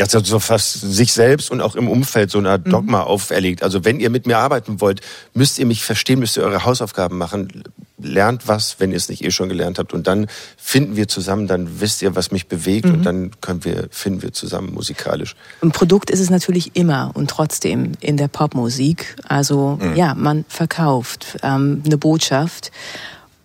Ja, 0.00 0.06
so 0.08 0.38
fast 0.38 0.80
sich 0.80 1.12
selbst 1.12 1.50
und 1.50 1.60
auch 1.60 1.76
im 1.76 1.86
Umfeld 1.86 2.30
so 2.30 2.38
eine 2.38 2.48
Art 2.48 2.72
Dogma 2.72 3.02
auferlegt. 3.02 3.62
Also 3.62 3.84
wenn 3.84 4.00
ihr 4.00 4.08
mit 4.08 4.26
mir 4.26 4.38
arbeiten 4.38 4.80
wollt, 4.80 5.02
müsst 5.34 5.58
ihr 5.58 5.66
mich 5.66 5.84
verstehen, 5.84 6.20
müsst 6.20 6.38
ihr 6.38 6.42
eure 6.42 6.64
Hausaufgaben 6.64 7.18
machen. 7.18 7.64
Lernt 7.98 8.48
was, 8.48 8.76
wenn 8.80 8.92
ihr 8.92 8.96
es 8.96 9.10
nicht 9.10 9.22
eh 9.22 9.30
schon 9.30 9.50
gelernt 9.50 9.78
habt. 9.78 9.92
Und 9.92 10.06
dann 10.06 10.28
finden 10.56 10.96
wir 10.96 11.06
zusammen, 11.06 11.48
dann 11.48 11.82
wisst 11.82 12.00
ihr, 12.00 12.16
was 12.16 12.30
mich 12.30 12.46
bewegt 12.46 12.86
und 12.86 13.02
dann 13.02 13.32
können 13.42 13.62
wir, 13.66 13.88
finden 13.90 14.22
wir 14.22 14.32
zusammen 14.32 14.72
musikalisch. 14.72 15.36
Ein 15.60 15.70
Produkt 15.70 16.08
ist 16.08 16.20
es 16.20 16.30
natürlich 16.30 16.76
immer 16.76 17.10
und 17.12 17.28
trotzdem 17.28 17.92
in 18.00 18.16
der 18.16 18.28
Popmusik. 18.28 19.16
Also 19.28 19.78
ja, 19.96 20.14
man 20.14 20.46
verkauft 20.48 21.36
ähm, 21.42 21.82
eine 21.84 21.98
Botschaft 21.98 22.72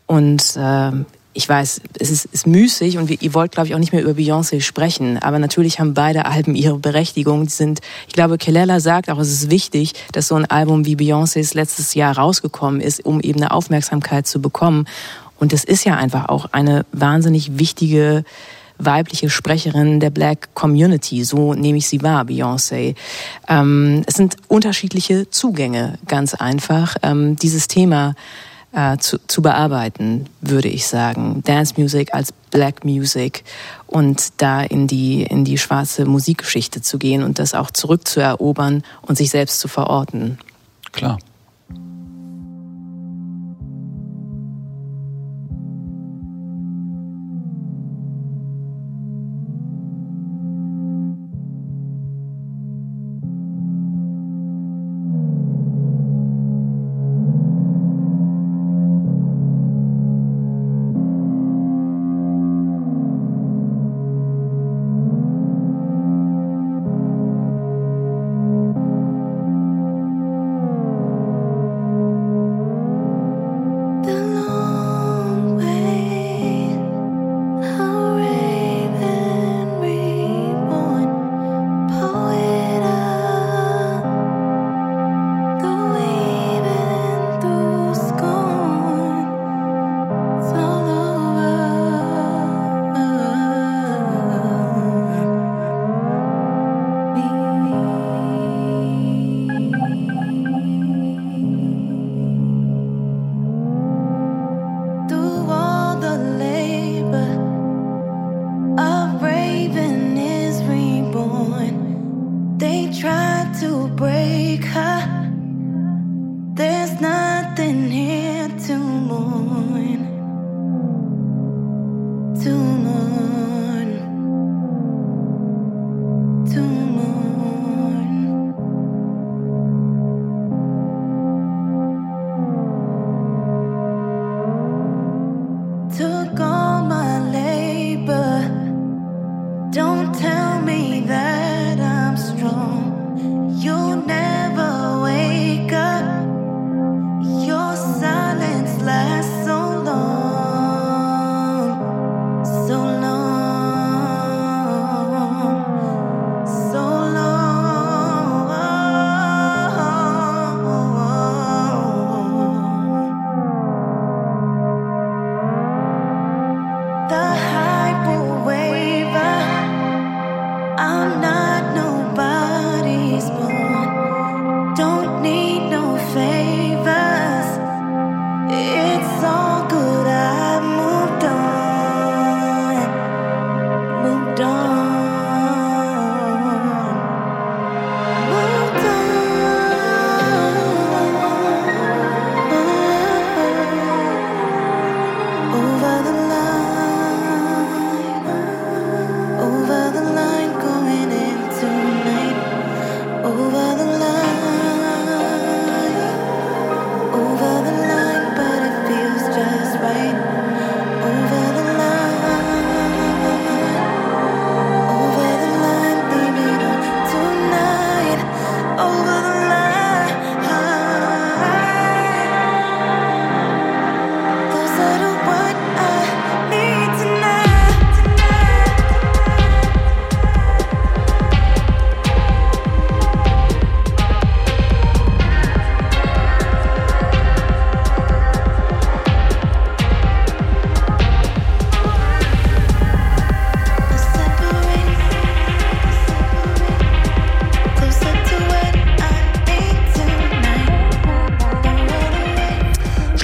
und 0.06 0.41
ähm, 0.58 1.06
ich 1.36 1.48
weiß, 1.48 1.82
es 2.00 2.10
ist, 2.10 2.26
ist 2.26 2.48
müßig 2.48 2.98
und 2.98 3.10
wir, 3.10 3.22
ihr 3.22 3.34
wollt, 3.34 3.52
glaube 3.52 3.68
ich, 3.68 3.76
auch 3.76 3.80
nicht 3.80 3.92
mehr 3.92 4.02
über 4.02 4.14
Beyoncé 4.14 4.62
sprechen, 4.62 5.18
aber 5.20 5.38
natürlich 5.38 5.80
haben 5.80 5.94
beide 5.94 6.26
Alben 6.26 6.56
ihre 6.56 6.80
Berechtigung. 6.80 7.44
Die 7.44 7.52
sind, 7.52 7.82
ich 8.08 8.14
glaube, 8.14 8.38
Kelela 8.38 8.80
sagt 8.80 9.10
auch, 9.10 9.20
es 9.20 9.32
ist 9.32 9.50
wichtig, 9.52 9.94
dass 10.14 10.30
so 10.30 10.36
ein 10.36 10.46
Album 10.46 10.86
wie 10.86 10.96
Beyoncés 10.96 11.54
letztes 11.54 11.94
Jahr 11.94 12.18
rausgekommen 12.18 12.80
ist, 12.80 13.06
um 13.06 13.20
eben 13.20 13.42
eine 13.42 13.52
Aufmerksamkeit 13.52 14.26
zu 14.26 14.42
bekommen. 14.42 14.88
Und 15.38 15.52
das 15.52 15.66
ist 15.66 15.84
ja 15.84 15.98
einfach 15.98 16.30
auch 16.30 16.48
eine 16.54 16.86
wahnsinnig 16.94 17.60
wichtige 17.60 18.24
weibliche 18.78 19.30
Sprecherin 19.30 20.00
der 20.00 20.10
Black 20.10 20.54
Community, 20.54 21.24
so 21.24 21.54
nehme 21.54 21.78
ich 21.78 21.88
sie 21.88 22.02
wahr, 22.02 22.26
Beyoncé. 22.26 22.96
Ähm, 23.48 24.04
es 24.06 24.16
sind 24.16 24.36
unterschiedliche 24.48 25.30
Zugänge, 25.30 25.98
ganz 26.08 26.34
einfach. 26.34 26.96
Ähm, 27.02 27.36
dieses 27.38 27.68
Thema 27.68 28.16
äh, 28.76 28.98
zu, 28.98 29.18
zu 29.26 29.42
bearbeiten, 29.42 30.30
würde 30.42 30.68
ich 30.68 30.88
sagen. 30.88 31.42
Dance 31.46 31.74
Music 31.78 32.14
als 32.14 32.34
Black 32.52 32.84
Music 32.84 33.44
und 33.88 34.42
da 34.42 34.62
in 34.62 34.88
die, 34.88 35.24
in 35.24 35.46
die 35.46 35.58
schwarze 35.58 36.06
Musikgeschichte 36.06 36.82
zu 36.82 37.00
gehen 37.00 37.24
und 37.24 37.40
das 37.40 37.54
auch 37.54 37.72
zurückzuerobern 37.72 38.84
und 39.02 39.18
sich 39.18 39.30
selbst 39.32 39.60
zu 39.60 39.68
verorten. 39.68 40.38
Klar. 40.92 41.20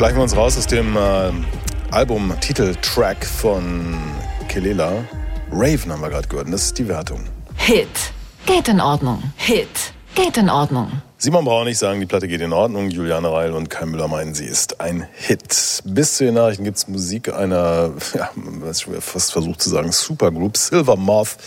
Schleichen 0.01 0.17
wir 0.17 0.23
uns 0.23 0.35
raus 0.35 0.57
aus 0.57 0.65
dem 0.65 0.97
äh, 0.97 1.31
Album-Titeltrack 1.91 3.23
von 3.23 3.99
Kelela. 4.47 5.05
Raven 5.51 5.91
haben 5.91 6.01
wir 6.01 6.09
gerade 6.09 6.27
gehört. 6.27 6.51
Das 6.51 6.63
ist 6.63 6.79
die 6.79 6.87
Wertung. 6.87 7.23
Hit. 7.55 7.87
Geht 8.47 8.67
in 8.67 8.81
Ordnung. 8.81 9.21
Hit. 9.35 9.93
Geht 10.15 10.37
in 10.37 10.49
Ordnung. 10.49 10.91
Simon 11.19 11.67
ich 11.67 11.77
sagen, 11.77 11.99
die 11.99 12.07
Platte 12.07 12.27
geht 12.27 12.41
in 12.41 12.51
Ordnung. 12.51 12.89
Juliane 12.89 13.31
Reil 13.31 13.53
und 13.53 13.69
Kai 13.69 13.85
Müller 13.85 14.07
meinen, 14.07 14.33
sie 14.33 14.45
ist 14.45 14.81
ein 14.81 15.07
Hit. 15.13 15.83
Bis 15.85 16.17
zu 16.17 16.23
den 16.23 16.33
Nachrichten 16.33 16.63
gibt 16.63 16.77
es 16.77 16.87
Musik 16.87 17.31
einer, 17.31 17.91
ja, 18.15 18.31
was 18.35 18.79
ich 18.79 19.03
fast 19.03 19.31
versucht 19.31 19.61
zu 19.61 19.69
sagen, 19.69 19.91
Supergroup. 19.91 20.57
Silver 20.57 20.95
Moth 20.95 21.37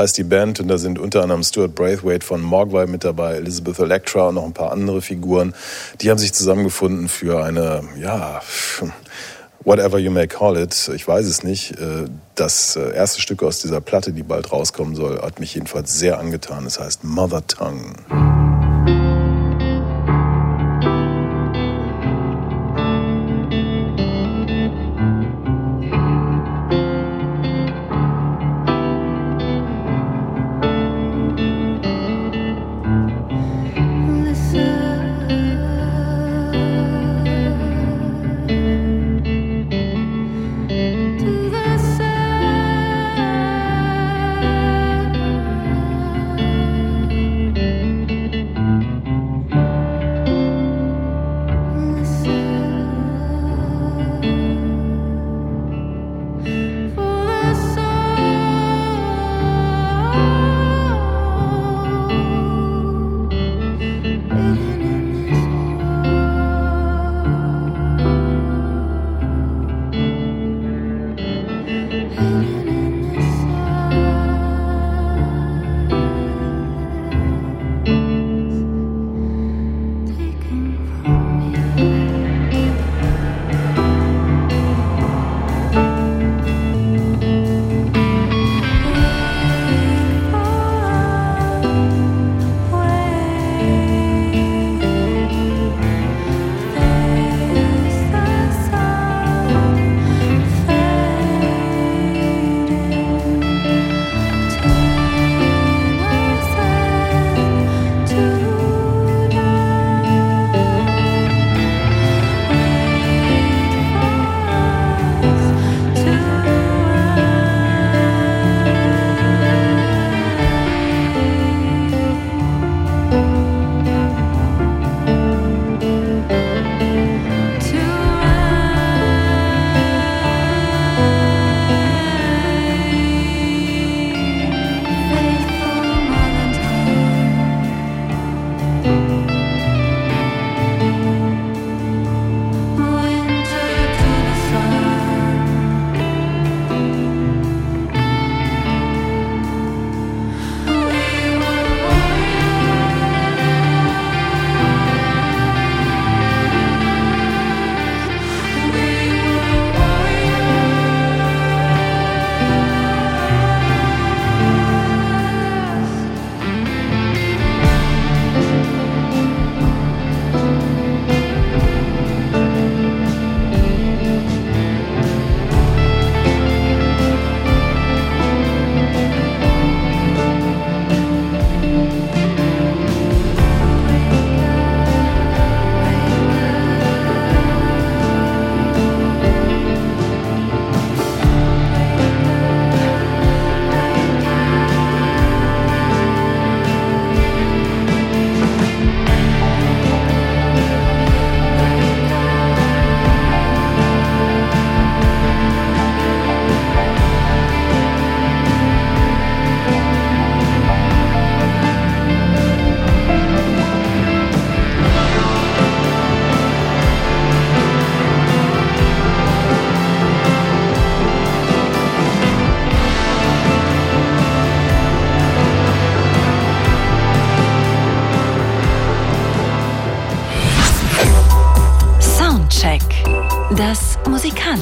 heißt 0.00 0.18
die 0.18 0.24
Band 0.24 0.60
und 0.60 0.68
da 0.68 0.78
sind 0.78 0.98
unter 0.98 1.22
anderem 1.22 1.42
Stuart 1.42 1.74
Braithwaite 1.74 2.26
von 2.26 2.40
Mogwai 2.40 2.86
mit 2.86 3.04
dabei, 3.04 3.36
Elizabeth 3.36 3.78
Electra 3.78 4.28
und 4.28 4.34
noch 4.34 4.44
ein 4.44 4.52
paar 4.52 4.72
andere 4.72 5.02
Figuren. 5.02 5.54
Die 6.00 6.10
haben 6.10 6.18
sich 6.18 6.32
zusammengefunden 6.32 7.08
für 7.08 7.44
eine, 7.44 7.82
ja, 8.00 8.40
whatever 9.64 9.98
you 9.98 10.10
may 10.10 10.26
call 10.26 10.56
it, 10.56 10.90
ich 10.94 11.06
weiß 11.06 11.26
es 11.26 11.42
nicht. 11.42 11.72
Äh, 11.72 12.06
das 12.34 12.76
äh, 12.76 12.94
erste 12.94 13.20
Stück 13.20 13.42
aus 13.42 13.60
dieser 13.60 13.80
Platte, 13.80 14.12
die 14.12 14.22
bald 14.22 14.50
rauskommen 14.52 14.94
soll, 14.94 15.20
hat 15.20 15.40
mich 15.40 15.54
jedenfalls 15.54 15.98
sehr 15.98 16.18
angetan. 16.18 16.66
Es 16.66 16.80
heißt 16.80 17.04
Mother 17.04 17.46
Tongue. 17.46 17.94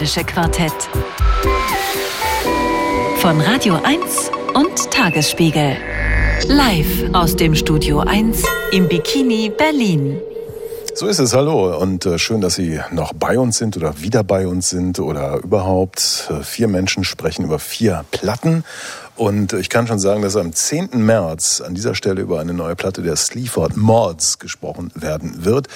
Musikalische 0.08 0.24
Quartett. 0.24 0.72
Von 3.18 3.40
Radio 3.40 3.78
1 3.82 4.30
und 4.54 4.90
Tagesspiegel. 4.90 5.76
Live 6.46 7.04
aus 7.12 7.36
dem 7.36 7.54
Studio 7.54 8.00
1 8.00 8.42
im 8.72 8.88
Bikini 8.88 9.50
Berlin. 9.50 10.18
So 10.94 11.06
ist 11.06 11.20
es, 11.20 11.34
hallo 11.34 11.76
und 11.78 12.06
äh, 12.06 12.18
schön, 12.18 12.40
dass 12.40 12.56
Sie 12.56 12.80
noch 12.90 13.12
bei 13.12 13.38
uns 13.38 13.58
sind 13.58 13.76
oder 13.76 14.00
wieder 14.00 14.24
bei 14.24 14.46
uns 14.46 14.70
sind 14.70 14.98
oder 14.98 15.36
überhaupt. 15.44 16.28
Äh, 16.30 16.42
vier 16.42 16.66
Menschen 16.68 17.04
sprechen 17.04 17.44
über 17.44 17.58
vier 17.58 18.04
Platten 18.10 18.64
und 19.18 19.52
ich 19.52 19.68
kann 19.68 19.86
schon 19.86 19.98
sagen, 19.98 20.22
dass 20.22 20.36
am 20.36 20.52
10. 20.52 20.90
März 20.94 21.60
an 21.60 21.74
dieser 21.74 21.94
Stelle 21.94 22.20
über 22.20 22.40
eine 22.40 22.54
neue 22.54 22.76
Platte 22.76 23.02
der 23.02 23.16
Sleaford 23.16 23.76
Mods 23.76 24.38
gesprochen 24.38 24.92
werden 24.94 25.44
wird. 25.44 25.66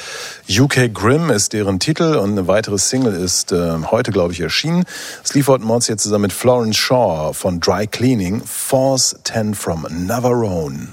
UK 0.49 0.95
Grimm 0.95 1.31
ist 1.31 1.53
deren 1.53 1.81
Titel 1.81 2.17
und 2.17 2.31
eine 2.31 2.47
weitere 2.47 2.79
Single 2.79 3.15
ist 3.15 3.53
äh, 3.53 3.79
heute, 3.91 4.13
glaube 4.13 4.33
ich, 4.33 4.41
erschienen. 4.41 4.85
Sleaford 5.25 5.63
Mods 5.63 5.89
jetzt 5.89 6.05
zusammen 6.05 6.23
mit 6.23 6.33
Florence 6.33 6.77
Shaw 6.77 7.33
von 7.33 7.61
Dry 7.61 7.87
Cleaning, 7.87 8.43
Force 8.45 9.17
10 9.25 9.55
from 9.55 9.87
Navarone. 9.91 10.89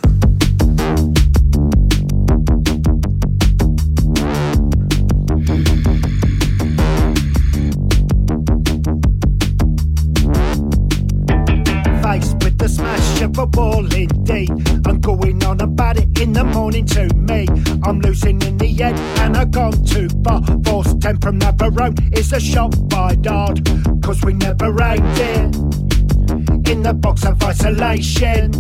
In 16.29 16.33
the 16.33 16.43
morning 16.43 16.85
to 16.85 17.11
me. 17.15 17.47
I'm 17.83 17.99
losing 18.01 18.39
in 18.43 18.57
the 18.59 18.83
end 18.83 18.97
and 19.19 19.35
I've 19.35 19.49
gone 19.49 19.73
too 19.83 20.07
far. 20.23 20.41
Force 20.63 20.93
10 21.01 21.17
from 21.21 21.39
Navarone 21.39 21.95
is 22.15 22.31
a 22.33 22.39
shot 22.39 22.71
by 22.87 23.15
dart. 23.15 23.57
Cause 24.03 24.21
we 24.23 24.33
never 24.33 24.69
aimed 24.83 25.17
it 25.17 26.69
in 26.69 26.83
the 26.83 26.93
box 26.93 27.25
of 27.25 27.41
isolation. 27.41 28.51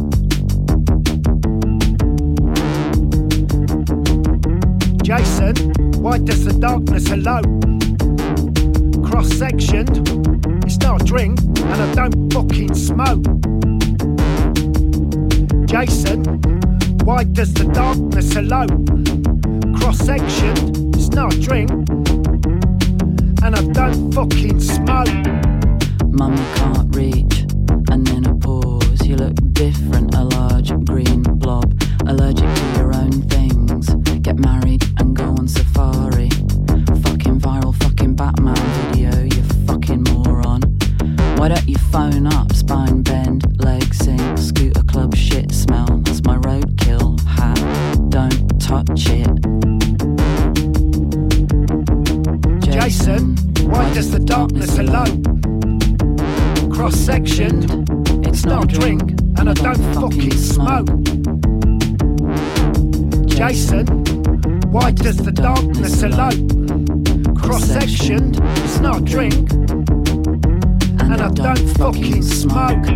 Jason, 5.03 5.55
why 6.01 6.17
does 6.17 6.45
the 6.45 6.53
darkness 6.59 7.11
alone? 7.11 7.59
Cross 9.03 9.29
sectioned, 9.37 9.95
it's 10.65 10.77
not 10.77 11.03
a 11.03 11.05
drink, 11.05 11.39
and 11.39 11.81
I 11.85 11.93
don't 11.93 12.33
fucking 12.33 12.73
smoke. 12.73 13.25
Jason, 15.67 16.58
why 17.03 17.23
does 17.23 17.53
the 17.53 17.65
darkness 17.65 18.35
alone? 18.35 18.85
Cross 19.75 19.99
section, 19.99 20.55
it's 20.95 21.09
not 21.09 21.33
a 21.33 21.39
drink, 21.41 21.69
and 23.43 23.55
I 23.55 23.61
don't 23.71 24.11
fucking 24.13 24.59
smoke. 24.59 25.07
Mummy 26.11 26.43
can't 26.55 26.95
reach, 26.95 27.45
and 27.91 28.05
then 28.07 28.25
a 28.25 28.35
pause. 28.35 29.05
You 29.05 29.15
look 29.15 29.35
different, 29.53 30.15
a 30.15 30.23
large 30.23 30.71
green 30.85 31.23
blob, 31.23 31.73
allergic 32.07 32.53
to 32.53 32.65
your 32.77 32.93
own 32.93 33.11
things. 33.23 33.89
Get 34.21 34.37
married 34.39 34.83
and 34.99 35.15
go 35.15 35.25
on 35.25 35.47
safari. 35.47 36.29
Fucking 37.03 37.39
viral, 37.39 37.75
fucking 37.83 38.15
Batman 38.15 38.55
video, 38.55 39.23
you 39.23 39.43
fucking 39.65 40.03
moron. 40.03 40.61
Why 41.37 41.49
don't 41.49 41.67
you 41.67 41.77
phone 41.91 42.27
why 64.89 64.93
does 64.93 65.17
the 65.17 65.31
darkness 65.31 66.01
alone? 66.01 66.47
Cross 67.35 67.65
sectioned, 67.65 68.39
it's 68.63 68.79
not 68.79 69.05
drink, 69.05 69.51
and 70.99 71.13
I 71.13 71.29
don't 71.29 71.67
fucking 71.77 72.23
smoke. 72.23 72.87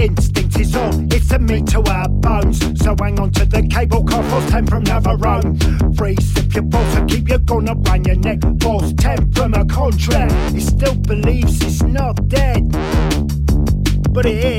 Instinct 0.00 0.58
is 0.58 0.74
on, 0.74 1.08
it's 1.12 1.30
a 1.30 1.38
meat 1.38 1.66
to 1.66 1.82
our 1.90 2.08
bones. 2.08 2.58
So 2.82 2.96
hang 2.98 3.20
on 3.20 3.30
to 3.32 3.44
the 3.44 3.68
cable 3.68 4.02
car, 4.02 4.22
force 4.30 4.50
10 4.50 4.66
from 4.66 4.84
Navarone. 4.84 5.94
Free 5.98 6.16
sip 6.16 6.54
your 6.54 6.62
balls 6.62 6.94
and 6.94 7.10
keep 7.10 7.28
your 7.28 7.40
gun 7.40 7.68
up 7.68 7.86
around 7.86 8.06
your 8.06 8.16
neck. 8.16 8.38
Force 8.62 8.94
10 8.96 9.32
from 9.32 9.52
a 9.52 9.66
contract, 9.66 10.54
he 10.54 10.60
still 10.60 10.94
believes 10.94 11.60
it's 11.60 11.82
not 11.82 12.28
dead. 12.28 12.62
But 14.10 14.26
it 14.26 14.44
is. 14.44 14.53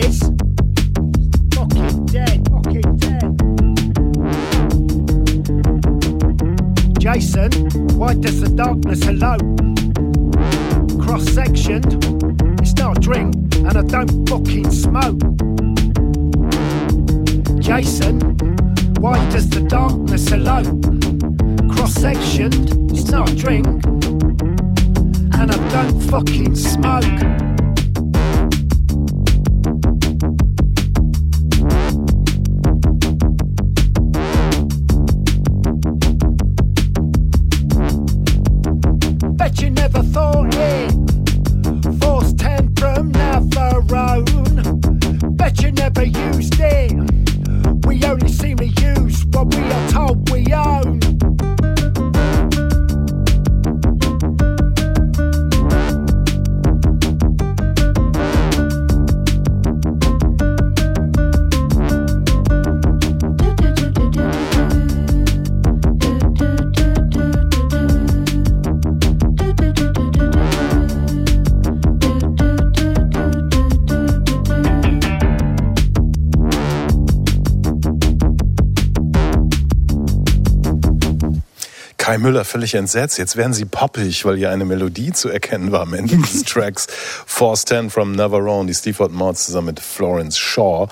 Kai 82.15 82.21
Müller 82.21 82.45
völlig 82.45 82.75
entsetzt. 82.75 83.17
Jetzt 83.17 83.35
werden 83.35 83.51
sie 83.51 83.65
poppig, 83.65 84.23
weil 84.23 84.37
hier 84.37 84.49
eine 84.49 84.63
Melodie 84.63 85.11
zu 85.11 85.27
erkennen 85.27 85.73
war 85.73 85.81
am 85.81 85.93
Ende 85.93 86.15
des 86.15 86.43
Tracks. 86.45 86.87
Force 87.25 87.65
10 87.65 87.89
from 87.89 88.13
Navarone, 88.13 88.67
die 88.67 88.73
Steve 88.73 89.09
Mods 89.09 89.47
zusammen 89.47 89.67
mit 89.67 89.81
Florence 89.81 90.37
Shaw. 90.37 90.87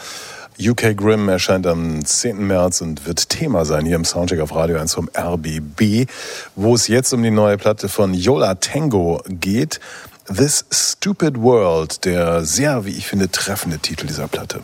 UK 0.59 0.97
Grimm 0.97 1.29
erscheint 1.29 1.65
am 1.65 2.03
10. 2.03 2.45
März 2.45 2.81
und 2.81 3.05
wird 3.07 3.29
Thema 3.29 3.63
sein 3.63 3.85
hier 3.85 3.95
im 3.95 4.03
Soundcheck 4.03 4.41
auf 4.41 4.53
Radio 4.53 4.77
1 4.77 4.95
vom 4.95 5.09
RBB, 5.17 6.09
wo 6.57 6.75
es 6.75 6.89
jetzt 6.89 7.13
um 7.13 7.23
die 7.23 7.31
neue 7.31 7.57
Platte 7.57 7.87
von 7.87 8.13
Yola 8.13 8.55
Tango 8.55 9.23
geht. 9.29 9.79
This 10.25 10.65
Stupid 10.71 11.41
World, 11.41 12.03
der 12.03 12.43
sehr, 12.43 12.83
wie 12.83 12.97
ich 12.97 13.07
finde, 13.07 13.31
treffende 13.31 13.79
Titel 13.79 14.07
dieser 14.07 14.27
Platte. 14.27 14.59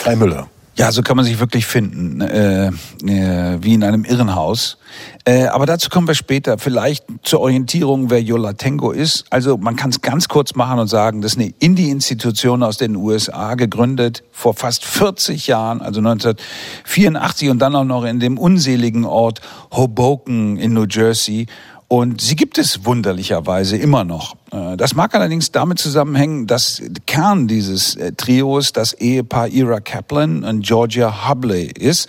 Kai 0.00 0.14
Müller. 0.14 0.48
Ja, 0.76 0.90
so 0.90 1.02
kann 1.02 1.16
man 1.16 1.24
sich 1.24 1.38
wirklich 1.38 1.66
finden, 1.66 2.20
äh, 2.20 2.66
äh, 2.66 3.58
wie 3.62 3.74
in 3.74 3.84
einem 3.84 4.04
Irrenhaus. 4.04 4.76
Äh, 5.24 5.46
aber 5.46 5.66
dazu 5.66 5.88
kommen 5.88 6.08
wir 6.08 6.16
später. 6.16 6.58
Vielleicht 6.58 7.04
zur 7.22 7.40
Orientierung, 7.40 8.10
wer 8.10 8.20
Yola 8.20 8.54
Tango 8.54 8.90
ist. 8.90 9.24
Also 9.30 9.56
man 9.56 9.76
kann 9.76 9.90
es 9.90 10.00
ganz 10.00 10.26
kurz 10.28 10.56
machen 10.56 10.80
und 10.80 10.88
sagen, 10.88 11.22
das 11.22 11.34
ist 11.34 11.38
eine 11.38 11.54
Indie-Institution 11.60 12.64
aus 12.64 12.76
den 12.76 12.96
USA, 12.96 13.54
gegründet 13.54 14.24
vor 14.32 14.54
fast 14.54 14.84
40 14.84 15.46
Jahren, 15.46 15.80
also 15.80 16.00
1984 16.00 17.50
und 17.50 17.60
dann 17.60 17.76
auch 17.76 17.84
noch 17.84 18.04
in 18.04 18.18
dem 18.18 18.36
unseligen 18.36 19.04
Ort 19.04 19.40
Hoboken 19.70 20.56
in 20.56 20.72
New 20.72 20.86
Jersey. 20.90 21.46
Und 21.88 22.20
sie 22.20 22.34
gibt 22.34 22.58
es 22.58 22.84
wunderlicherweise 22.84 23.76
immer 23.76 24.04
noch. 24.04 24.36
Äh, 24.50 24.76
das 24.76 24.94
mag 24.94 25.14
allerdings 25.14 25.52
damit 25.52 25.78
zusammenhängen, 25.78 26.46
dass 26.46 26.82
Kern 27.06 27.46
dieses 27.46 27.96
äh, 27.96 28.12
Trios 28.12 28.72
das 28.72 28.94
Ehepaar 28.94 29.48
Ira 29.48 29.80
Kaplan 29.80 30.44
und 30.44 30.64
Georgia 30.64 31.28
Hubley 31.28 31.66
ist. 31.66 32.08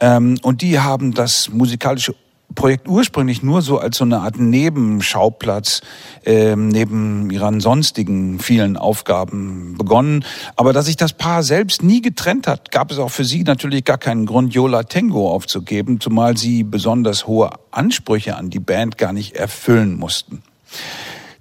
Ähm, 0.00 0.38
und 0.42 0.62
die 0.62 0.80
haben 0.80 1.14
das 1.14 1.48
musikalische 1.48 2.14
Projekt 2.56 2.88
ursprünglich 2.88 3.44
nur 3.44 3.62
so 3.62 3.78
als 3.78 3.98
so 3.98 4.04
eine 4.04 4.18
Art 4.18 4.40
Nebenschauplatz 4.40 5.82
ähm, 6.24 6.66
neben 6.66 7.30
ihren 7.30 7.60
sonstigen 7.60 8.40
vielen 8.40 8.76
Aufgaben 8.76 9.76
begonnen. 9.78 10.24
Aber 10.56 10.72
da 10.72 10.82
sich 10.82 10.96
das 10.96 11.12
Paar 11.12 11.44
selbst 11.44 11.84
nie 11.84 12.02
getrennt 12.02 12.48
hat, 12.48 12.72
gab 12.72 12.90
es 12.90 12.98
auch 12.98 13.12
für 13.12 13.24
sie 13.24 13.44
natürlich 13.44 13.84
gar 13.84 13.98
keinen 13.98 14.26
Grund, 14.26 14.52
Yola 14.52 14.82
Tango 14.82 15.30
aufzugeben, 15.30 16.00
zumal 16.00 16.36
sie 16.36 16.64
besonders 16.64 17.28
hohe 17.28 17.50
Ansprüche 17.70 18.36
an 18.36 18.50
die 18.50 18.58
Band 18.58 18.98
gar 18.98 19.12
nicht 19.12 19.36
erfüllen 19.36 19.96
mussten. 19.96 20.42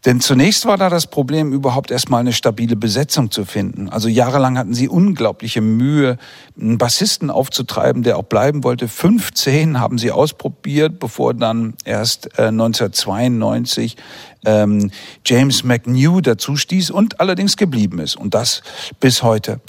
Denn 0.05 0.19
zunächst 0.19 0.67
war 0.67 0.77
da 0.77 0.89
das 0.89 1.07
Problem, 1.07 1.51
überhaupt 1.51 1.89
erstmal 1.89 2.19
eine 2.19 2.31
stabile 2.31 2.75
Besetzung 2.75 3.31
zu 3.31 3.43
finden. 3.43 3.89
Also 3.89 4.07
jahrelang 4.07 4.55
hatten 4.55 4.75
sie 4.75 4.87
unglaubliche 4.87 5.61
Mühe, 5.61 6.17
einen 6.59 6.77
Bassisten 6.77 7.31
aufzutreiben, 7.31 8.03
der 8.03 8.17
auch 8.17 8.23
bleiben 8.23 8.63
wollte. 8.63 8.87
15 8.87 9.79
haben 9.79 9.97
sie 9.97 10.11
ausprobiert, 10.11 10.99
bevor 10.99 11.33
dann 11.33 11.73
erst 11.85 12.37
äh, 12.37 12.43
1992 12.43 13.97
ähm, 14.45 14.91
James 15.25 15.63
McNew 15.63 16.21
dazu 16.21 16.55
stieß 16.55 16.91
und 16.91 17.19
allerdings 17.19 17.57
geblieben 17.57 17.97
ist. 17.97 18.15
Und 18.15 18.35
das 18.35 18.61
bis 18.99 19.23
heute. 19.23 19.59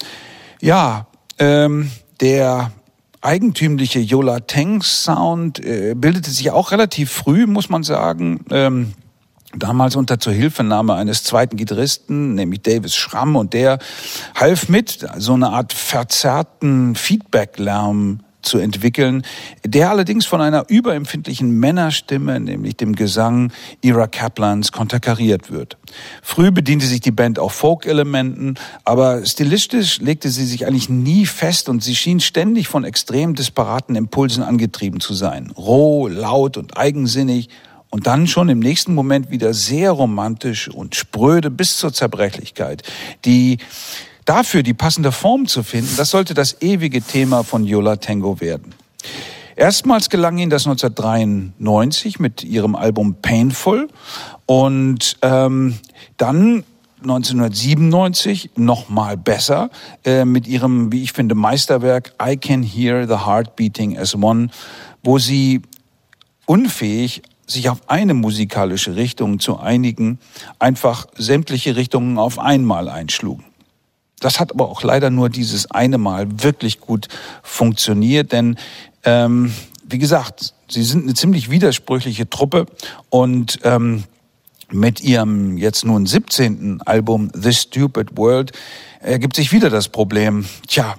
Ja, 0.61 1.07
ähm, 1.39 1.89
der 2.21 2.71
eigentümliche 3.21 3.99
Yola 3.99 4.41
Tang 4.41 4.83
Sound 4.83 5.65
äh, 5.65 5.95
bildete 5.95 6.29
sich 6.29 6.51
auch 6.51 6.71
relativ 6.71 7.11
früh, 7.11 7.47
muss 7.47 7.69
man 7.69 7.81
sagen. 7.81 8.45
Ähm, 8.51 8.93
damals 9.55 9.95
unter 9.95 10.19
Zuhilfenahme 10.19 10.93
eines 10.93 11.23
zweiten 11.23 11.57
Gitarristen, 11.57 12.35
nämlich 12.35 12.61
Davis 12.61 12.95
Schramm, 12.95 13.35
und 13.35 13.53
der 13.53 13.79
half 14.35 14.69
mit, 14.69 15.05
so 15.17 15.33
eine 15.33 15.49
Art 15.49 15.73
verzerrten 15.73 16.95
Feedback-Lärm 16.95 18.19
zu 18.47 18.59
entwickeln, 18.59 19.23
der 19.65 19.89
allerdings 19.89 20.25
von 20.25 20.41
einer 20.41 20.65
überempfindlichen 20.69 21.51
Männerstimme, 21.59 22.39
nämlich 22.39 22.77
dem 22.77 22.95
Gesang 22.95 23.51
Ira 23.81 24.07
Kaplans, 24.07 24.71
konterkariert 24.71 25.51
wird. 25.51 25.77
Früh 26.21 26.51
bediente 26.51 26.85
sich 26.85 27.01
die 27.01 27.11
Band 27.11 27.39
auch 27.39 27.51
Folk-Elementen, 27.51 28.55
aber 28.85 29.25
stilistisch 29.25 29.99
legte 29.99 30.29
sie 30.29 30.45
sich 30.45 30.65
eigentlich 30.65 30.89
nie 30.89 31.25
fest 31.25 31.67
und 31.67 31.83
sie 31.83 31.95
schien 31.95 32.19
ständig 32.19 32.67
von 32.67 32.85
extrem 32.85 33.35
disparaten 33.35 33.95
Impulsen 33.95 34.43
angetrieben 34.43 34.99
zu 34.99 35.13
sein. 35.13 35.51
Roh, 35.51 36.07
laut 36.07 36.57
und 36.57 36.77
eigensinnig 36.77 37.49
und 37.89 38.07
dann 38.07 38.27
schon 38.27 38.49
im 38.49 38.59
nächsten 38.59 38.93
Moment 38.93 39.31
wieder 39.31 39.53
sehr 39.53 39.91
romantisch 39.91 40.67
und 40.67 40.95
spröde 40.95 41.49
bis 41.49 41.77
zur 41.77 41.93
Zerbrechlichkeit. 41.93 42.83
Die 43.25 43.57
dafür 44.25 44.61
die 44.61 44.73
passende 44.73 45.11
Form 45.11 45.47
zu 45.47 45.63
finden, 45.63 45.95
das 45.97 46.09
sollte 46.09 46.33
das 46.33 46.61
ewige 46.61 47.01
Thema 47.01 47.43
von 47.43 47.63
Yola 47.63 47.95
Tango 47.95 48.41
werden. 48.41 48.75
Erstmals 49.55 50.09
gelang 50.09 50.37
ihnen 50.37 50.51
das 50.51 50.67
1993 50.67 52.19
mit 52.19 52.43
ihrem 52.43 52.75
Album 52.75 53.15
Painful 53.21 53.87
und 54.45 55.17
ähm, 55.23 55.79
dann 56.17 56.63
1997 57.01 58.51
noch 58.55 58.89
mal 58.89 59.17
besser 59.17 59.69
äh, 60.03 60.25
mit 60.25 60.47
ihrem, 60.47 60.91
wie 60.91 61.03
ich 61.03 61.13
finde, 61.13 61.35
Meisterwerk 61.35 62.13
I 62.21 62.37
Can 62.37 62.63
Hear 62.63 63.07
the 63.07 63.25
Heart 63.25 63.55
Beating 63.55 63.97
as 63.97 64.13
One, 64.15 64.49
wo 65.03 65.17
sie 65.17 65.61
unfähig 66.45 67.21
sich 67.47 67.69
auf 67.69 67.89
eine 67.89 68.13
musikalische 68.13 68.95
Richtung 68.95 69.39
zu 69.39 69.57
einigen, 69.57 70.19
einfach 70.59 71.07
sämtliche 71.17 71.75
Richtungen 71.75 72.19
auf 72.19 72.37
einmal 72.37 72.89
einschlugen. 72.89 73.45
Das 74.19 74.39
hat 74.39 74.51
aber 74.51 74.67
auch 74.69 74.83
leider 74.83 75.09
nur 75.09 75.29
dieses 75.29 75.71
eine 75.71 75.97
Mal 75.97 76.43
wirklich 76.43 76.79
gut 76.79 77.07
funktioniert, 77.43 78.31
denn 78.31 78.57
ähm, 79.03 79.53
wie 79.87 79.99
gesagt, 79.99 80.53
sie 80.67 80.83
sind 80.83 81.03
eine 81.03 81.13
ziemlich 81.13 81.49
widersprüchliche 81.49 82.29
Truppe 82.29 82.65
und 83.09 83.59
ähm, 83.63 84.03
mit 84.69 85.01
ihrem 85.01 85.57
jetzt 85.57 85.85
nun 85.85 86.05
17. 86.05 86.81
Album 86.85 87.31
The 87.33 87.53
Stupid 87.53 88.17
World 88.17 88.51
ergibt 88.99 89.35
sich 89.35 89.53
wieder 89.53 89.69
das 89.69 89.87
Problem, 89.87 90.45
tja, 90.67 90.95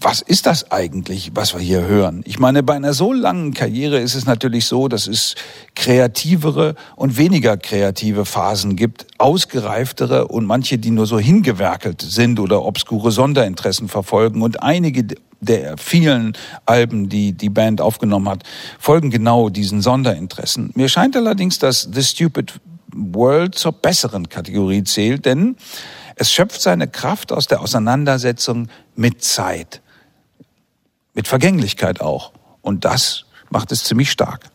was 0.00 0.20
ist 0.20 0.46
das 0.46 0.70
eigentlich, 0.70 1.32
was 1.34 1.54
wir 1.54 1.60
hier 1.60 1.82
hören? 1.82 2.22
Ich 2.24 2.38
meine, 2.38 2.62
bei 2.62 2.74
einer 2.74 2.92
so 2.92 3.12
langen 3.12 3.54
Karriere 3.54 4.00
ist 4.00 4.14
es 4.14 4.26
natürlich 4.26 4.66
so, 4.66 4.88
dass 4.88 5.06
es 5.06 5.34
kreativere 5.74 6.74
und 6.96 7.16
weniger 7.16 7.56
kreative 7.56 8.24
Phasen 8.24 8.76
gibt, 8.76 9.06
ausgereiftere 9.18 10.28
und 10.28 10.46
manche, 10.46 10.78
die 10.78 10.90
nur 10.90 11.06
so 11.06 11.18
hingewerkelt 11.18 12.02
sind 12.02 12.40
oder 12.40 12.64
obskure 12.64 13.10
Sonderinteressen 13.10 13.88
verfolgen. 13.88 14.42
Und 14.42 14.62
einige 14.62 15.06
der 15.40 15.78
vielen 15.78 16.34
Alben, 16.66 17.08
die 17.08 17.32
die 17.32 17.48
Band 17.48 17.80
aufgenommen 17.80 18.28
hat, 18.28 18.44
folgen 18.78 19.10
genau 19.10 19.48
diesen 19.48 19.82
Sonderinteressen. 19.82 20.70
Mir 20.74 20.88
scheint 20.88 21.16
allerdings, 21.16 21.58
dass 21.58 21.88
The 21.92 22.02
Stupid 22.02 22.60
World 22.92 23.54
zur 23.54 23.72
besseren 23.72 24.28
Kategorie 24.28 24.84
zählt, 24.84 25.24
denn 25.24 25.56
es 26.20 26.30
schöpft 26.30 26.60
seine 26.60 26.86
Kraft 26.86 27.32
aus 27.32 27.46
der 27.46 27.62
Auseinandersetzung 27.62 28.68
mit 28.94 29.24
Zeit, 29.24 29.80
mit 31.14 31.26
Vergänglichkeit 31.26 32.02
auch. 32.02 32.32
Und 32.60 32.84
das 32.84 33.24
macht 33.48 33.72
es 33.72 33.84
ziemlich 33.84 34.10
stark. 34.10 34.50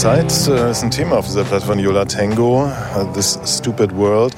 Zeit 0.00 0.48
äh, 0.48 0.70
ist 0.70 0.82
ein 0.82 0.90
Thema 0.90 1.18
auf 1.18 1.26
dieser 1.26 1.44
Platte 1.44 1.66
von 1.66 1.78
Yola 1.78 2.06
Tango, 2.06 2.72
äh, 2.96 3.04
This 3.12 3.38
Stupid 3.44 3.94
World. 3.94 4.34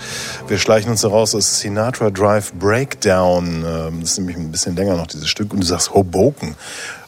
Wir 0.49 0.59
schleichen 0.59 0.91
uns 0.91 1.03
daraus 1.03 1.37
aus 1.37 1.61
Sinatra 1.61 2.11
Drive 2.11 2.53
Breakdown. 2.55 3.65
Ähm, 3.65 4.01
Das 4.01 4.11
ist 4.11 4.19
nämlich 4.19 4.37
ein 4.37 4.51
bisschen 4.51 4.75
länger 4.75 4.97
noch, 4.97 5.07
dieses 5.07 5.29
Stück. 5.29 5.53
Und 5.53 5.61
du 5.61 5.67
sagst 5.67 5.95
Hoboken. 5.95 6.57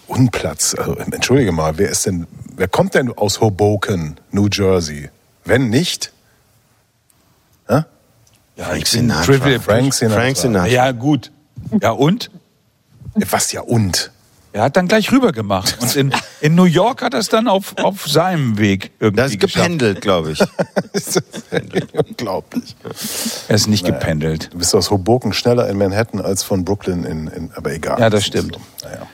Unplatz. 0.07 0.77
Also, 0.79 0.95
entschuldige 0.95 1.51
mal, 1.51 1.79
wer 1.79 1.89
ist 1.89 2.07
denn, 2.07 2.29
wer 2.55 2.69
kommt 2.69 2.95
denn 2.95 3.13
aus 3.13 3.41
Hoboken, 3.41 4.21
New 4.31 4.47
Jersey? 4.47 5.11
Wenn 5.45 5.69
nicht? 5.69 6.13
Hä? 7.67 7.83
Ja, 8.55 8.67
Frank 8.67 8.77
ich 8.77 8.93
bin 8.93 9.01
Sinatra. 9.01 9.25
Trivial 9.25 9.59
Frank 9.59 9.95
Sinatra. 9.95 10.21
Frank 10.21 10.37
Sinatra. 10.37 10.69
Ja, 10.69 10.93
gut. 10.93 11.33
Ja, 11.83 11.91
und? 11.91 12.31
Was 13.17 13.51
ja 13.51 13.63
und? 13.63 14.13
Er 14.53 14.63
hat 14.63 14.77
dann 14.77 14.87
gleich 14.87 15.11
rüber 15.11 15.33
gemacht. 15.33 15.77
Und 15.81 15.97
in, 15.97 16.15
in 16.45 16.55
New 16.57 16.65
York 16.65 17.01
hat 17.01 17.15
er 17.15 17.21
es 17.21 17.31
dann 17.31 17.49
auf, 17.49 17.75
auf 17.79 18.07
seinem 18.07 18.59
Weg 18.59 18.91
irgendwie 19.01 19.23
Das 19.23 19.31
ist 19.31 19.41
gependelt, 19.41 20.03
glaube 20.03 20.33
ich. 20.33 20.41
Unglaublich. 21.95 22.77
Er 23.49 23.55
ist 23.55 23.67
nicht 23.67 23.87
gependelt. 23.87 24.51
Du 24.53 24.59
bist 24.59 24.75
aus 24.75 24.91
Hoboken 24.91 25.33
schneller 25.33 25.67
in 25.71 25.79
Manhattan 25.79 26.21
als 26.21 26.43
von 26.43 26.63
Brooklyn 26.63 27.05
in, 27.05 27.29
in 27.29 27.51
aber 27.55 27.73
egal. 27.73 27.99
Ja, 27.99 28.11
das 28.11 28.27
stimmt. 28.27 28.59
So. 28.77 28.87
Naja. 28.87 29.07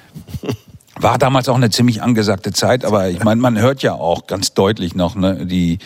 War 0.96 1.18
damals 1.18 1.48
auch 1.48 1.54
eine 1.54 1.70
ziemlich 1.70 2.02
angesagte 2.02 2.52
Zeit, 2.52 2.84
aber 2.84 3.10
ich 3.10 3.22
meine, 3.22 3.40
man 3.40 3.56
hört 3.60 3.80
ja 3.84 3.92
auch 3.92 4.26
ganz 4.26 4.52
deutlich 4.52 4.96
noch, 4.96 5.14
ne, 5.14 5.46
die, 5.46 5.78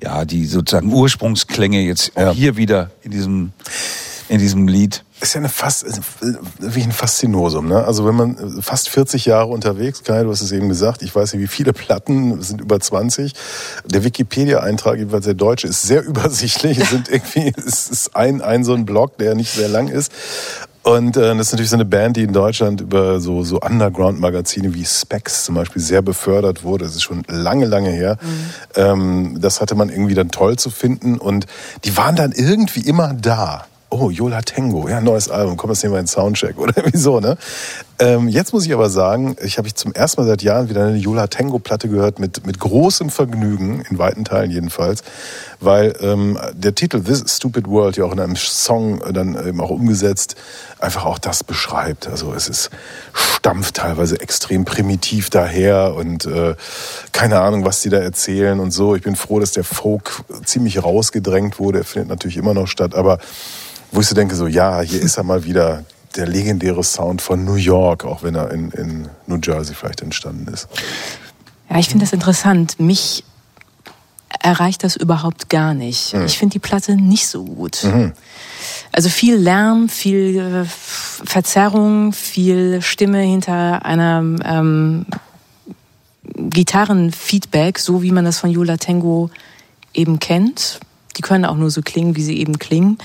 ja, 0.00 0.24
die 0.24 0.46
sozusagen 0.46 0.92
Ursprungsklänge 0.92 1.80
jetzt 1.80 2.12
Ja. 2.16 2.30
hier 2.30 2.56
wieder 2.56 2.92
in 3.02 3.10
diesem, 3.10 3.52
in 4.28 4.38
diesem 4.38 4.68
Lied. 4.68 5.02
Ist 5.20 5.34
ja 5.34 5.38
eine 5.38 5.48
fast 5.48 5.86
wie 6.58 6.82
ein 6.82 6.92
Faszinosum. 6.92 7.68
Ne? 7.68 7.84
Also 7.84 8.06
wenn 8.06 8.14
man 8.14 8.62
fast 8.62 8.88
40 8.88 9.26
Jahre 9.26 9.48
unterwegs, 9.48 10.02
Kai, 10.02 10.22
du 10.22 10.30
hast 10.30 10.40
es 10.40 10.52
eben 10.52 10.68
gesagt, 10.68 11.02
ich 11.02 11.14
weiß 11.14 11.34
nicht, 11.34 11.42
wie 11.42 11.48
viele 11.48 11.72
Platten, 11.72 12.38
es 12.38 12.48
sind 12.48 12.60
über 12.60 12.80
20. 12.80 13.34
Der 13.84 14.04
Wikipedia-Eintrag, 14.04 14.98
jedenfalls 14.98 15.24
der 15.24 15.34
deutsche, 15.34 15.68
ist 15.68 15.82
sehr 15.82 16.04
übersichtlich. 16.06 16.78
Es 16.78 16.90
sind 16.90 17.08
irgendwie, 17.08 17.52
es 17.56 17.88
ist 17.88 18.16
ein, 18.16 18.40
ein 18.40 18.64
so 18.64 18.74
ein 18.74 18.86
Blog, 18.86 19.18
der 19.18 19.34
nicht 19.34 19.52
sehr 19.52 19.68
lang 19.68 19.88
ist. 19.88 20.12
Und 20.82 21.18
äh, 21.18 21.36
das 21.36 21.48
ist 21.48 21.52
natürlich 21.52 21.70
so 21.70 21.76
eine 21.76 21.84
Band, 21.84 22.16
die 22.16 22.22
in 22.22 22.32
Deutschland 22.32 22.80
über 22.80 23.20
so, 23.20 23.42
so 23.42 23.60
Underground-Magazine 23.60 24.74
wie 24.74 24.84
Specs 24.86 25.44
zum 25.44 25.54
Beispiel 25.54 25.82
sehr 25.82 26.00
befördert 26.00 26.64
wurde. 26.64 26.86
Das 26.86 26.94
ist 26.94 27.02
schon 27.02 27.22
lange, 27.28 27.66
lange 27.66 27.90
her. 27.90 28.16
Ähm, 28.74 29.36
das 29.40 29.60
hatte 29.60 29.74
man 29.74 29.90
irgendwie 29.90 30.14
dann 30.14 30.30
toll 30.30 30.56
zu 30.56 30.70
finden. 30.70 31.18
Und 31.18 31.46
die 31.84 31.96
waren 31.98 32.16
dann 32.16 32.32
irgendwie 32.32 32.80
immer 32.80 33.12
da. 33.12 33.66
Oh, 33.90 34.10
Yola 34.10 34.40
Tango, 34.42 34.88
ja, 34.88 35.00
neues 35.00 35.28
Album, 35.28 35.56
komm, 35.56 35.70
jetzt 35.70 35.82
nehmen 35.82 35.94
wir 35.94 35.98
einen 35.98 36.06
Soundcheck 36.06 36.58
oder 36.58 36.72
irgendwie 36.76 36.98
so, 36.98 37.20
ne? 37.20 37.36
Ähm, 37.98 38.28
jetzt 38.28 38.54
muss 38.54 38.64
ich 38.64 38.72
aber 38.72 38.88
sagen, 38.88 39.36
ich 39.42 39.58
habe 39.58 39.68
ich 39.68 39.74
zum 39.74 39.92
ersten 39.92 40.22
Mal 40.22 40.26
seit 40.26 40.42
Jahren 40.42 40.70
wieder 40.70 40.86
eine 40.86 40.96
Yola 40.96 41.26
Tango 41.26 41.58
Platte 41.58 41.88
gehört 41.88 42.18
mit, 42.18 42.46
mit 42.46 42.58
großem 42.58 43.10
Vergnügen, 43.10 43.84
in 43.90 43.98
weiten 43.98 44.24
Teilen 44.24 44.50
jedenfalls, 44.50 45.02
weil 45.60 45.94
ähm, 46.00 46.38
der 46.54 46.74
Titel 46.74 47.02
This 47.02 47.22
Stupid 47.26 47.68
World 47.68 47.98
ja 47.98 48.04
auch 48.04 48.12
in 48.12 48.20
einem 48.20 48.36
Song 48.36 49.02
dann 49.12 49.34
eben 49.46 49.60
auch 49.60 49.68
umgesetzt 49.68 50.36
einfach 50.78 51.04
auch 51.04 51.18
das 51.18 51.44
beschreibt. 51.44 52.08
Also 52.08 52.32
es 52.32 52.48
ist 52.48 52.70
stampft 53.12 53.76
teilweise 53.76 54.18
extrem 54.18 54.64
primitiv 54.64 55.28
daher 55.28 55.94
und 55.94 56.24
äh, 56.24 56.54
keine 57.12 57.40
Ahnung, 57.40 57.66
was 57.66 57.82
die 57.82 57.90
da 57.90 57.98
erzählen 57.98 58.60
und 58.60 58.70
so. 58.70 58.94
Ich 58.94 59.02
bin 59.02 59.14
froh, 59.16 59.40
dass 59.40 59.52
der 59.52 59.64
Folk 59.64 60.24
ziemlich 60.44 60.82
rausgedrängt 60.82 61.58
wurde. 61.58 61.80
Er 61.80 61.84
findet 61.84 62.08
natürlich 62.08 62.38
immer 62.38 62.54
noch 62.54 62.66
statt, 62.66 62.94
aber 62.94 63.18
wo 63.92 64.00
ich 64.00 64.06
so 64.06 64.14
denke, 64.14 64.34
so 64.34 64.46
ja, 64.46 64.80
hier 64.80 65.00
ist 65.00 65.16
er 65.16 65.24
mal 65.24 65.44
wieder 65.44 65.84
der 66.16 66.26
legendäre 66.26 66.82
Sound 66.82 67.22
von 67.22 67.44
New 67.44 67.54
York, 67.54 68.04
auch 68.04 68.22
wenn 68.22 68.34
er 68.34 68.50
in, 68.50 68.70
in 68.72 69.08
New 69.26 69.38
Jersey 69.42 69.74
vielleicht 69.74 70.02
entstanden 70.02 70.52
ist. 70.52 70.68
Ja, 71.68 71.78
ich 71.78 71.88
finde 71.88 72.04
das 72.04 72.12
interessant. 72.12 72.80
Mich 72.80 73.24
erreicht 74.42 74.84
das 74.84 74.96
überhaupt 74.96 75.48
gar 75.48 75.74
nicht. 75.74 76.14
Mhm. 76.14 76.26
Ich 76.26 76.38
finde 76.38 76.54
die 76.54 76.58
Platte 76.58 76.96
nicht 76.96 77.28
so 77.28 77.44
gut. 77.44 77.84
Mhm. 77.84 78.12
Also 78.92 79.08
viel 79.08 79.36
Lärm, 79.36 79.88
viel 79.88 80.38
äh, 80.38 80.64
Verzerrung, 80.66 82.12
viel 82.12 82.82
Stimme 82.82 83.20
hinter 83.20 83.84
einer 83.84 84.22
ähm, 84.44 85.06
Gitarrenfeedback, 86.24 87.78
so 87.78 88.02
wie 88.02 88.12
man 88.12 88.24
das 88.24 88.38
von 88.38 88.50
Yola 88.50 88.76
Tango 88.76 89.30
eben 89.94 90.18
kennt. 90.18 90.80
Die 91.16 91.22
können 91.22 91.44
auch 91.44 91.56
nur 91.56 91.70
so 91.70 91.82
klingen, 91.82 92.16
wie 92.16 92.22
sie 92.22 92.38
eben 92.38 92.58
klingen. 92.58 92.98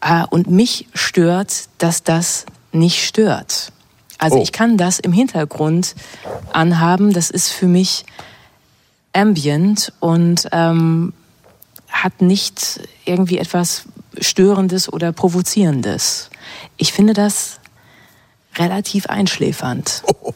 Äh, 0.00 0.24
und 0.30 0.50
mich 0.50 0.86
stört, 0.94 1.68
dass 1.78 2.02
das 2.02 2.46
nicht 2.72 3.04
stört. 3.04 3.72
Also 4.18 4.38
oh. 4.38 4.42
ich 4.42 4.52
kann 4.52 4.76
das 4.76 4.98
im 4.98 5.12
Hintergrund 5.12 5.94
anhaben. 6.52 7.12
Das 7.12 7.30
ist 7.30 7.50
für 7.50 7.66
mich 7.66 8.04
ambient 9.12 9.92
und 10.00 10.48
ähm, 10.52 11.12
hat 11.88 12.20
nicht 12.20 12.80
irgendwie 13.04 13.38
etwas 13.38 13.84
Störendes 14.20 14.92
oder 14.92 15.12
Provozierendes. 15.12 16.30
Ich 16.76 16.92
finde 16.92 17.12
das 17.12 17.60
relativ 18.56 19.06
einschläfernd. 19.06 20.02
Oh. 20.06 20.32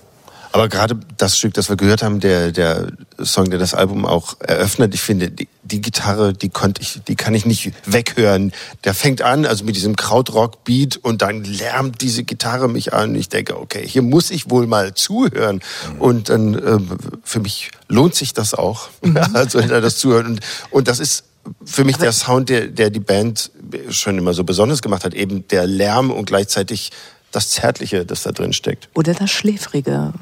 Aber 0.52 0.68
gerade 0.68 1.00
das 1.16 1.38
Stück, 1.38 1.54
das 1.54 1.70
wir 1.70 1.76
gehört 1.76 2.02
haben, 2.02 2.20
der, 2.20 2.52
der 2.52 2.92
Song, 3.22 3.48
der 3.48 3.58
das 3.58 3.72
Album 3.72 4.04
auch 4.04 4.36
eröffnet, 4.40 4.94
ich 4.94 5.00
finde, 5.00 5.30
die, 5.30 5.48
die 5.62 5.80
Gitarre, 5.80 6.34
die 6.34 6.50
konnte 6.50 6.82
ich, 6.82 7.00
die 7.08 7.16
kann 7.16 7.34
ich 7.34 7.46
nicht 7.46 7.72
weghören. 7.86 8.52
Der 8.84 8.92
fängt 8.92 9.22
an, 9.22 9.46
also 9.46 9.64
mit 9.64 9.76
diesem 9.76 9.96
Krautrock-Beat 9.96 10.98
und 10.98 11.22
dann 11.22 11.42
lärmt 11.42 12.02
diese 12.02 12.22
Gitarre 12.22 12.68
mich 12.68 12.92
an. 12.92 13.14
Ich 13.14 13.30
denke, 13.30 13.58
okay, 13.58 13.82
hier 13.86 14.02
muss 14.02 14.30
ich 14.30 14.50
wohl 14.50 14.66
mal 14.66 14.94
zuhören. 14.94 15.60
Und 15.98 16.28
dann, 16.28 16.54
äh, 16.54 16.78
für 17.24 17.40
mich 17.40 17.70
lohnt 17.88 18.14
sich 18.14 18.34
das 18.34 18.52
auch. 18.52 18.90
Mhm. 19.02 19.16
also 19.32 19.60
das 19.60 19.96
Zuhören. 19.96 20.26
Und, 20.26 20.40
und 20.70 20.88
das 20.88 21.00
ist 21.00 21.24
für 21.64 21.84
mich 21.84 21.96
der 21.96 22.12
Sound, 22.12 22.50
der, 22.50 22.68
der 22.68 22.90
die 22.90 23.00
Band 23.00 23.50
schon 23.88 24.18
immer 24.18 24.34
so 24.34 24.44
besonders 24.44 24.82
gemacht 24.82 25.04
hat, 25.04 25.14
eben 25.14 25.48
der 25.48 25.66
Lärm 25.66 26.10
und 26.10 26.26
gleichzeitig 26.26 26.92
das 27.32 27.50
Zärtliche, 27.50 28.06
das 28.06 28.22
da 28.22 28.32
drin 28.32 28.52
steckt. 28.52 28.88
Oder 28.94 29.14
das 29.14 29.30
Schläfrige. 29.30 30.12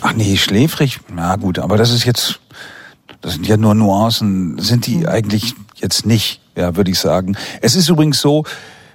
Ach 0.00 0.12
nee, 0.12 0.36
schläfrig, 0.36 1.00
na 1.12 1.36
gut, 1.36 1.58
aber 1.58 1.76
das 1.76 1.90
ist 1.90 2.04
jetzt, 2.04 2.38
das 3.20 3.34
sind 3.34 3.46
ja 3.46 3.56
nur 3.56 3.74
Nuancen, 3.74 4.58
sind 4.58 4.86
die 4.86 5.08
eigentlich 5.08 5.54
jetzt 5.74 6.06
nicht, 6.06 6.40
ja, 6.56 6.76
würde 6.76 6.90
ich 6.90 6.98
sagen. 6.98 7.36
Es 7.60 7.74
ist 7.74 7.88
übrigens 7.88 8.20
so, 8.20 8.44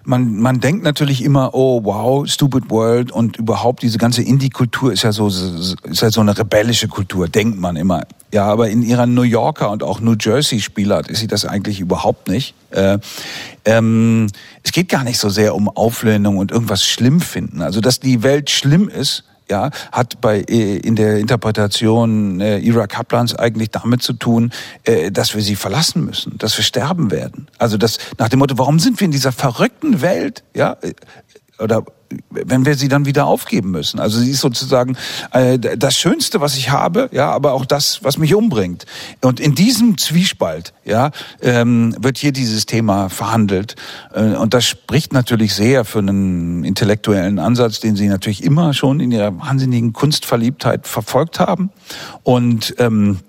man, 0.05 0.37
man 0.39 0.59
denkt 0.59 0.83
natürlich 0.83 1.23
immer, 1.23 1.53
oh 1.53 1.83
wow, 1.83 2.27
Stupid 2.27 2.69
World 2.69 3.11
und 3.11 3.37
überhaupt 3.37 3.83
diese 3.83 3.97
ganze 3.97 4.21
Indie-Kultur 4.21 4.91
ist 4.91 5.03
ja 5.03 5.11
so, 5.11 5.27
ist 5.27 6.01
ja 6.01 6.11
so 6.11 6.21
eine 6.21 6.37
rebellische 6.37 6.87
Kultur, 6.87 7.27
denkt 7.27 7.59
man 7.59 7.75
immer. 7.75 8.03
Ja, 8.31 8.45
aber 8.45 8.69
in 8.69 8.81
ihrer 8.81 9.05
New 9.05 9.21
Yorker 9.21 9.69
und 9.71 9.83
auch 9.83 9.99
New 9.99 10.15
Jersey 10.19 10.59
Spielart 10.59 11.07
ist 11.07 11.19
sie 11.19 11.27
das 11.27 11.45
eigentlich 11.45 11.79
überhaupt 11.79 12.27
nicht. 12.27 12.55
Äh, 12.71 12.97
ähm, 13.65 14.27
es 14.63 14.71
geht 14.71 14.89
gar 14.89 15.03
nicht 15.03 15.19
so 15.19 15.29
sehr 15.29 15.55
um 15.55 15.69
Auflehnung 15.69 16.37
und 16.37 16.51
irgendwas 16.51 16.83
schlimm 16.83 17.21
finden. 17.21 17.61
Also, 17.61 17.79
dass 17.79 17.99
die 17.99 18.23
Welt 18.23 18.49
schlimm 18.49 18.89
ist, 18.89 19.23
ja, 19.49 19.71
hat 19.91 20.21
bei 20.21 20.41
äh, 20.41 20.77
in 20.77 20.95
der 20.95 21.17
Interpretation 21.17 22.39
äh, 22.41 22.59
Ira 22.59 22.87
Kaplans 22.87 23.35
eigentlich 23.35 23.71
damit 23.71 24.01
zu 24.01 24.13
tun, 24.13 24.51
äh, 24.83 25.11
dass 25.11 25.35
wir 25.35 25.41
sie 25.41 25.55
verlassen 25.55 26.05
müssen, 26.05 26.37
dass 26.37 26.57
wir 26.57 26.63
sterben 26.63 27.11
werden. 27.11 27.47
Also 27.57 27.77
das 27.77 27.97
nach 28.17 28.29
dem 28.29 28.39
Motto, 28.39 28.57
warum 28.57 28.79
sind 28.79 28.99
wir 28.99 29.05
in 29.05 29.11
dieser 29.11 29.31
verrückten 29.31 30.01
Welt, 30.01 30.43
ja, 30.55 30.77
äh, 30.81 30.93
oder 31.59 31.83
wenn 32.29 32.65
wir 32.65 32.75
sie 32.75 32.87
dann 32.87 33.05
wieder 33.05 33.25
aufgeben 33.25 33.71
müssen. 33.71 33.99
Also 33.99 34.19
sie 34.19 34.31
ist 34.31 34.41
sozusagen 34.41 34.97
äh, 35.31 35.57
das 35.59 35.97
Schönste, 35.97 36.41
was 36.41 36.57
ich 36.57 36.69
habe, 36.69 37.09
ja, 37.11 37.29
aber 37.31 37.53
auch 37.53 37.65
das, 37.65 38.03
was 38.03 38.17
mich 38.17 38.35
umbringt. 38.35 38.85
Und 39.21 39.39
in 39.39 39.55
diesem 39.55 39.97
Zwiespalt, 39.97 40.73
ja, 40.85 41.11
ähm, 41.41 41.95
wird 41.99 42.17
hier 42.17 42.31
dieses 42.31 42.65
Thema 42.65 43.09
verhandelt. 43.09 43.75
Äh, 44.13 44.35
und 44.35 44.53
das 44.53 44.65
spricht 44.65 45.13
natürlich 45.13 45.53
sehr 45.53 45.85
für 45.85 45.99
einen 45.99 46.63
intellektuellen 46.63 47.39
Ansatz, 47.39 47.79
den 47.79 47.95
sie 47.95 48.07
natürlich 48.07 48.43
immer 48.43 48.73
schon 48.73 48.99
in 48.99 49.11
ihrer 49.11 49.37
wahnsinnigen 49.37 49.93
Kunstverliebtheit 49.93 50.87
verfolgt 50.87 51.39
haben. 51.39 51.71
Und 52.23 52.75
ähm, 52.79 53.19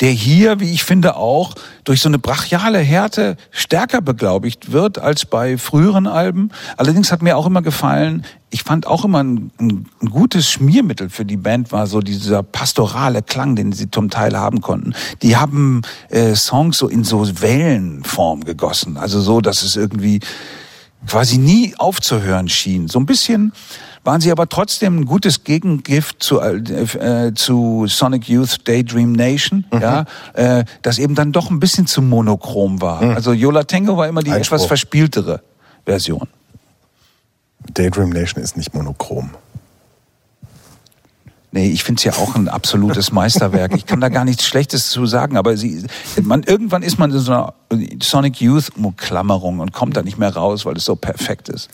der 0.00 0.10
hier, 0.10 0.60
wie 0.60 0.72
ich 0.72 0.84
finde, 0.84 1.16
auch 1.16 1.54
durch 1.84 2.00
so 2.00 2.08
eine 2.08 2.18
brachiale 2.18 2.78
Härte 2.78 3.36
stärker 3.50 4.00
beglaubigt 4.00 4.72
wird 4.72 4.98
als 4.98 5.24
bei 5.24 5.58
früheren 5.58 6.06
Alben. 6.06 6.50
Allerdings 6.76 7.12
hat 7.12 7.22
mir 7.22 7.36
auch 7.36 7.46
immer 7.46 7.62
gefallen, 7.62 8.24
ich 8.50 8.64
fand 8.64 8.86
auch 8.86 9.04
immer 9.04 9.22
ein, 9.22 9.52
ein, 9.60 9.86
gutes 10.10 10.50
Schmiermittel 10.50 11.08
für 11.08 11.24
die 11.24 11.36
Band 11.36 11.70
war 11.70 11.86
so 11.86 12.00
dieser 12.00 12.42
pastorale 12.42 13.22
Klang, 13.22 13.54
den 13.54 13.72
sie 13.72 13.90
zum 13.90 14.10
Teil 14.10 14.36
haben 14.36 14.60
konnten. 14.60 14.92
Die 15.22 15.36
haben 15.36 15.82
äh, 16.08 16.34
Songs 16.34 16.78
so 16.78 16.88
in 16.88 17.04
so 17.04 17.40
Wellenform 17.40 18.44
gegossen, 18.44 18.96
also 18.96 19.20
so, 19.20 19.40
dass 19.40 19.62
es 19.62 19.76
irgendwie 19.76 20.20
quasi 21.06 21.38
nie 21.38 21.74
aufzuhören 21.78 22.48
schien. 22.48 22.88
So 22.88 22.98
ein 22.98 23.06
bisschen 23.06 23.52
waren 24.04 24.20
sie 24.20 24.30
aber 24.30 24.48
trotzdem 24.48 25.00
ein 25.00 25.04
gutes 25.04 25.44
Gegengift 25.44 26.22
zu, 26.22 26.40
äh, 26.40 27.32
zu 27.34 27.86
Sonic 27.86 28.28
Youth 28.28 28.66
Daydream 28.66 29.12
Nation, 29.12 29.64
mhm. 29.70 29.80
ja, 29.80 30.04
äh, 30.34 30.64
das 30.82 30.98
eben 30.98 31.14
dann 31.14 31.32
doch 31.32 31.50
ein 31.50 31.60
bisschen 31.60 31.86
zu 31.86 32.00
monochrom 32.00 32.80
war. 32.80 33.02
Mhm. 33.02 33.10
Also 33.10 33.32
Yola 33.32 33.64
Tango 33.64 33.96
war 33.96 34.08
immer 34.08 34.22
die 34.22 34.30
Einspruch. 34.30 34.56
etwas 34.56 34.66
verspieltere 34.66 35.42
Version. 35.84 36.28
Daydream 37.74 38.10
Nation 38.10 38.42
ist 38.42 38.56
nicht 38.56 38.74
monochrom. 38.74 39.30
Nee, 41.52 41.68
ich 41.68 41.82
finde 41.82 41.98
es 41.98 42.04
ja 42.04 42.12
auch 42.12 42.36
ein 42.36 42.48
absolutes 42.48 43.10
Meisterwerk. 43.12 43.74
Ich 43.74 43.84
kann 43.84 44.00
da 44.00 44.08
gar 44.08 44.24
nichts 44.24 44.46
Schlechtes 44.46 44.88
zu 44.90 45.04
sagen, 45.06 45.36
aber 45.36 45.56
sie, 45.56 45.84
man, 46.22 46.44
irgendwann 46.44 46.82
ist 46.82 46.98
man 46.98 47.10
in 47.10 47.18
so 47.18 47.32
einer 47.32 47.54
Sonic 48.00 48.40
Youth 48.40 48.70
Klammerung 48.96 49.58
und 49.58 49.72
kommt 49.72 49.96
da 49.96 50.02
nicht 50.02 50.16
mehr 50.16 50.34
raus, 50.34 50.64
weil 50.64 50.76
es 50.76 50.84
so 50.84 50.94
perfekt 50.94 51.48
ist. 51.48 51.68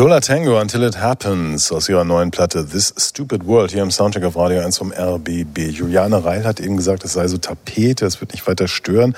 Yola 0.00 0.20
Tango, 0.20 0.58
Until 0.58 0.84
It 0.84 0.96
Happens, 0.96 1.70
aus 1.70 1.90
ihrer 1.90 2.04
neuen 2.04 2.30
Platte 2.30 2.66
This 2.66 2.94
Stupid 2.96 3.46
World, 3.46 3.70
hier 3.70 3.82
im 3.82 3.90
Soundcheck 3.90 4.24
auf 4.24 4.34
Radio 4.34 4.62
1 4.62 4.78
vom 4.78 4.94
RBB. 4.94 5.58
Juliane 5.72 6.24
Reil 6.24 6.46
hat 6.46 6.58
eben 6.58 6.78
gesagt, 6.78 7.04
es 7.04 7.12
sei 7.12 7.28
so 7.28 7.36
Tapete, 7.36 8.06
es 8.06 8.18
wird 8.18 8.32
nicht 8.32 8.46
weiter 8.46 8.66
stören. 8.66 9.14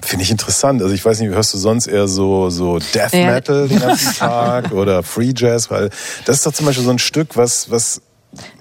Finde 0.00 0.24
ich 0.24 0.32
interessant. 0.32 0.82
Also 0.82 0.92
ich 0.92 1.04
weiß 1.04 1.20
nicht, 1.20 1.30
hörst 1.30 1.54
du 1.54 1.58
sonst 1.58 1.86
eher 1.86 2.08
so, 2.08 2.50
so 2.50 2.80
Death. 2.80 3.12
Metal 3.12 3.68
den 3.68 3.78
ganzen 3.78 4.12
Tag 4.18 4.72
oder 4.72 5.04
Free 5.04 5.34
Jazz? 5.36 5.70
Weil 5.70 5.90
das 6.24 6.38
ist 6.38 6.46
doch 6.46 6.52
zum 6.52 6.66
Beispiel 6.66 6.84
so 6.84 6.90
ein 6.90 6.98
Stück, 6.98 7.36
was, 7.36 7.70
was 7.70 8.02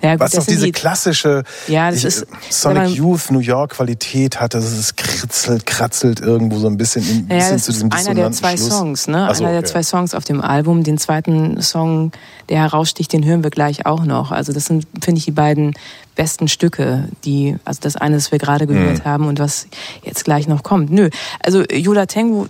Ja, 0.02 0.12
gut, 0.14 0.20
was 0.22 0.32
doch 0.32 0.46
diese 0.46 0.66
die- 0.66 0.72
klassische 0.74 1.44
Ja, 1.68 1.92
ich, 1.92 2.04
ist- 2.04 2.26
Sonic 2.50 2.78
wenn 2.84 2.84
man- 2.90 2.94
Youth 2.94 3.32
New 3.32 3.40
York 3.40 3.72
Qualität 3.72 4.40
hat, 4.42 4.54
dass 4.54 4.66
es 4.66 4.96
kritzelt, 4.96 5.66
kratzelt 5.66 6.20
irgendwo 6.20 6.58
so 6.58 6.68
ein 6.68 6.76
bisschen, 6.78 7.04
in, 7.10 7.28
Ja, 7.30 7.36
bisschen 7.38 7.54
das 7.54 7.64
zu 7.64 7.72
ist 7.72 7.76
diesem 7.78 7.92
einer 7.94 8.14
der 8.16 8.32
zwei 8.34 8.58
Schluss. 8.58 8.70
Songs, 8.70 9.08
ne? 9.08 9.28
Ach 9.30 9.36
so, 9.36 9.44
einer 9.44 9.54
der 9.54 9.62
okay. 9.62 9.72
zwei 9.72 9.84
Songs 9.84 10.14
auf 10.14 10.24
dem 10.26 10.42
Album. 10.42 10.84
Den 10.84 10.98
zweiten 10.98 11.62
Song, 11.62 12.12
der 12.50 12.60
heraussticht, 12.60 13.14
den 13.14 13.24
hören 13.24 13.44
wir 13.44 13.50
gleich 13.50 13.86
auch 13.86 14.04
noch. 14.04 14.32
Also 14.32 14.52
das 14.52 14.66
sind, 14.66 14.86
finde 15.02 15.20
ich, 15.20 15.26
die 15.26 15.32
beiden 15.32 15.74
besten 16.16 16.50
Stücke, 16.50 17.08
die, 17.24 17.56
also 17.64 17.80
das 17.82 17.96
eine, 17.96 18.16
das 18.16 18.34
wir 18.34 18.40
gerade 18.40 18.68
gehört 18.68 19.00
Mhm. 19.00 19.06
haben 19.10 19.28
und 19.28 19.40
was 19.40 19.68
jetzt 20.04 20.26
gleich 20.26 20.48
noch 20.50 20.62
kommt. 20.64 20.92
Nö, 20.92 21.10
also 21.42 21.64
Yola 21.64 22.06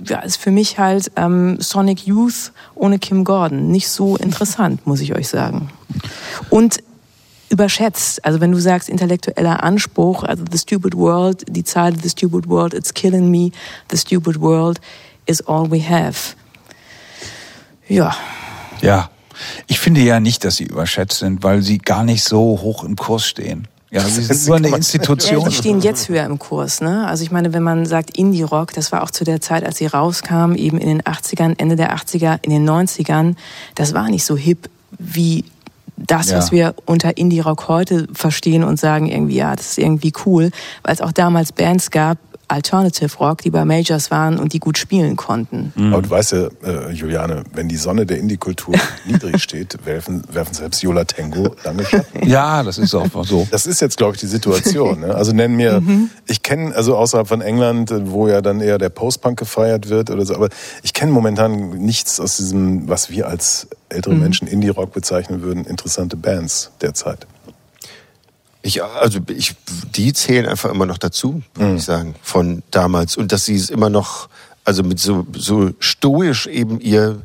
ja, 0.05 0.19
ist 0.21 0.37
für 0.37 0.49
mich 0.51 0.79
halt 0.79 1.11
ähm, 1.15 1.57
Sonic 1.59 2.07
Youth 2.07 2.51
ohne 2.73 2.97
Kim 2.97 3.23
Gordon. 3.23 3.69
Nicht 3.69 3.89
so 3.89 4.17
interessant, 4.17 4.87
muss 4.87 4.99
ich 5.01 5.13
euch 5.15 5.27
sagen. 5.27 5.69
Und 6.49 6.79
überschätzt. 7.51 8.23
Also 8.25 8.39
wenn 8.39 8.51
du 8.51 8.59
sagst 8.59 8.89
intellektueller 8.89 9.63
Anspruch, 9.63 10.23
also 10.23 10.43
The 10.49 10.57
Stupid 10.57 10.95
World, 10.95 11.43
die 11.47 11.63
Zeile 11.63 11.97
The 12.01 12.09
Stupid 12.09 12.47
World, 12.47 12.73
it's 12.73 12.93
killing 12.93 13.29
me, 13.29 13.51
The 13.91 13.97
Stupid 13.97 14.39
World 14.39 14.79
is 15.25 15.41
all 15.41 15.69
we 15.69 15.79
have. 15.79 16.35
Ja, 17.87 18.15
Ja, 18.81 19.09
ich 19.67 19.79
finde 19.79 20.01
ja 20.01 20.19
nicht, 20.19 20.43
dass 20.43 20.57
sie 20.57 20.65
überschätzt 20.65 21.19
sind, 21.19 21.43
weil 21.43 21.61
sie 21.61 21.77
gar 21.77 22.03
nicht 22.03 22.23
so 22.23 22.59
hoch 22.61 22.83
im 22.83 22.95
Kurs 22.95 23.25
stehen. 23.25 23.67
Ja, 23.89 24.01
sie 24.01 24.21
sind 24.21 24.47
nur 24.47 24.55
eine 24.55 24.69
ja, 24.69 24.77
Institution. 24.77 25.49
die 25.49 25.55
stehen 25.55 25.81
jetzt 25.81 26.07
höher 26.07 26.23
im 26.25 26.39
Kurs. 26.39 26.79
Ne? 26.79 27.05
Also 27.07 27.23
ich 27.23 27.31
meine, 27.31 27.53
wenn 27.53 27.63
man 27.63 27.85
sagt 27.85 28.17
Indie-Rock, 28.17 28.73
das 28.73 28.91
war 28.91 29.03
auch 29.03 29.11
zu 29.11 29.25
der 29.25 29.41
Zeit, 29.41 29.65
als 29.65 29.79
sie 29.79 29.87
rauskam, 29.87 30.53
eben 30.55 30.77
in 30.77 30.87
den 30.87 31.01
80ern, 31.01 31.55
Ende 31.57 31.75
der 31.75 31.93
80er, 31.95 32.39
in 32.41 32.51
den 32.51 32.69
90ern, 32.69 33.35
das 33.75 33.93
war 33.93 34.07
nicht 34.07 34.23
so 34.23 34.37
hip 34.37 34.69
wie 34.97 35.43
das, 36.07 36.29
Ja. 36.31 36.37
was 36.37 36.51
wir 36.51 36.75
unter 36.85 37.17
Indie-Rock 37.17 37.67
heute 37.67 38.07
verstehen 38.13 38.63
und 38.63 38.79
sagen 38.79 39.07
irgendwie, 39.07 39.35
ja, 39.35 39.55
das 39.55 39.71
ist 39.71 39.77
irgendwie 39.79 40.13
cool, 40.25 40.51
weil 40.83 40.93
es 40.93 41.01
auch 41.01 41.11
damals 41.11 41.51
Bands 41.51 41.91
gab, 41.91 42.17
Alternative 42.51 43.15
Rock, 43.17 43.41
die 43.43 43.49
bei 43.49 43.63
Majors 43.65 44.11
waren 44.11 44.37
und 44.37 44.53
die 44.53 44.59
gut 44.59 44.77
spielen 44.77 45.15
konnten. 45.15 45.73
Aber 45.91 46.01
du 46.01 46.09
weißt 46.09 46.33
ja, 46.33 46.47
äh, 46.63 46.91
Juliane, 46.91 47.43
wenn 47.53 47.67
die 47.69 47.77
Sonne 47.77 48.05
der 48.05 48.17
Indie-Kultur 48.17 48.75
niedrig 49.05 49.41
steht, 49.41 49.77
werfen, 49.85 50.21
werfen 50.31 50.53
selbst 50.53 50.81
Yola 50.83 51.05
Tango 51.05 51.55
lange 51.63 51.85
Schatten. 51.85 52.27
Ja, 52.27 52.61
das 52.63 52.77
ist 52.77 52.93
auch 52.93 53.07
so. 53.25 53.47
Das 53.51 53.65
ist 53.65 53.79
jetzt, 53.81 53.97
glaube 53.97 54.15
ich, 54.15 54.19
die 54.21 54.27
Situation. 54.27 54.99
Ne? 54.99 55.15
Also 55.15 55.31
nenn 55.31 55.55
mir, 55.55 55.79
Mhm. 55.81 56.09
ich 56.27 56.43
kenne, 56.43 56.75
also 56.75 56.97
außerhalb 56.97 57.27
von 57.27 57.41
England, 57.41 57.89
äh, 57.91 58.11
wo 58.11 58.27
ja 58.27 58.41
dann 58.41 58.59
eher 58.61 58.77
der 58.77 58.89
Post-Punk 58.89 59.39
gefeiert 59.39 59.89
wird 59.89 60.09
oder 60.09 60.25
so, 60.25 60.35
aber 60.35 60.49
ich 60.83 60.93
kenne 60.93 61.11
momentan 61.11 61.69
nichts 61.71 62.19
aus 62.19 62.37
diesem, 62.37 62.87
was 62.89 63.09
wir 63.09 63.27
als 63.27 63.67
ältere 63.89 64.13
Mhm. 64.13 64.19
Menschen 64.19 64.47
Indie-Rock 64.47 64.91
bezeichnen 64.93 65.41
würden, 65.41 65.65
interessante 65.65 66.17
Bands 66.17 66.71
derzeit. 66.81 67.25
Ich, 68.63 68.83
also 68.83 69.19
ich, 69.27 69.55
die 69.95 70.13
zählen 70.13 70.45
einfach 70.45 70.69
immer 70.69 70.85
noch 70.85 70.99
dazu, 70.99 71.41
würde 71.55 71.75
ich 71.75 71.83
sagen, 71.83 72.15
von 72.21 72.61
damals. 72.71 73.17
Und 73.17 73.31
dass 73.31 73.45
sie 73.45 73.55
es 73.55 73.69
immer 73.69 73.89
noch, 73.89 74.29
also 74.63 74.83
mit 74.83 74.99
so, 74.99 75.25
so 75.33 75.71
stoisch 75.79 76.47
eben 76.47 76.79
ihr 76.79 77.21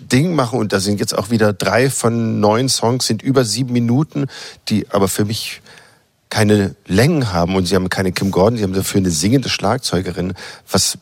Ding 0.00 0.34
machen. 0.34 0.58
Und 0.58 0.72
da 0.72 0.80
sind 0.80 1.00
jetzt 1.00 1.16
auch 1.16 1.30
wieder 1.30 1.52
drei 1.52 1.90
von 1.90 2.40
neun 2.40 2.68
Songs, 2.68 3.06
sind 3.06 3.22
über 3.22 3.44
sieben 3.44 3.72
Minuten, 3.72 4.26
die 4.68 4.88
aber 4.90 5.08
für 5.08 5.24
mich 5.24 5.60
keine 6.30 6.76
Längen 6.86 7.32
haben 7.32 7.56
und 7.56 7.66
sie 7.66 7.74
haben 7.74 7.88
keine 7.90 8.12
Kim 8.12 8.30
Gordon, 8.30 8.56
sie 8.56 8.62
haben 8.62 8.72
dafür 8.72 8.98
eine 8.98 9.10
singende 9.10 9.48
Schlagzeugerin, 9.48 10.34
was 10.70 10.96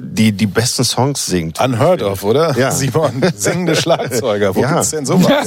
die 0.00 0.32
die 0.32 0.46
besten 0.46 0.84
Songs 0.84 1.26
singt. 1.26 1.60
Unheard 1.60 2.02
of, 2.02 2.24
oder? 2.24 2.56
Ja. 2.58 2.70
Simon, 2.70 3.22
singende 3.36 3.76
Schlagzeuger. 3.76 4.54
Wo 4.54 4.62
Ja. 4.62 4.72
gibt's 4.72 4.90
denn 4.90 5.04
sowas? 5.06 5.46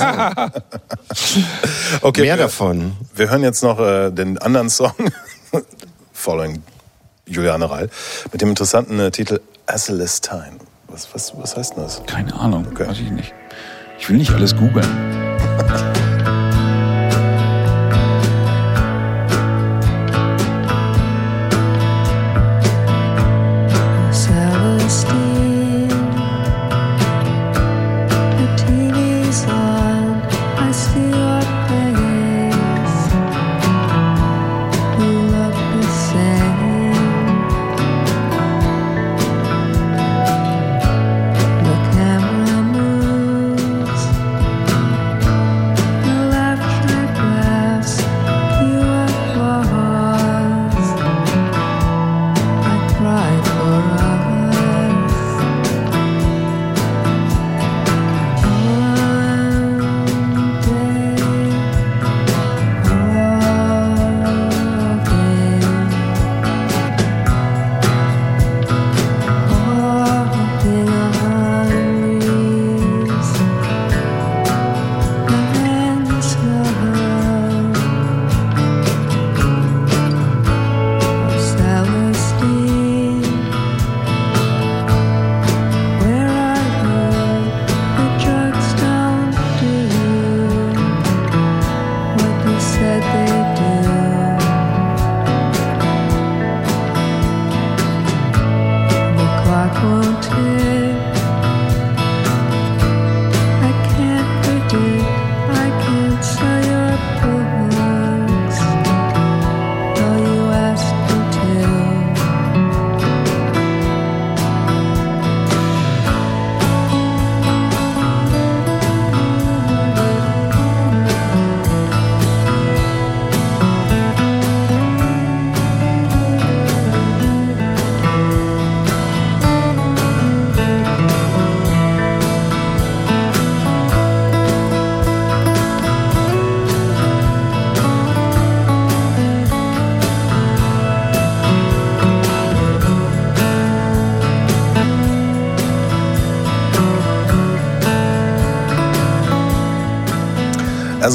okay, 2.02 2.22
Mehr 2.22 2.38
wir, 2.38 2.44
davon. 2.44 2.94
Wir 3.16 3.30
hören 3.30 3.42
jetzt 3.44 3.64
noch 3.64 3.80
äh, 3.80 4.12
den 4.12 4.38
anderen 4.38 4.70
Song, 4.70 4.94
Following 6.14 6.62
Juliane 7.26 7.70
Reil, 7.70 7.90
mit 8.32 8.42
dem 8.42 8.50
interessanten 8.50 9.00
äh, 9.00 9.12
Titel 9.12 9.40
Celestine. 9.76 10.60
Was, 10.88 11.08
was, 11.14 11.34
was 11.38 11.58
heißt 11.58 11.76
denn 11.76 11.84
das? 11.84 12.04
Keine 12.06 12.34
Ahnung, 12.36 12.68
Okay. 12.72 12.88
weiß 12.88 13.00
ich 13.00 13.10
nicht. 13.10 13.34
Ich 13.98 14.10
will 14.10 14.18
nicht 14.18 14.32
alles 14.32 14.56
googeln. 14.56 14.86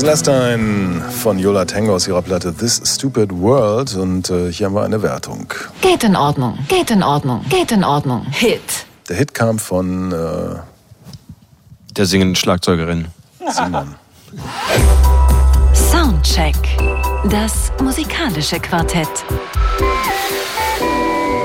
Lastine 0.03 1.03
von 1.11 1.39
Yola 1.39 1.65
Tango 1.65 1.95
aus 1.95 2.07
ihrer 2.07 2.23
Platte 2.23 2.55
This 2.55 2.81
Stupid 2.85 3.31
World 3.33 3.95
und 3.97 4.31
äh, 4.31 4.53
hier 4.53 4.66
haben 4.66 4.75
wir 4.75 4.83
eine 4.83 5.03
Wertung. 5.03 5.47
Geht 5.81 6.05
in 6.05 6.15
Ordnung, 6.15 6.59
geht 6.69 6.91
in 6.91 7.03
Ordnung, 7.03 7.45
geht 7.49 7.73
in 7.73 7.85
Ordnung. 7.85 8.27
Hit. 8.31 8.61
Der 9.09 9.16
Hit 9.16 9.35
kam 9.35 9.59
von 9.59 10.12
äh, 10.12 10.57
Der 11.97 12.07
singenden 12.07 12.37
Schlagzeugerin. 12.37 13.07
Simon. 13.51 13.95
Soundcheck. 15.75 16.57
Das 17.31 17.73
musikalische 17.83 18.61
Quartett. 18.61 19.09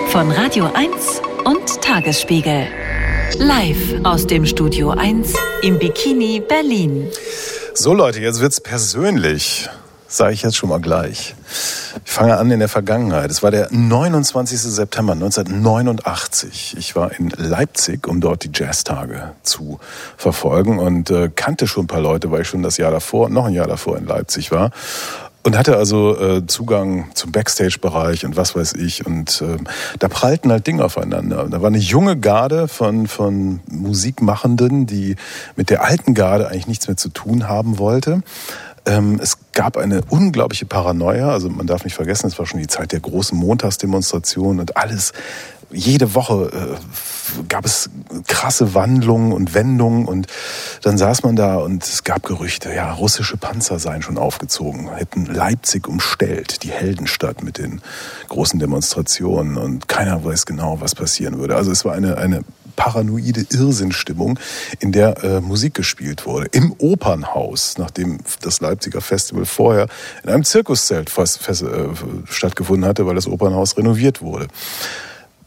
Von 0.09 0.31
Radio 0.31 0.69
1 0.73 1.21
und 1.45 1.81
Tagesspiegel. 1.81 2.67
Live 3.39 3.95
aus 4.03 4.27
dem 4.27 4.45
Studio 4.45 4.91
1 4.91 5.33
im 5.63 5.79
Bikini 5.79 6.39
Berlin. 6.39 7.07
So 7.83 7.93
Leute, 7.93 8.21
jetzt 8.21 8.39
wird's 8.39 8.61
persönlich. 8.61 9.67
Sage 10.07 10.33
ich 10.33 10.41
jetzt 10.41 10.55
schon 10.55 10.69
mal 10.69 10.79
gleich. 10.79 11.35
Ich 12.05 12.11
fange 12.11 12.37
an 12.37 12.49
in 12.49 12.59
der 12.59 12.69
Vergangenheit. 12.69 13.29
Es 13.29 13.43
war 13.43 13.51
der 13.51 13.67
29. 13.71 14.57
September 14.57 15.11
1989. 15.11 16.77
Ich 16.79 16.95
war 16.95 17.11
in 17.19 17.27
Leipzig, 17.35 18.07
um 18.07 18.21
dort 18.21 18.45
die 18.45 18.51
Jazztage 18.53 19.33
zu 19.41 19.81
verfolgen 20.15 20.79
und 20.79 21.09
äh, 21.09 21.29
kannte 21.35 21.67
schon 21.67 21.83
ein 21.83 21.87
paar 21.87 21.99
Leute, 21.99 22.31
weil 22.31 22.43
ich 22.43 22.47
schon 22.47 22.63
das 22.63 22.77
Jahr 22.77 22.91
davor, 22.91 23.27
noch 23.27 23.47
ein 23.47 23.53
Jahr 23.53 23.67
davor 23.67 23.97
in 23.97 24.05
Leipzig 24.05 24.53
war. 24.53 24.71
Und 25.45 25.57
hatte 25.57 25.75
also 25.75 26.17
äh, 26.17 26.47
Zugang 26.47 27.09
zum 27.15 27.33
Backstage-Bereich 27.33 28.25
und 28.25 28.37
was 28.37 28.55
weiß 28.55 28.75
ich. 28.75 29.05
Und 29.05 29.41
äh, 29.41 29.57
da 29.99 30.07
prallten 30.07 30.51
halt 30.51 30.65
Dinge 30.65 30.85
aufeinander. 30.85 31.47
Da 31.49 31.61
war 31.61 31.67
eine 31.67 31.79
junge 31.79 32.17
Garde 32.17 32.69
von, 32.69 33.07
von 33.07 33.59
Musikmachenden, 33.69 34.85
die 34.85 35.17
mit 35.57 35.69
der 35.69 35.83
alten 35.83 36.13
Garde 36.13 36.47
eigentlich 36.47 36.67
nichts 36.67 36.87
mehr 36.87 36.95
zu 36.95 37.09
tun 37.09 37.49
haben 37.49 37.77
wollte. 37.77 38.21
Ähm, 38.85 39.19
es 39.21 39.37
gab 39.53 39.77
eine 39.77 40.01
unglaubliche 40.09 40.65
Paranoia. 40.65 41.29
Also 41.29 41.49
man 41.49 41.67
darf 41.67 41.83
nicht 41.83 41.95
vergessen, 41.95 42.27
es 42.27 42.39
war 42.39 42.45
schon 42.45 42.59
die 42.59 42.67
Zeit 42.67 42.91
der 42.91 42.99
großen 42.99 43.37
Montagsdemonstrationen 43.37 44.59
und 44.59 44.77
alles. 44.77 45.13
Jede 45.73 46.15
Woche 46.15 46.51
äh, 46.53 47.43
gab 47.49 47.65
es 47.65 47.89
krasse 48.27 48.73
Wandlungen 48.73 49.31
und 49.31 49.53
Wendungen 49.53 50.05
und 50.05 50.27
dann 50.81 50.97
saß 50.97 51.23
man 51.23 51.35
da 51.35 51.57
und 51.57 51.83
es 51.83 52.03
gab 52.03 52.23
Gerüchte, 52.23 52.73
ja, 52.73 52.93
russische 52.93 53.37
Panzer 53.37 53.79
seien 53.79 54.01
schon 54.01 54.17
aufgezogen, 54.17 54.93
hätten 54.93 55.25
Leipzig 55.25 55.87
umstellt, 55.87 56.63
die 56.63 56.71
Heldenstadt 56.71 57.43
mit 57.43 57.57
den 57.57 57.81
großen 58.27 58.59
Demonstrationen 58.59 59.57
und 59.57 59.87
keiner 59.87 60.23
weiß 60.23 60.45
genau, 60.45 60.79
was 60.81 60.95
passieren 60.95 61.39
würde. 61.39 61.55
Also 61.55 61.71
es 61.71 61.85
war 61.85 61.93
eine, 61.93 62.17
eine 62.17 62.43
paranoide 62.75 63.45
Irrsinnstimmung, 63.51 64.39
in 64.79 64.91
der 64.91 65.23
äh, 65.23 65.41
Musik 65.41 65.73
gespielt 65.73 66.25
wurde. 66.25 66.47
Im 66.51 66.73
Opernhaus, 66.77 67.77
nachdem 67.77 68.19
das 68.41 68.61
Leipziger 68.61 69.01
Festival 69.01 69.45
vorher 69.45 69.87
in 70.23 70.29
einem 70.29 70.43
Zirkuszelt 70.43 71.09
fast, 71.09 71.39
fest, 71.39 71.63
äh, 71.63 71.89
stattgefunden 72.25 72.87
hatte, 72.87 73.05
weil 73.05 73.15
das 73.15 73.27
Opernhaus 73.27 73.77
renoviert 73.77 74.21
wurde. 74.21 74.47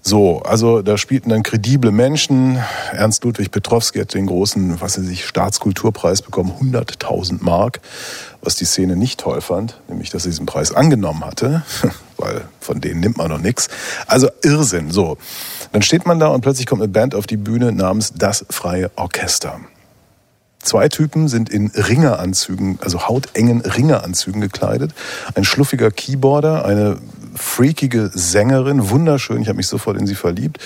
So, 0.09 0.41
also 0.43 0.83
da 0.83 0.99
spielten 0.99 1.31
dann 1.31 1.43
kredible 1.43 1.91
Menschen. 1.91 2.61
Ernst 2.93 3.25
Ludwig 3.25 3.51
Petrowski 3.51 3.99
hat 3.99 4.15
den 4.15 4.27
großen, 4.27 4.81
was 4.81 4.97
er 4.99 5.03
sich, 5.03 5.27
Staatskulturpreis 5.27 6.23
bekommen, 6.23 6.53
100.000 6.61 7.39
Mark, 7.41 7.81
was 8.41 8.55
die 8.55 8.67
Szene 8.67 8.95
nicht 8.95 9.19
toll 9.19 9.41
fand, 9.41 9.81
nämlich 9.89 10.11
dass 10.11 10.25
er 10.25 10.31
diesen 10.31 10.47
Preis 10.47 10.71
angenommen 10.71 11.25
hatte, 11.25 11.65
weil 12.19 12.43
von 12.61 12.81
denen 12.81 13.01
nimmt 13.01 13.17
man 13.17 13.31
noch 13.31 13.41
nichts. 13.41 13.67
Also 14.07 14.29
Irrsinn, 14.45 14.93
so. 14.93 15.19
Dann 15.73 15.83
steht 15.83 16.07
man 16.07 16.21
da 16.21 16.29
und 16.29 16.41
plötzlich 16.41 16.67
kommt 16.67 16.83
eine 16.83 16.89
Band 16.93 17.17
auf 17.17 17.27
die 17.27 17.37
Bühne 17.37 17.73
namens 17.73 18.13
Das 18.17 18.47
Freie 18.49 18.93
Orchester. 18.95 19.59
Zwei 20.67 20.89
Typen 20.89 21.29
sind 21.29 21.49
in 21.49 21.69
Ringeranzügen, 21.69 22.79
also 22.81 23.09
hautengen 23.09 23.61
Ringeranzügen 23.61 24.41
gekleidet. 24.41 24.93
Ein 25.35 25.45
schluffiger 25.45 25.91
Keyboarder, 25.93 26.65
eine 26.65 26.99
freakige 27.37 28.11
Sängerin, 28.13 28.91
wunderschön, 28.91 29.43
ich 29.43 29.49
habe 29.49 29.57
mich 29.57 29.69
sofort 29.69 29.99
in 29.99 30.07
sie 30.07 30.15
verliebt. 30.15 30.59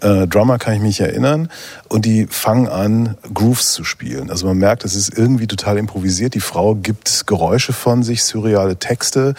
Äh, 0.00 0.26
Drummer 0.26 0.58
kann 0.58 0.74
ich 0.74 0.80
mich 0.80 1.00
erinnern. 1.00 1.48
Und 1.88 2.04
die 2.04 2.26
fangen 2.26 2.68
an, 2.68 3.16
Grooves 3.32 3.72
zu 3.72 3.84
spielen. 3.84 4.30
Also 4.30 4.46
man 4.46 4.58
merkt, 4.58 4.84
es 4.84 4.94
ist 4.94 5.16
irgendwie 5.16 5.46
total 5.46 5.78
improvisiert. 5.78 6.34
Die 6.34 6.40
Frau 6.40 6.74
gibt 6.74 7.26
Geräusche 7.26 7.72
von 7.72 8.02
sich, 8.02 8.24
surreale 8.24 8.76
Texte. 8.76 9.34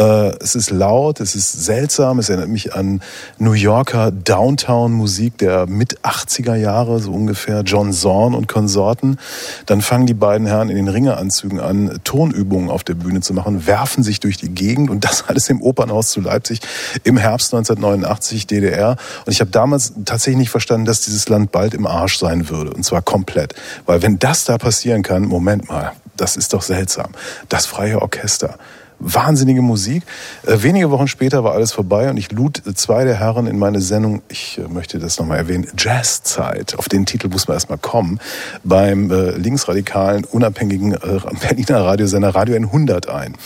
Äh, 0.00 0.32
es 0.40 0.54
ist 0.54 0.70
laut, 0.70 1.20
es 1.20 1.34
ist 1.34 1.64
seltsam. 1.64 2.18
Es 2.18 2.30
erinnert 2.30 2.48
mich 2.48 2.74
an 2.74 3.02
New 3.38 3.52
Yorker 3.52 4.10
Downtown-Musik 4.10 5.36
der 5.38 5.66
mit 5.66 6.00
80er 6.00 6.54
Jahre, 6.54 7.00
so 7.00 7.12
ungefähr. 7.12 7.60
John 7.60 7.92
Zorn 7.92 8.34
und 8.34 8.48
Konsorten. 8.48 9.18
Dann 9.66 9.82
fangen 9.82 10.06
die 10.06 10.14
beiden 10.14 10.46
Herren 10.46 10.70
in 10.70 10.76
den 10.76 10.88
Ringeranzügen 10.88 11.60
an, 11.60 12.00
Tonübungen 12.02 12.70
auf 12.70 12.82
der 12.82 12.94
Bühne 12.94 13.20
zu 13.20 13.34
machen, 13.34 13.66
werfen 13.66 14.02
sich 14.02 14.20
durch 14.20 14.38
die 14.38 14.48
Gegend 14.48 14.88
und 14.88 15.04
das 15.04 15.24
alles 15.28 15.50
im 15.50 15.60
Opernhaus 15.60 16.08
zu 16.08 16.22
Leipzig 16.22 16.60
im 17.04 17.18
Herbst 17.18 17.52
1989 17.52 18.46
DDR. 18.46 18.96
Und 19.26 19.32
ich 19.32 19.40
habe 19.40 19.50
damals 19.50 19.92
tatsächlich 20.06 20.38
nicht 20.38 20.50
verstanden, 20.50 20.86
dass 20.86 21.02
dieses 21.02 21.28
Land 21.28 21.52
bald 21.52 21.74
im 21.74 21.86
Arsch 21.86 22.18
sein 22.18 22.48
würde. 22.48 22.72
Und 22.72 22.84
zwar 22.84 23.02
komplett. 23.02 23.54
Weil 23.84 24.00
wenn 24.00 24.18
das 24.18 24.46
da 24.46 24.56
passieren 24.56 25.02
kann, 25.02 25.24
Moment 25.24 25.68
mal, 25.68 25.92
das 26.16 26.36
ist 26.36 26.54
doch 26.54 26.62
seltsam. 26.62 27.12
Das 27.50 27.66
freie 27.66 28.00
Orchester. 28.00 28.56
Wahnsinnige 29.00 29.62
Musik. 29.62 30.02
Äh, 30.46 30.62
wenige 30.62 30.90
Wochen 30.90 31.08
später 31.08 31.42
war 31.42 31.52
alles 31.52 31.72
vorbei 31.72 32.10
und 32.10 32.16
ich 32.18 32.30
lud 32.32 32.62
zwei 32.74 33.04
der 33.04 33.18
Herren 33.18 33.46
in 33.46 33.58
meine 33.58 33.80
Sendung, 33.80 34.22
ich 34.28 34.58
äh, 34.58 34.68
möchte 34.68 34.98
das 34.98 35.18
nochmal 35.18 35.38
erwähnen, 35.38 35.66
Jazzzeit. 35.76 36.78
Auf 36.78 36.88
den 36.88 37.06
Titel 37.06 37.28
muss 37.28 37.48
man 37.48 37.56
erstmal 37.56 37.78
kommen. 37.78 38.20
Beim 38.62 39.10
äh, 39.10 39.30
linksradikalen, 39.30 40.24
unabhängigen 40.24 40.92
äh, 40.92 41.20
Berliner 41.40 41.84
Radiosender 41.84 42.34
Radio 42.34 42.56
N100 42.56 43.08
ein. 43.08 43.36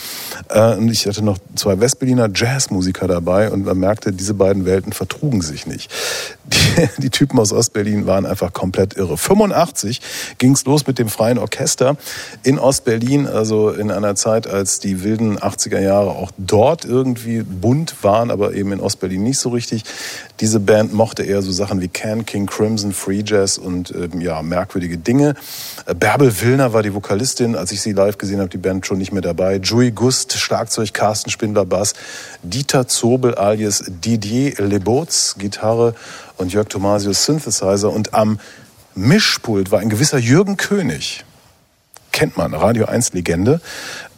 Äh, 0.49 0.75
und 0.75 0.89
ich 0.89 1.05
hatte 1.07 1.23
noch 1.23 1.37
zwei 1.55 1.79
Westberliner 1.79 2.29
Jazzmusiker 2.33 3.07
dabei 3.07 3.49
und 3.49 3.65
man 3.65 3.77
merkte, 3.77 4.11
diese 4.11 4.33
beiden 4.33 4.65
Welten 4.65 4.91
vertrugen 4.91 5.41
sich 5.41 5.65
nicht. 5.67 5.89
Die, 6.45 6.89
die 7.01 7.09
Typen 7.09 7.39
aus 7.39 7.53
Ostberlin 7.53 8.05
waren 8.05 8.25
einfach 8.25 8.51
komplett 8.53 8.97
irre. 8.97 9.17
85 9.17 10.01
ging's 10.37 10.65
los 10.65 10.85
mit 10.85 10.99
dem 10.99 11.07
freien 11.07 11.37
Orchester 11.37 11.95
in 12.43 12.59
Ostberlin, 12.59 13.27
also 13.27 13.71
in 13.71 13.91
einer 13.91 14.15
Zeit, 14.15 14.47
als 14.47 14.79
die 14.79 15.03
wilden 15.03 15.37
80er 15.45 15.79
Jahre 15.79 16.11
auch 16.11 16.31
dort 16.37 16.85
irgendwie 16.85 17.43
bunt 17.43 18.03
waren, 18.03 18.31
aber 18.31 18.53
eben 18.53 18.71
in 18.71 18.79
Ostberlin 18.79 19.23
nicht 19.23 19.39
so 19.39 19.49
richtig. 19.49 19.83
Diese 20.39 20.59
Band 20.59 20.93
mochte 20.93 21.23
eher 21.23 21.41
so 21.41 21.51
Sachen 21.51 21.81
wie 21.81 21.87
Can, 21.87 22.25
King 22.25 22.45
Crimson, 22.45 22.91
Free 22.91 23.23
Jazz 23.25 23.57
und 23.57 23.93
ähm, 23.95 24.21
ja, 24.21 24.41
merkwürdige 24.41 24.97
Dinge. 24.97 25.35
Äh, 25.85 25.95
Bärbel 25.95 26.41
Willner 26.41 26.73
war 26.73 26.83
die 26.83 26.93
Vokalistin, 26.93 27.55
als 27.55 27.71
ich 27.71 27.81
sie 27.81 27.93
live 27.93 28.17
gesehen 28.17 28.39
habe, 28.39 28.49
die 28.49 28.57
Band 28.57 28.85
schon 28.85 28.97
nicht 28.97 29.11
mehr 29.11 29.21
dabei. 29.21 29.57
Joey 29.57 29.91
Gust, 29.91 30.33
Schlagzeug, 30.33 30.93
Carsten 30.93 31.29
Spindler, 31.29 31.65
Bass. 31.65 31.93
Dieter 32.43 32.87
Zobel 32.87 33.35
alias 33.35 33.83
Didier 33.87 34.55
Lebotz, 34.57 35.35
Gitarre 35.37 35.95
und 36.37 36.51
Jörg 36.51 36.67
Tomasius 36.67 37.25
Synthesizer. 37.25 37.91
Und 37.91 38.13
am 38.13 38.39
Mischpult 38.95 39.71
war 39.71 39.79
ein 39.79 39.89
gewisser 39.89 40.17
Jürgen 40.17 40.57
König. 40.57 41.25
Kennt 42.15 42.37
man, 42.37 42.53
Radio 42.53 42.85
1 42.85 43.11
Legende. 43.11 43.59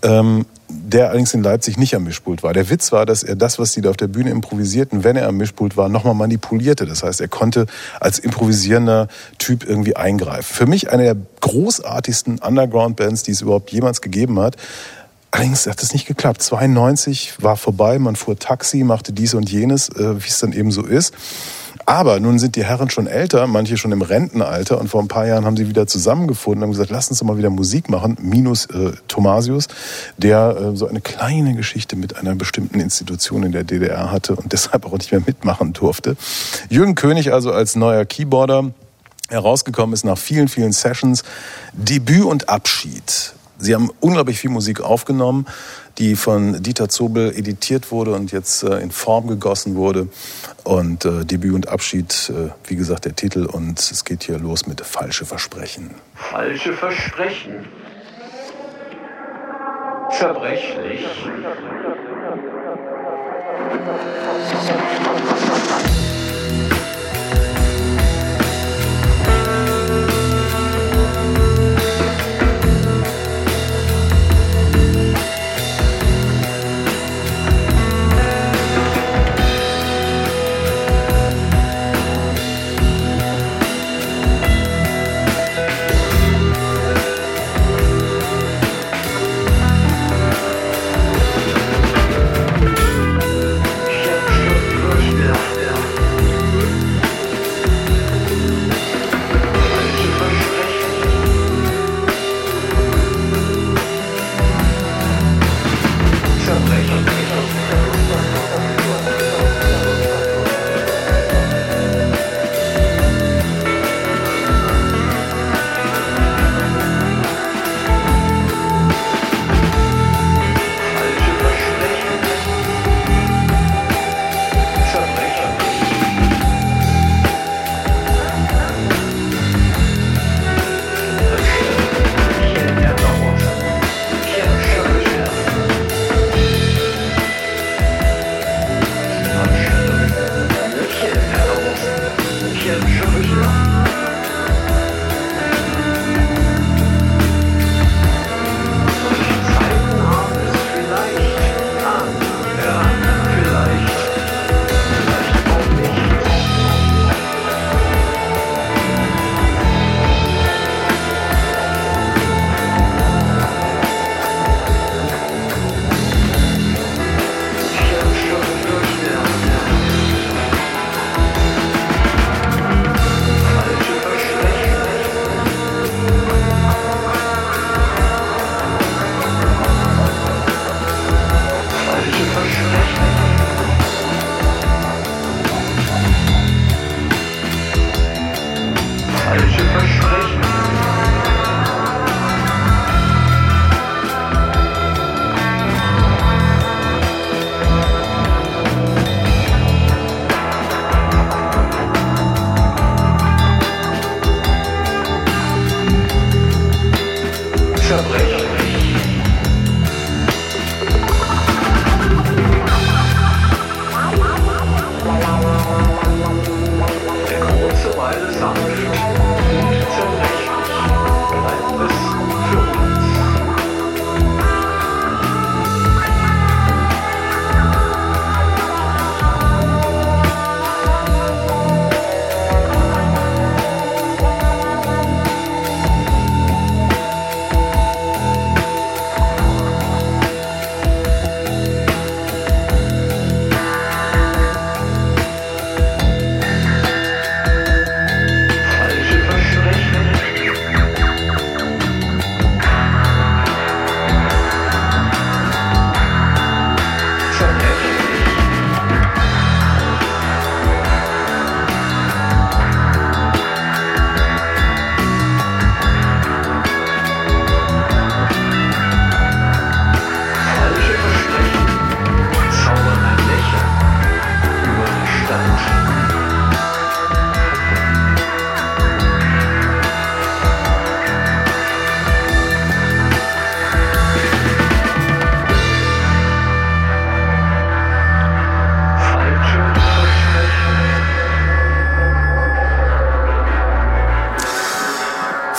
Ähm, 0.03 0.45
der 0.69 1.07
allerdings 1.07 1.33
in 1.33 1.43
Leipzig 1.43 1.77
nicht 1.77 1.95
am 1.95 2.03
Mischpult 2.03 2.43
war. 2.43 2.53
Der 2.53 2.69
Witz 2.69 2.91
war, 2.91 3.05
dass 3.05 3.23
er 3.23 3.35
das, 3.35 3.57
was 3.57 3.71
die 3.71 3.81
da 3.81 3.89
auf 3.89 3.97
der 3.97 4.07
Bühne 4.07 4.31
improvisierten, 4.31 5.03
wenn 5.03 5.15
er 5.15 5.27
am 5.27 5.37
Mischpult 5.37 5.77
war, 5.77 5.87
nochmal 5.87 6.13
manipulierte. 6.13 6.85
Das 6.85 7.03
heißt, 7.03 7.21
er 7.21 7.29
konnte 7.29 7.67
als 7.99 8.19
improvisierender 8.19 9.07
Typ 9.37 9.67
irgendwie 9.67 9.95
eingreifen. 9.95 10.53
Für 10.53 10.65
mich 10.65 10.91
eine 10.91 11.03
der 11.03 11.15
großartigsten 11.39 12.39
Underground-Bands, 12.39 13.23
die 13.23 13.31
es 13.31 13.41
überhaupt 13.41 13.71
jemals 13.71 14.01
gegeben 14.01 14.39
hat. 14.39 14.57
Allerdings 15.31 15.67
hat 15.67 15.81
es 15.81 15.93
nicht 15.93 16.05
geklappt. 16.05 16.41
92 16.41 17.35
war 17.41 17.57
vorbei, 17.57 17.99
man 17.99 18.15
fuhr 18.15 18.37
Taxi, 18.37 18.83
machte 18.83 19.13
dies 19.13 19.33
und 19.33 19.49
jenes, 19.49 19.89
äh, 19.89 20.21
wie 20.21 20.27
es 20.27 20.39
dann 20.39 20.51
eben 20.51 20.71
so 20.71 20.85
ist. 20.85 21.13
Aber 21.87 22.19
nun 22.19 22.37
sind 22.37 22.57
die 22.57 22.65
Herren 22.65 22.89
schon 22.89 23.07
älter, 23.07 23.47
manche 23.47 23.77
schon 23.77 23.93
im 23.93 24.01
Rentenalter 24.01 24.77
und 24.77 24.89
vor 24.89 25.01
ein 25.01 25.07
paar 25.07 25.25
Jahren 25.25 25.45
haben 25.45 25.55
sie 25.55 25.69
wieder 25.69 25.87
zusammengefunden 25.87 26.61
und 26.61 26.63
haben 26.63 26.71
gesagt, 26.73 26.89
lass 26.89 27.09
uns 27.09 27.19
doch 27.19 27.25
mal 27.25 27.37
wieder 27.37 27.49
Musik 27.49 27.89
machen, 27.89 28.17
minus 28.19 28.65
äh, 28.65 28.91
Thomasius, 29.07 29.69
der 30.17 30.73
äh, 30.73 30.75
so 30.75 30.85
eine 30.85 30.99
kleine 30.99 31.55
Geschichte 31.55 31.95
mit 31.95 32.17
einer 32.17 32.35
bestimmten 32.35 32.81
Institution 32.81 33.43
in 33.43 33.53
der 33.53 33.63
DDR 33.63 34.11
hatte 34.11 34.35
und 34.35 34.51
deshalb 34.51 34.85
auch 34.85 34.97
nicht 34.97 35.13
mehr 35.13 35.21
mitmachen 35.25 35.71
durfte. 35.71 36.17
Jürgen 36.67 36.95
König 36.95 37.31
also 37.31 37.53
als 37.53 37.77
neuer 37.77 38.03
Keyboarder 38.03 38.71
herausgekommen 39.29 39.93
ist 39.93 40.03
nach 40.03 40.17
vielen, 40.17 40.49
vielen 40.49 40.73
Sessions 40.73 41.23
Debüt 41.71 42.25
und 42.25 42.49
Abschied. 42.49 43.33
Sie 43.59 43.73
haben 43.73 43.91
unglaublich 44.01 44.39
viel 44.39 44.49
Musik 44.49 44.81
aufgenommen, 44.81 45.45
die 45.97 46.15
von 46.15 46.61
Dieter 46.61 46.89
Zobel 46.89 47.35
editiert 47.35 47.91
wurde 47.91 48.13
und 48.13 48.31
jetzt 48.31 48.63
äh, 48.63 48.79
in 48.79 48.91
Form 48.91 49.27
gegossen 49.27 49.75
wurde. 49.75 50.07
Und 50.63 51.05
äh, 51.05 51.25
Debüt 51.25 51.53
und 51.53 51.69
Abschied, 51.69 52.29
äh, 52.29 52.49
wie 52.69 52.75
gesagt, 52.75 53.05
der 53.05 53.15
Titel. 53.15 53.45
Und 53.45 53.79
es 53.79 54.05
geht 54.05 54.23
hier 54.23 54.37
los 54.37 54.67
mit 54.67 54.81
Falsche 54.81 55.25
Versprechen. 55.25 55.95
Falsche 56.13 56.73
Versprechen. 56.73 57.65
Zerbrechlich. 60.11 61.05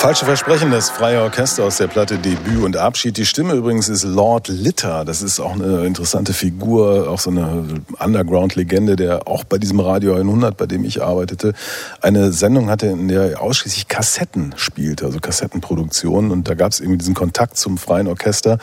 Falsche 0.09 0.25
Versprechen, 0.25 0.71
das 0.71 0.89
freie 0.89 1.21
Orchester 1.21 1.65
aus 1.65 1.77
der 1.77 1.87
Platte 1.87 2.17
Debüt 2.17 2.65
und 2.65 2.79
Abschied. 2.79 3.19
Die 3.19 3.27
Stimme 3.27 3.53
übrigens 3.53 3.91
ist 3.91 4.05
Lord 4.05 4.49
Litter. 4.49 5.05
Das 5.05 5.21
ist 5.21 5.39
auch 5.39 5.53
eine 5.53 5.85
interessante 5.85 6.33
Figur, 6.33 7.11
auch 7.11 7.19
so 7.19 7.29
eine 7.29 7.83
Underground-Legende, 7.99 8.97
der 8.97 9.29
auch 9.29 9.45
bei 9.45 9.59
diesem 9.59 9.81
Radio 9.81 10.15
100, 10.15 10.57
bei 10.57 10.65
dem 10.65 10.87
ich 10.87 11.03
arbeitete, 11.03 11.53
eine 12.01 12.33
Sendung 12.33 12.71
hatte, 12.71 12.87
in 12.87 13.09
der 13.09 13.33
er 13.33 13.43
ausschließlich 13.43 13.88
Kassetten 13.99 14.55
spielte, 14.57 15.07
also 15.07 15.19
Kassettenproduktionen. 15.19 16.31
Und 16.31 16.49
da 16.49 16.55
gab 16.55 16.71
es 16.71 16.79
irgendwie 16.79 16.99
diesen 16.99 17.15
Kontakt 17.15 17.57
zum 17.57 17.79
freien 17.79 18.07
Orchester, 18.07 18.59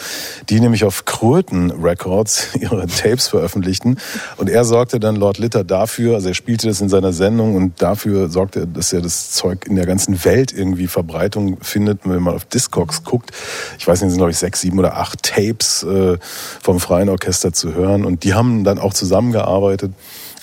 die 0.47 0.61
nämlich 0.61 0.85
auf 0.85 1.03
Kröten 1.03 1.71
Records 1.71 2.55
ihre 2.61 2.87
Tapes 2.87 3.27
veröffentlichten. 3.27 3.97
Und 4.37 4.49
er 4.49 4.63
sorgte 4.63 4.97
dann 4.97 5.17
Lord 5.17 5.37
Litter 5.37 5.65
dafür, 5.65 6.15
also 6.15 6.29
er 6.29 6.35
spielte 6.35 6.69
das 6.69 6.79
in 6.79 6.87
seiner 6.87 7.11
Sendung 7.11 7.55
und 7.55 7.81
dafür 7.81 8.29
sorgte 8.29 8.61
er, 8.61 8.65
dass 8.65 8.93
er 8.93 9.01
das 9.01 9.31
Zeug 9.31 9.65
in 9.67 9.75
der 9.75 9.85
ganzen 9.85 10.23
Welt 10.23 10.53
irgendwie 10.53 10.87
Verbreitung 10.87 11.57
findet, 11.59 12.05
wenn 12.05 12.23
man 12.23 12.35
auf 12.35 12.45
Discogs 12.45 13.03
guckt. 13.03 13.31
Ich 13.77 13.85
weiß 13.85 13.99
nicht, 13.99 14.11
sind 14.11 14.19
glaube 14.19 14.31
ich 14.31 14.37
sechs, 14.37 14.61
sieben 14.61 14.79
oder 14.79 14.95
acht 14.95 15.21
Tapes 15.21 15.83
äh, 15.83 16.17
vom 16.63 16.79
Freien 16.79 17.09
Orchester 17.09 17.51
zu 17.51 17.73
hören. 17.73 18.05
Und 18.05 18.23
die 18.23 18.35
haben 18.35 18.63
dann 18.63 18.79
auch 18.79 18.93
zusammengearbeitet. 18.93 19.91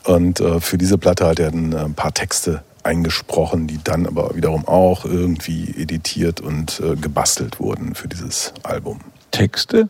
Und 0.04 0.40
äh, 0.40 0.60
für 0.60 0.76
diese 0.76 0.98
Platte 0.98 1.26
hat 1.26 1.38
er 1.38 1.48
äh, 1.48 1.76
ein 1.78 1.94
paar 1.94 2.12
Texte 2.12 2.62
eingesprochen, 2.82 3.66
die 3.66 3.78
dann 3.82 4.06
aber 4.06 4.34
wiederum 4.34 4.66
auch 4.66 5.04
irgendwie 5.04 5.74
editiert 5.76 6.40
und 6.40 6.80
äh, 6.80 6.96
gebastelt 6.96 7.60
wurden 7.60 7.94
für 7.94 8.08
dieses 8.08 8.52
Album. 8.62 9.00
Texte? 9.30 9.88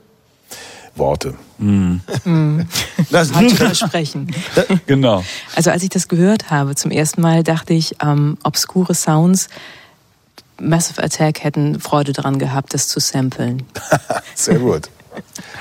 Worte. 0.95 1.35
Mm. 1.59 1.97
Das 3.11 3.31
versprechen. 3.31 4.35
genau. 4.87 5.25
Also 5.57 5.71
als 5.71 5.83
ich 5.83 5.89
das 5.89 6.09
gehört 6.09 6.51
habe 6.51 6.75
zum 6.75 6.91
ersten 6.91 7.23
Mal, 7.23 7.43
dachte 7.43 7.73
ich, 7.73 7.97
ähm, 8.03 8.37
obskure 8.43 8.95
Sounds 8.95 9.49
Massive 10.61 11.03
Attack 11.03 11.43
hätten 11.43 11.81
Freude 11.81 12.13
daran 12.13 12.39
gehabt, 12.39 12.75
das 12.75 12.89
zu 12.89 13.01
samplen. 13.01 13.65
Sehr 14.35 14.59
gut. 14.59 14.89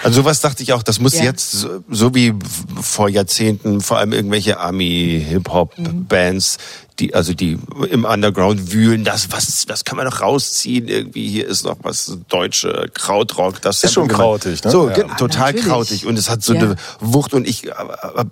Also 0.03 0.21
sowas 0.21 0.41
dachte 0.41 0.63
ich 0.63 0.73
auch, 0.73 0.83
das 0.83 0.99
muss 0.99 1.13
ja. 1.13 1.23
jetzt 1.23 1.51
so, 1.51 1.83
so, 1.89 2.15
wie 2.15 2.33
vor 2.81 3.09
Jahrzehnten 3.09 3.81
vor 3.81 3.97
allem 3.97 4.13
irgendwelche 4.13 4.59
Army-Hip-Hop-Bands, 4.59 6.57
die 6.99 7.13
also 7.13 7.33
die 7.33 7.59
im 7.89 8.05
Underground 8.05 8.71
wühlen, 8.71 9.03
das 9.03 9.31
was 9.31 9.65
das 9.65 9.85
kann 9.85 9.97
man 9.97 10.05
noch 10.05 10.21
rausziehen 10.21 10.87
irgendwie 10.87 11.27
hier 11.27 11.47
ist 11.47 11.63
noch 11.65 11.77
was 11.81 12.17
deutsche 12.29 12.89
Krautrock, 12.93 13.61
das 13.61 13.83
ist 13.83 13.93
schon 13.93 14.07
krautig, 14.07 14.63
ne? 14.63 14.71
So 14.71 14.89
ja. 14.89 15.03
total 15.15 15.53
Natürlich. 15.53 15.65
krautig 15.65 16.05
und 16.05 16.17
es 16.17 16.29
hat 16.29 16.43
so 16.43 16.53
ja. 16.53 16.61
eine 16.61 16.75
Wucht 16.99 17.33
und 17.33 17.47
ich 17.47 17.67
äh, 17.67 17.69
äh, 17.69 18.25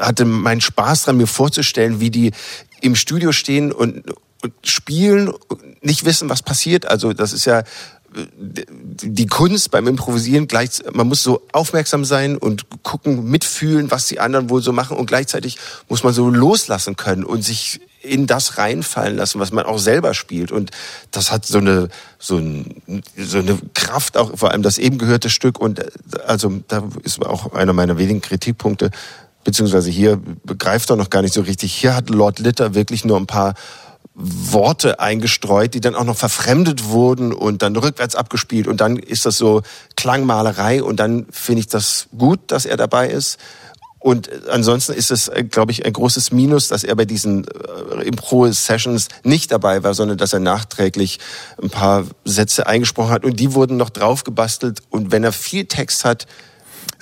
hatte 0.00 0.24
meinen 0.24 0.60
Spaß 0.60 1.04
dran 1.04 1.16
mir 1.16 1.26
vorzustellen, 1.26 2.00
wie 2.00 2.10
die 2.10 2.32
im 2.80 2.94
Studio 2.94 3.32
stehen 3.32 3.72
und 3.72 4.02
spielen, 4.64 5.32
nicht 5.80 6.04
wissen, 6.04 6.28
was 6.28 6.42
passiert. 6.42 6.86
Also 6.86 7.12
das 7.12 7.32
ist 7.32 7.44
ja 7.46 7.64
die 8.16 9.26
Kunst 9.26 9.70
beim 9.70 9.86
Improvisieren 9.86 10.48
gleich, 10.48 10.70
man 10.92 11.06
muss 11.06 11.22
so 11.22 11.42
aufmerksam 11.52 12.04
sein 12.04 12.36
und 12.36 12.66
gucken, 12.82 13.28
mitfühlen, 13.28 13.90
was 13.90 14.06
die 14.06 14.20
anderen 14.20 14.48
wohl 14.48 14.62
so 14.62 14.72
machen. 14.72 14.96
Und 14.96 15.06
gleichzeitig 15.06 15.58
muss 15.88 16.02
man 16.02 16.14
so 16.14 16.28
loslassen 16.30 16.96
können 16.96 17.24
und 17.24 17.42
sich 17.42 17.80
in 18.00 18.26
das 18.26 18.56
reinfallen 18.56 19.16
lassen, 19.16 19.40
was 19.40 19.52
man 19.52 19.66
auch 19.66 19.78
selber 19.78 20.14
spielt. 20.14 20.52
Und 20.52 20.70
das 21.10 21.30
hat 21.30 21.44
so 21.44 21.58
eine 21.58 21.88
so, 22.18 22.38
ein, 22.38 22.82
so 23.16 23.38
eine 23.38 23.58
Kraft 23.74 24.16
auch 24.16 24.36
vor 24.36 24.52
allem 24.52 24.62
das 24.62 24.78
eben 24.78 24.98
gehörte 24.98 25.28
Stück. 25.28 25.58
Und 25.58 25.84
also 26.26 26.60
da 26.68 26.84
ist 27.02 27.24
auch 27.24 27.52
einer 27.52 27.72
meiner 27.72 27.98
wenigen 27.98 28.20
Kritikpunkte 28.20 28.90
beziehungsweise 29.46 29.90
hier 29.90 30.20
begreift 30.42 30.90
er 30.90 30.96
noch 30.96 31.08
gar 31.08 31.22
nicht 31.22 31.32
so 31.32 31.40
richtig. 31.42 31.72
Hier 31.72 31.94
hat 31.94 32.10
Lord 32.10 32.40
Litter 32.40 32.74
wirklich 32.74 33.04
nur 33.04 33.16
ein 33.16 33.28
paar 33.28 33.54
Worte 34.18 34.98
eingestreut, 34.98 35.74
die 35.74 35.80
dann 35.80 35.94
auch 35.94 36.04
noch 36.04 36.16
verfremdet 36.16 36.86
wurden 36.86 37.34
und 37.34 37.60
dann 37.60 37.76
rückwärts 37.76 38.14
abgespielt 38.14 38.66
und 38.66 38.80
dann 38.80 38.96
ist 38.96 39.26
das 39.26 39.36
so 39.36 39.62
Klangmalerei 39.94 40.82
und 40.82 40.96
dann 40.98 41.26
finde 41.30 41.60
ich 41.60 41.66
das 41.66 42.08
gut, 42.16 42.40
dass 42.46 42.64
er 42.64 42.78
dabei 42.78 43.10
ist. 43.10 43.38
Und 43.98 44.30
ansonsten 44.48 44.92
ist 44.92 45.10
es, 45.10 45.28
äh, 45.28 45.42
glaube 45.42 45.72
ich, 45.72 45.84
ein 45.84 45.92
großes 45.92 46.30
Minus, 46.30 46.68
dass 46.68 46.84
er 46.84 46.94
bei 46.94 47.04
diesen 47.04 47.44
äh, 47.44 48.04
Impro-Sessions 48.04 49.08
nicht 49.24 49.50
dabei 49.50 49.82
war, 49.82 49.94
sondern 49.94 50.16
dass 50.16 50.32
er 50.32 50.38
nachträglich 50.38 51.18
ein 51.60 51.70
paar 51.70 52.04
Sätze 52.24 52.66
eingesprochen 52.66 53.10
hat 53.10 53.24
und 53.24 53.40
die 53.40 53.52
wurden 53.52 53.76
noch 53.76 53.90
drauf 53.90 54.22
gebastelt. 54.22 54.80
Und 54.90 55.12
wenn 55.12 55.24
er 55.24 55.32
viel 55.32 55.64
Text 55.64 56.04
hat, 56.04 56.26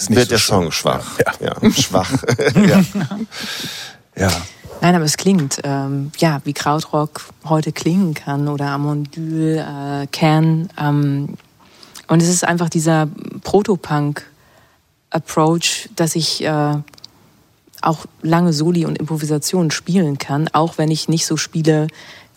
wird 0.08 0.22
so 0.22 0.28
der 0.30 0.38
Song 0.38 0.72
schwach. 0.72 1.18
Ja, 1.18 1.32
ja 1.62 1.72
schwach. 1.72 2.10
ja. 2.66 2.82
ja. 4.16 4.32
Nein, 4.80 4.94
aber 4.94 5.04
es 5.04 5.16
klingt, 5.16 5.60
ähm, 5.64 6.12
ja, 6.18 6.40
wie 6.44 6.52
Krautrock 6.52 7.22
heute 7.44 7.72
klingen 7.72 8.14
kann 8.14 8.46
oder 8.48 8.66
Amondyl, 8.66 9.58
äh, 9.58 10.06
Can. 10.08 10.68
Ähm, 10.78 11.36
und 12.08 12.22
es 12.22 12.28
ist 12.28 12.44
einfach 12.44 12.68
dieser 12.68 13.08
Proto-Punk-Approach, 13.42 15.88
dass 15.96 16.14
ich 16.16 16.44
äh, 16.44 16.74
auch 17.80 18.04
lange 18.22 18.52
Soli 18.52 18.84
und 18.84 18.98
Improvisation 18.98 19.70
spielen 19.70 20.18
kann, 20.18 20.48
auch 20.52 20.76
wenn 20.78 20.90
ich 20.90 21.08
nicht 21.08 21.26
so 21.26 21.36
spiele, 21.36 21.86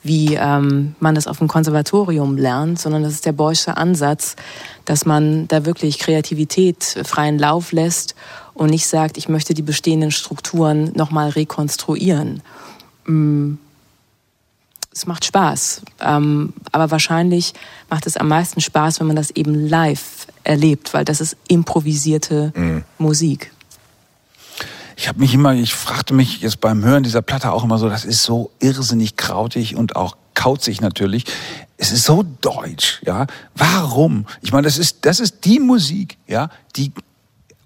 wie 0.03 0.35
ähm, 0.35 0.95
man 0.99 1.15
das 1.15 1.27
auf 1.27 1.39
dem 1.39 1.47
Konservatorium 1.47 2.37
lernt, 2.37 2.79
sondern 2.79 3.03
das 3.03 3.13
ist 3.13 3.25
der 3.25 3.33
Boysche 3.33 3.77
Ansatz, 3.77 4.35
dass 4.85 5.05
man 5.05 5.47
da 5.47 5.65
wirklich 5.65 5.99
Kreativität 5.99 6.83
freien 7.03 7.37
Lauf 7.37 7.71
lässt 7.71 8.15
und 8.57 8.69
nicht 8.69 8.87
sagt, 8.87 9.17
ich 9.17 9.29
möchte 9.29 9.53
die 9.53 9.61
bestehenden 9.61 10.11
Strukturen 10.11 10.91
nochmal 10.93 11.29
rekonstruieren. 11.29 12.41
Mm. 13.05 13.53
Es 14.91 15.05
macht 15.05 15.25
Spaß, 15.25 15.83
ähm, 15.99 16.53
aber 16.71 16.89
wahrscheinlich 16.89 17.53
macht 17.87 18.07
es 18.07 18.17
am 18.17 18.29
meisten 18.29 18.61
Spaß, 18.61 18.99
wenn 18.99 19.05
man 19.05 19.15
das 19.15 19.29
eben 19.29 19.67
live 19.67 20.25
erlebt, 20.43 20.95
weil 20.95 21.05
das 21.05 21.21
ist 21.21 21.37
improvisierte 21.47 22.51
mhm. 22.55 22.83
Musik. 22.97 23.51
Ich 24.95 25.07
habe 25.07 25.19
mich 25.19 25.35
immer, 25.35 25.53
ich 25.53 25.75
fragte 25.75 26.15
mich 26.15 26.41
jetzt 26.41 26.59
beim 26.61 26.83
Hören 26.83 27.03
dieser 27.03 27.21
Platte 27.21 27.51
auch 27.51 27.63
immer 27.63 27.77
so, 27.77 27.87
das 27.89 28.05
ist 28.05 28.23
so 28.23 28.49
irrsinnig 28.59 29.15
krautig 29.17 29.75
und 29.75 29.95
auch 29.95 30.17
kauzig 30.33 30.81
natürlich. 30.81 31.25
Es 31.77 31.91
ist 31.91 32.05
so 32.05 32.23
deutsch, 32.41 32.99
ja. 33.05 33.27
Warum? 33.53 34.25
Ich 34.41 34.51
meine, 34.51 34.63
das 34.63 34.79
ist, 34.79 35.05
das 35.05 35.19
ist 35.19 35.45
die 35.45 35.59
Musik, 35.59 36.17
ja, 36.27 36.49
die 36.75 36.91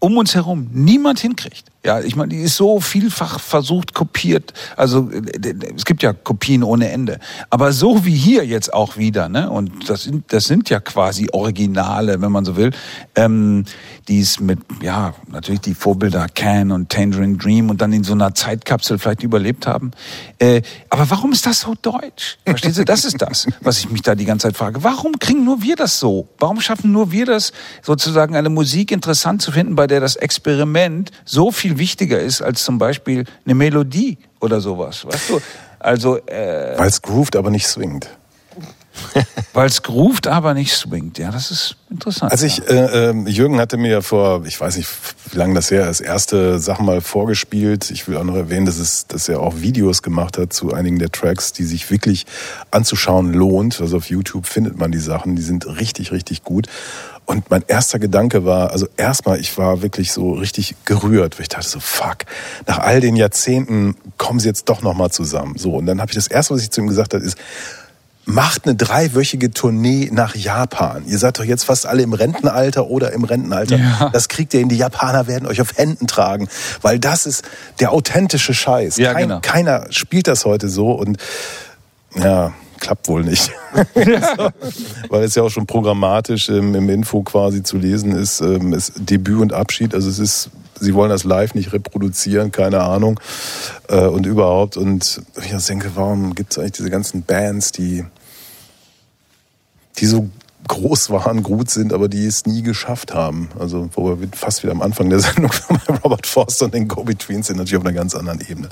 um 0.02 0.18
uns 0.18 0.36
herum 0.36 0.68
niemand 0.74 1.20
hinkriegt. 1.20 1.71
Ja, 1.84 2.00
ich 2.00 2.16
meine, 2.16 2.30
die 2.30 2.42
ist 2.42 2.58
so 2.58 2.80
vielfach 2.80 3.40
versucht, 3.40 3.96
kopiert. 3.96 4.54
Also 4.78 5.10
es 5.76 5.86
gibt 5.86 6.04
ja 6.04 6.14
Kopien 6.14 6.64
ohne 6.64 6.92
Ende. 6.92 7.20
Aber 7.50 7.72
so 7.72 8.06
wie 8.06 8.16
hier 8.16 8.46
jetzt 8.46 8.72
auch 8.72 8.98
wieder, 8.98 9.30
ne? 9.30 9.50
Und 9.50 9.90
das 9.90 10.04
sind, 10.04 10.32
das 10.32 10.46
sind 10.46 10.70
ja 10.70 10.80
quasi 10.80 11.30
Originale, 11.32 12.22
wenn 12.22 12.32
man 12.32 12.46
so 12.46 12.56
will. 12.56 12.70
Ähm, 13.16 13.66
die 14.08 14.20
es 14.20 14.40
mit, 14.40 14.60
ja, 14.82 15.16
natürlich 15.28 15.62
die 15.62 15.74
Vorbilder 15.74 16.28
Can 16.28 16.72
und 16.72 16.90
Tangerine 16.90 17.38
Dream 17.38 17.70
und 17.70 17.82
dann 17.82 17.94
in 17.94 18.04
so 18.04 18.14
einer 18.14 18.34
Zeitkapsel 18.34 19.00
vielleicht 19.00 19.24
überlebt 19.24 19.66
haben. 19.66 19.92
Äh, 20.38 20.62
aber 20.90 21.10
warum 21.10 21.32
ist 21.32 21.46
das 21.46 21.62
so 21.62 21.76
deutsch? 21.82 22.38
Verstehst 22.46 22.78
du? 22.78 22.86
Das 22.86 23.06
ist 23.06 23.22
das, 23.22 23.48
was 23.62 23.80
ich 23.80 23.90
mich 23.90 24.02
da 24.02 24.16
die 24.16 24.26
ganze 24.26 24.48
Zeit 24.48 24.58
frage. 24.58 24.84
Warum 24.84 25.18
kriegen 25.18 25.44
nur 25.44 25.62
wir 25.62 25.76
das 25.76 26.00
so? 26.00 26.28
Warum 26.40 26.62
schaffen 26.62 26.92
nur 26.92 27.12
wir 27.12 27.26
das, 27.26 27.54
sozusagen 27.82 28.36
eine 28.36 28.50
Musik 28.50 28.92
interessant 28.92 29.42
zu 29.42 29.52
finden, 29.52 29.76
bei 29.76 29.88
der 29.88 30.00
das 30.00 30.16
Experiment 30.16 31.12
so 31.26 31.52
viel 31.52 31.71
viel 31.72 31.78
wichtiger 31.78 32.20
ist 32.20 32.42
als 32.42 32.64
zum 32.64 32.78
Beispiel 32.78 33.26
eine 33.46 33.56
Melodie 33.56 34.18
oder 34.40 34.62
sowas. 34.62 35.06
Weißt 35.06 35.30
du? 35.30 35.42
Also, 35.80 36.18
äh, 36.28 36.78
Weil 36.78 36.88
es 36.88 37.02
groovt, 37.02 37.36
aber 37.36 37.50
nicht 37.50 37.68
swingt. 37.68 38.08
Weil 39.54 39.68
es 39.68 39.82
groovt, 39.82 40.28
aber 40.28 40.54
nicht 40.54 40.74
swingt. 40.74 41.18
Ja, 41.18 41.32
das 41.32 41.50
ist 41.50 41.76
interessant. 41.90 42.32
Also 42.32 42.46
ich, 42.46 42.68
äh, 42.68 43.10
äh, 43.10 43.30
Jürgen 43.30 43.58
hatte 43.58 43.78
mir 43.78 44.02
vor, 44.02 44.46
ich 44.46 44.60
weiß 44.60 44.76
nicht, 44.78 44.90
wie 45.32 45.38
lange 45.38 45.56
das 45.56 45.72
her 45.72 45.90
ist, 45.90 46.02
erste 46.02 46.60
Sachen 46.60 46.86
mal 46.86 47.02
vorgespielt. 47.02 47.90
Ich 47.90 48.08
will 48.08 48.18
auch 48.18 48.24
noch 48.26 48.36
erwähnen, 48.36 48.66
dass, 48.66 48.78
es, 48.78 49.08
dass 49.08 49.30
er 49.30 49.40
auch 49.40 49.62
Videos 49.62 50.04
gemacht 50.04 50.38
hat 50.38 50.52
zu 50.52 50.74
einigen 50.74 51.00
der 51.00 51.12
Tracks, 51.12 51.54
die 51.54 51.64
sich 51.64 51.90
wirklich 51.90 52.26
anzuschauen 52.70 53.34
lohnt. 53.34 53.80
Also 53.80 53.98
auf 53.98 54.10
YouTube 54.10 54.46
findet 54.46 54.78
man 54.78 54.92
die 54.92 55.00
Sachen, 55.00 55.36
die 55.36 55.42
sind 55.42 55.66
richtig, 55.66 56.12
richtig 56.12 56.44
gut. 56.44 56.68
Und 57.26 57.50
mein 57.50 57.64
erster 57.68 58.00
Gedanke 58.00 58.46
war, 58.46 58.72
also 58.72 58.88
erstmal, 58.98 59.40
ich 59.40 59.58
war 59.58 59.82
wirklich 59.82 60.12
so 60.12 60.34
richtig 60.34 60.76
gerührt, 60.86 61.38
weil 61.38 61.44
ich 61.44 61.50
dachte 61.50 61.68
so, 61.68 61.80
fuck, 61.80 62.26
nach 62.68 62.80
all 62.80 63.00
den 63.00 63.16
Jahrzehnten 63.16 63.96
kommen 64.18 64.40
sie 64.40 64.48
jetzt 64.48 64.68
doch 64.68 64.82
nochmal 64.82 65.12
zusammen. 65.12 65.58
So, 65.58 65.76
und 65.76 65.86
dann 65.86 66.02
habe 66.02 66.12
ich 66.12 66.16
das 66.16 66.28
erste, 66.28 66.54
was 66.54 66.62
ich 66.62 66.72
zu 66.72 66.82
ihm 66.82 66.88
gesagt 66.88 67.14
habe, 67.14 67.24
ist, 67.24 67.38
macht 68.26 68.66
eine 68.66 68.76
dreiwöchige 68.76 69.52
Tournee 69.52 70.10
nach 70.12 70.36
Japan. 70.36 71.04
Ihr 71.08 71.18
seid 71.18 71.40
doch 71.40 71.44
jetzt 71.44 71.64
fast 71.64 71.86
alle 71.86 72.04
im 72.04 72.14
Rentenalter 72.14 72.88
oder 72.88 73.14
im 73.14 73.24
Rentenalter. 73.24 73.78
Ja. 73.78 74.10
Das 74.14 74.28
kriegt 74.28 74.54
ihr 74.54 74.60
hin. 74.60 74.70
Die 74.70 74.78
Japaner 74.78 75.28
werden 75.28 75.48
euch 75.48 75.62
auf 75.62 75.78
Händen 75.78 76.08
tragen, 76.08 76.48
weil 76.82 77.00
das 77.00 77.26
ist 77.26 77.44
der 77.80 77.92
authentische 77.92 78.54
Scheiß. 78.54 78.98
Ja, 78.98 79.14
Kein, 79.14 79.30
genau. 79.30 79.40
Keiner 79.42 79.88
spielt 79.90 80.28
das 80.28 80.46
heute 80.46 80.70
so 80.70 80.92
und 80.92 81.18
ja, 82.16 82.54
klappt 82.82 83.08
wohl 83.08 83.24
nicht. 83.24 83.52
Weil 85.10 85.24
es 85.24 85.36
ja 85.36 85.44
auch 85.44 85.50
schon 85.50 85.66
programmatisch 85.66 86.50
im, 86.50 86.76
im, 86.76 86.90
Info 86.90 87.22
quasi 87.22 87.64
zu 87.64 87.78
lesen 87.78 88.12
ist, 88.12 88.42
ähm, 88.42 88.74
ist 88.74 88.94
Debüt 88.98 89.40
und 89.40 89.54
Abschied. 89.54 89.96
Also 89.96 90.10
es 90.10 90.20
ist, 90.20 90.50
sie 90.80 90.94
wollen 90.94 91.10
das 91.10 91.24
live 91.24 91.56
nicht 91.56 91.72
reproduzieren, 91.72 92.52
keine 92.52 92.82
Ahnung. 92.82 93.20
Äh, 93.88 94.08
und 94.08 94.26
überhaupt. 94.26 94.76
Und 94.76 95.22
ich 95.42 95.66
denke, 95.66 95.92
warum 95.96 96.36
gibt 96.36 96.52
es 96.52 96.60
eigentlich 96.60 96.74
diese 96.74 96.90
ganzen 96.90 97.24
Bands, 97.24 97.72
die 97.72 98.04
die 99.98 100.06
so 100.06 100.30
groß 100.68 101.10
waren, 101.10 101.44
gut 101.44 101.70
sind, 101.70 101.94
aber 101.94 102.08
die 102.08 102.26
es 102.26 102.46
nie 102.46 102.62
geschafft 102.62 103.14
haben. 103.14 103.50
Also 103.60 103.90
wo 103.94 104.20
wir 104.20 104.28
fast 104.34 104.64
wieder 104.64 104.72
am 104.72 104.82
Anfang 104.82 105.10
der 105.10 105.20
Sendung 105.20 105.52
bei 105.88 105.96
Robert 105.96 106.28
Forster 106.28 106.66
und 106.66 106.74
den 106.74 106.88
Go-Betweens 106.88 107.48
sind, 107.48 107.58
natürlich 107.58 107.78
auf 107.78 107.86
einer 107.86 107.94
ganz 107.94 108.16
anderen 108.16 108.42
Ebene. 108.42 108.70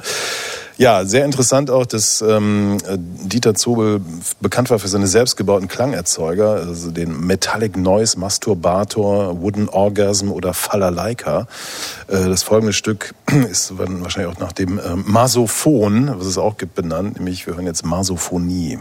Ja, 0.80 1.04
sehr 1.04 1.26
interessant 1.26 1.70
auch, 1.70 1.86
dass 1.86 2.22
ähm, 2.22 2.78
Dieter 2.88 3.54
Zobel 3.54 4.00
bekannt 4.40 4.70
war 4.70 4.80
für 4.80 4.88
seine 4.88 5.08
selbstgebauten 5.08 5.68
Klangerzeuger, 5.68 6.52
also 6.52 6.90
den 6.90 7.20
Metallic 7.20 7.76
Noise 7.76 8.18
Masturbator, 8.18 9.42
Wooden 9.42 9.68
Orgasm 9.68 10.32
oder 10.32 10.54
Falalaika. 10.54 11.48
Äh, 12.08 12.30
das 12.30 12.44
folgende 12.44 12.72
Stück 12.72 13.14
ist 13.52 13.78
wahrscheinlich 13.78 14.34
auch 14.34 14.40
nach 14.40 14.54
dem 14.54 14.80
ähm, 14.80 15.04
Masophon, 15.06 16.18
was 16.18 16.28
es 16.28 16.38
auch 16.38 16.56
gibt, 16.56 16.76
benannt, 16.76 17.18
nämlich 17.18 17.46
wir 17.46 17.56
hören 17.56 17.66
jetzt 17.66 17.84
Masophonie. 17.84 18.80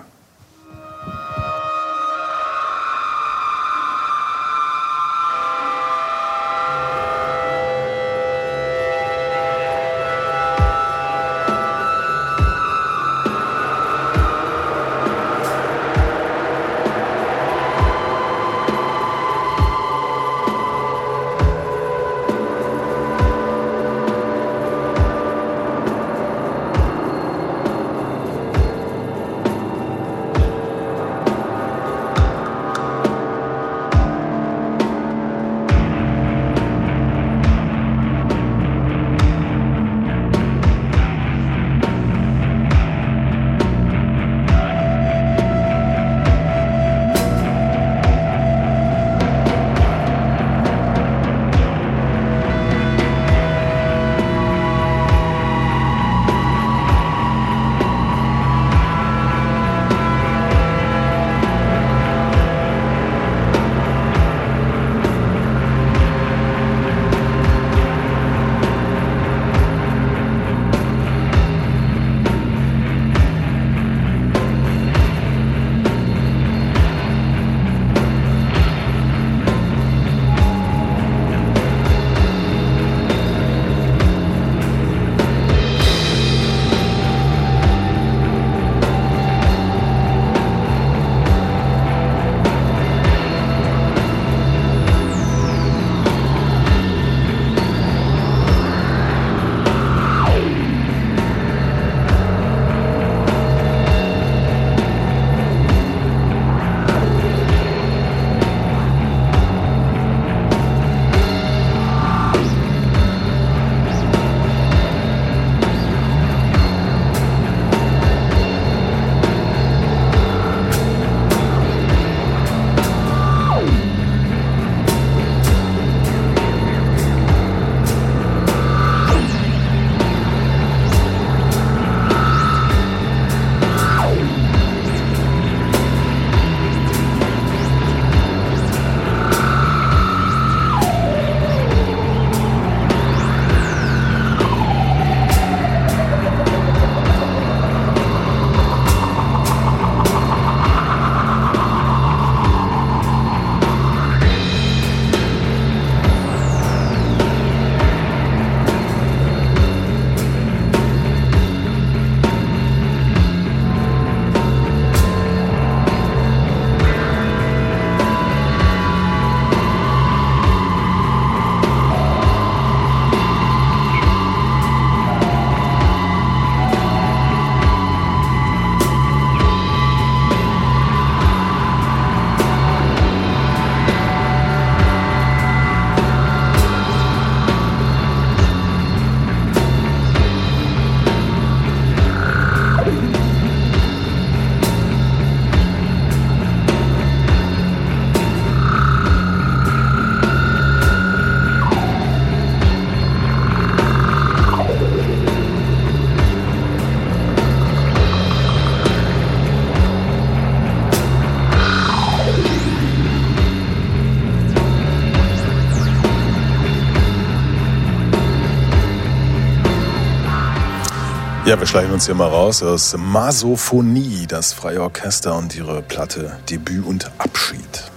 Ja, 221.49 221.59
wir 221.59 221.67
schleichen 221.67 221.95
uns 221.95 222.05
hier 222.05 222.15
mal 222.15 222.29
raus 222.29 222.63
aus 222.63 222.95
Masophonie, 222.95 224.27
das 224.29 224.53
Freie 224.53 224.83
Orchester 224.83 225.35
und 225.35 225.57
ihre 225.57 225.81
Platte 225.81 226.37
Debüt 226.51 226.85
und 226.85 227.11
Abschied. 227.17 227.91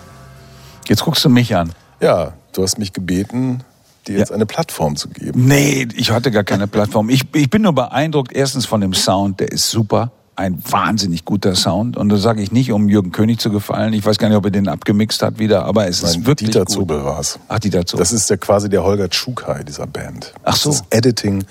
Jetzt 0.87 1.03
guckst 1.03 1.25
du 1.25 1.29
mich 1.29 1.53
an. 1.53 1.73
Ja, 1.99 2.31
du 2.53 2.63
hast 2.63 2.79
mich 2.79 2.93
gebeten, 2.93 3.65
dir 4.07 4.17
jetzt 4.17 4.31
eine 4.31 4.45
Plattform 4.45 4.95
zu 4.95 5.09
geben. 5.09 5.47
Nee, 5.47 5.85
ich 5.97 6.11
hatte 6.11 6.31
gar 6.31 6.45
keine 6.45 6.67
Plattform. 6.67 7.09
Ich, 7.09 7.23
ich 7.35 7.49
bin 7.49 7.63
nur 7.63 7.75
beeindruckt, 7.75 8.31
erstens 8.31 8.65
von 8.65 8.79
dem 8.79 8.93
Sound, 8.93 9.41
der 9.41 9.51
ist 9.51 9.69
super. 9.69 10.13
Ein 10.37 10.63
wahnsinnig 10.69 11.25
guter 11.25 11.53
Sound. 11.55 11.97
Und 11.97 12.07
das 12.07 12.21
sage 12.21 12.41
ich 12.41 12.53
nicht, 12.53 12.71
um 12.71 12.87
Jürgen 12.87 13.11
König 13.11 13.41
zu 13.41 13.51
gefallen. 13.51 13.91
Ich 13.91 14.05
weiß 14.05 14.17
gar 14.17 14.29
nicht, 14.29 14.37
ob 14.37 14.45
er 14.45 14.51
den 14.51 14.69
abgemixt 14.69 15.21
hat 15.21 15.39
wieder, 15.39 15.65
aber 15.65 15.89
es 15.89 16.01
ist 16.01 16.15
Nein, 16.15 16.25
wirklich 16.25 16.51
Dieter 16.51 16.63
gut. 16.63 16.69
Zobel 16.69 17.03
war 17.03 17.19
es. 17.19 17.37
Ach, 17.49 17.59
Dieter 17.59 17.85
Zobel. 17.85 18.01
Das 18.01 18.13
ist 18.13 18.29
der 18.29 18.37
quasi 18.37 18.69
der 18.69 18.81
Holger 18.81 19.09
Tschukai 19.09 19.65
dieser 19.65 19.87
Band. 19.87 20.33
Ach 20.45 20.55
so. 20.55 20.69
Das 20.69 20.79
ist 20.79 20.85
Editing 20.89 21.43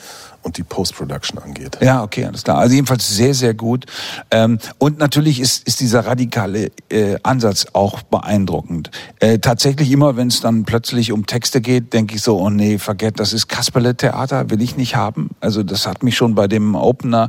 und 0.43 0.57
die 0.57 0.63
Post-Production 0.63 1.39
angeht. 1.39 1.79
Ja, 1.81 2.03
okay, 2.03 2.25
alles 2.25 2.45
klar. 2.45 2.59
Also 2.59 2.75
jedenfalls 2.75 3.09
sehr, 3.09 3.35
sehr 3.35 3.55
gut. 3.55 3.87
Ähm, 4.31 4.59
und 4.79 4.99
natürlich 4.99 5.41
ist, 5.41 5.67
ist 5.67 5.81
dieser 5.81 6.07
radikale 6.07 6.71
äh, 6.89 7.17
Ansatz 7.23 7.67
auch 7.73 8.03
beeindruckend. 8.03 8.91
Äh, 9.19 9.39
tatsächlich 9.39 9.91
immer, 9.91 10.17
wenn 10.17 10.29
es 10.29 10.41
dann 10.41 10.65
plötzlich 10.65 11.13
um 11.13 11.27
Texte 11.27 11.61
geht, 11.61 11.93
denke 11.93 12.17
ich 12.17 12.23
so, 12.23 12.39
oh 12.39 12.51
nee, 12.51 12.79
vergett, 12.79 13.21
das 13.21 13.33
ist 13.33 13.49
Kasperle-Theater, 13.49 14.51
will 14.51 14.63
ich 14.63 14.77
nicht 14.77 14.97
haben. 14.97 15.31
Also 15.41 15.63
das 15.63 15.87
hat 15.87 16.03
mich 16.03 16.17
schon 16.17 16.35
bei 16.35 16.49
dem 16.49 16.75
Opener 16.75 17.29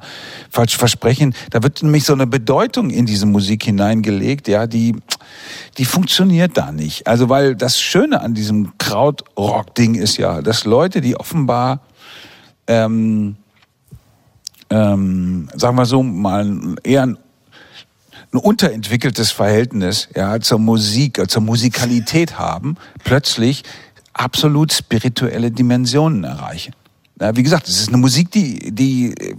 falsch 0.49 0.77
versprechen. 0.77 1.35
Da 1.49 1.63
wird 1.63 1.83
nämlich 1.83 2.05
so 2.05 2.13
eine 2.13 2.27
Bedeutung 2.27 2.89
in 2.89 3.05
diese 3.05 3.25
Musik 3.25 3.63
hineingelegt, 3.63 4.47
ja, 4.47 4.67
die, 4.67 4.95
die 5.77 5.85
funktioniert 5.85 6.57
da 6.57 6.71
nicht. 6.71 7.07
Also 7.07 7.29
weil 7.29 7.55
das 7.55 7.79
Schöne 7.79 8.21
an 8.21 8.33
diesem 8.33 8.71
Krautrock-Ding 8.77 9.95
ist 9.95 10.17
ja, 10.17 10.41
dass 10.41 10.65
Leute, 10.65 11.01
die 11.01 11.15
offenbar 11.15 11.81
ähm, 12.67 13.35
ähm, 14.69 15.49
sagen 15.53 15.75
wir 15.75 15.85
so, 15.85 16.01
mal 16.01 16.75
eher 16.83 17.03
ein, 17.03 17.17
ein 18.33 18.37
unterentwickeltes 18.37 19.31
Verhältnis 19.31 20.07
ja, 20.15 20.39
zur 20.39 20.59
Musik, 20.59 21.17
äh, 21.19 21.27
zur 21.27 21.41
Musikalität 21.41 22.39
haben, 22.39 22.77
plötzlich 23.03 23.63
absolut 24.13 24.71
spirituelle 24.71 25.51
Dimensionen 25.51 26.23
erreichen. 26.23 26.73
Ja, 27.19 27.35
wie 27.35 27.43
gesagt, 27.43 27.67
es 27.67 27.79
ist 27.79 27.89
eine 27.89 27.97
Musik, 27.97 28.31
die, 28.31 28.71
die 28.71 29.13
äh, 29.13 29.35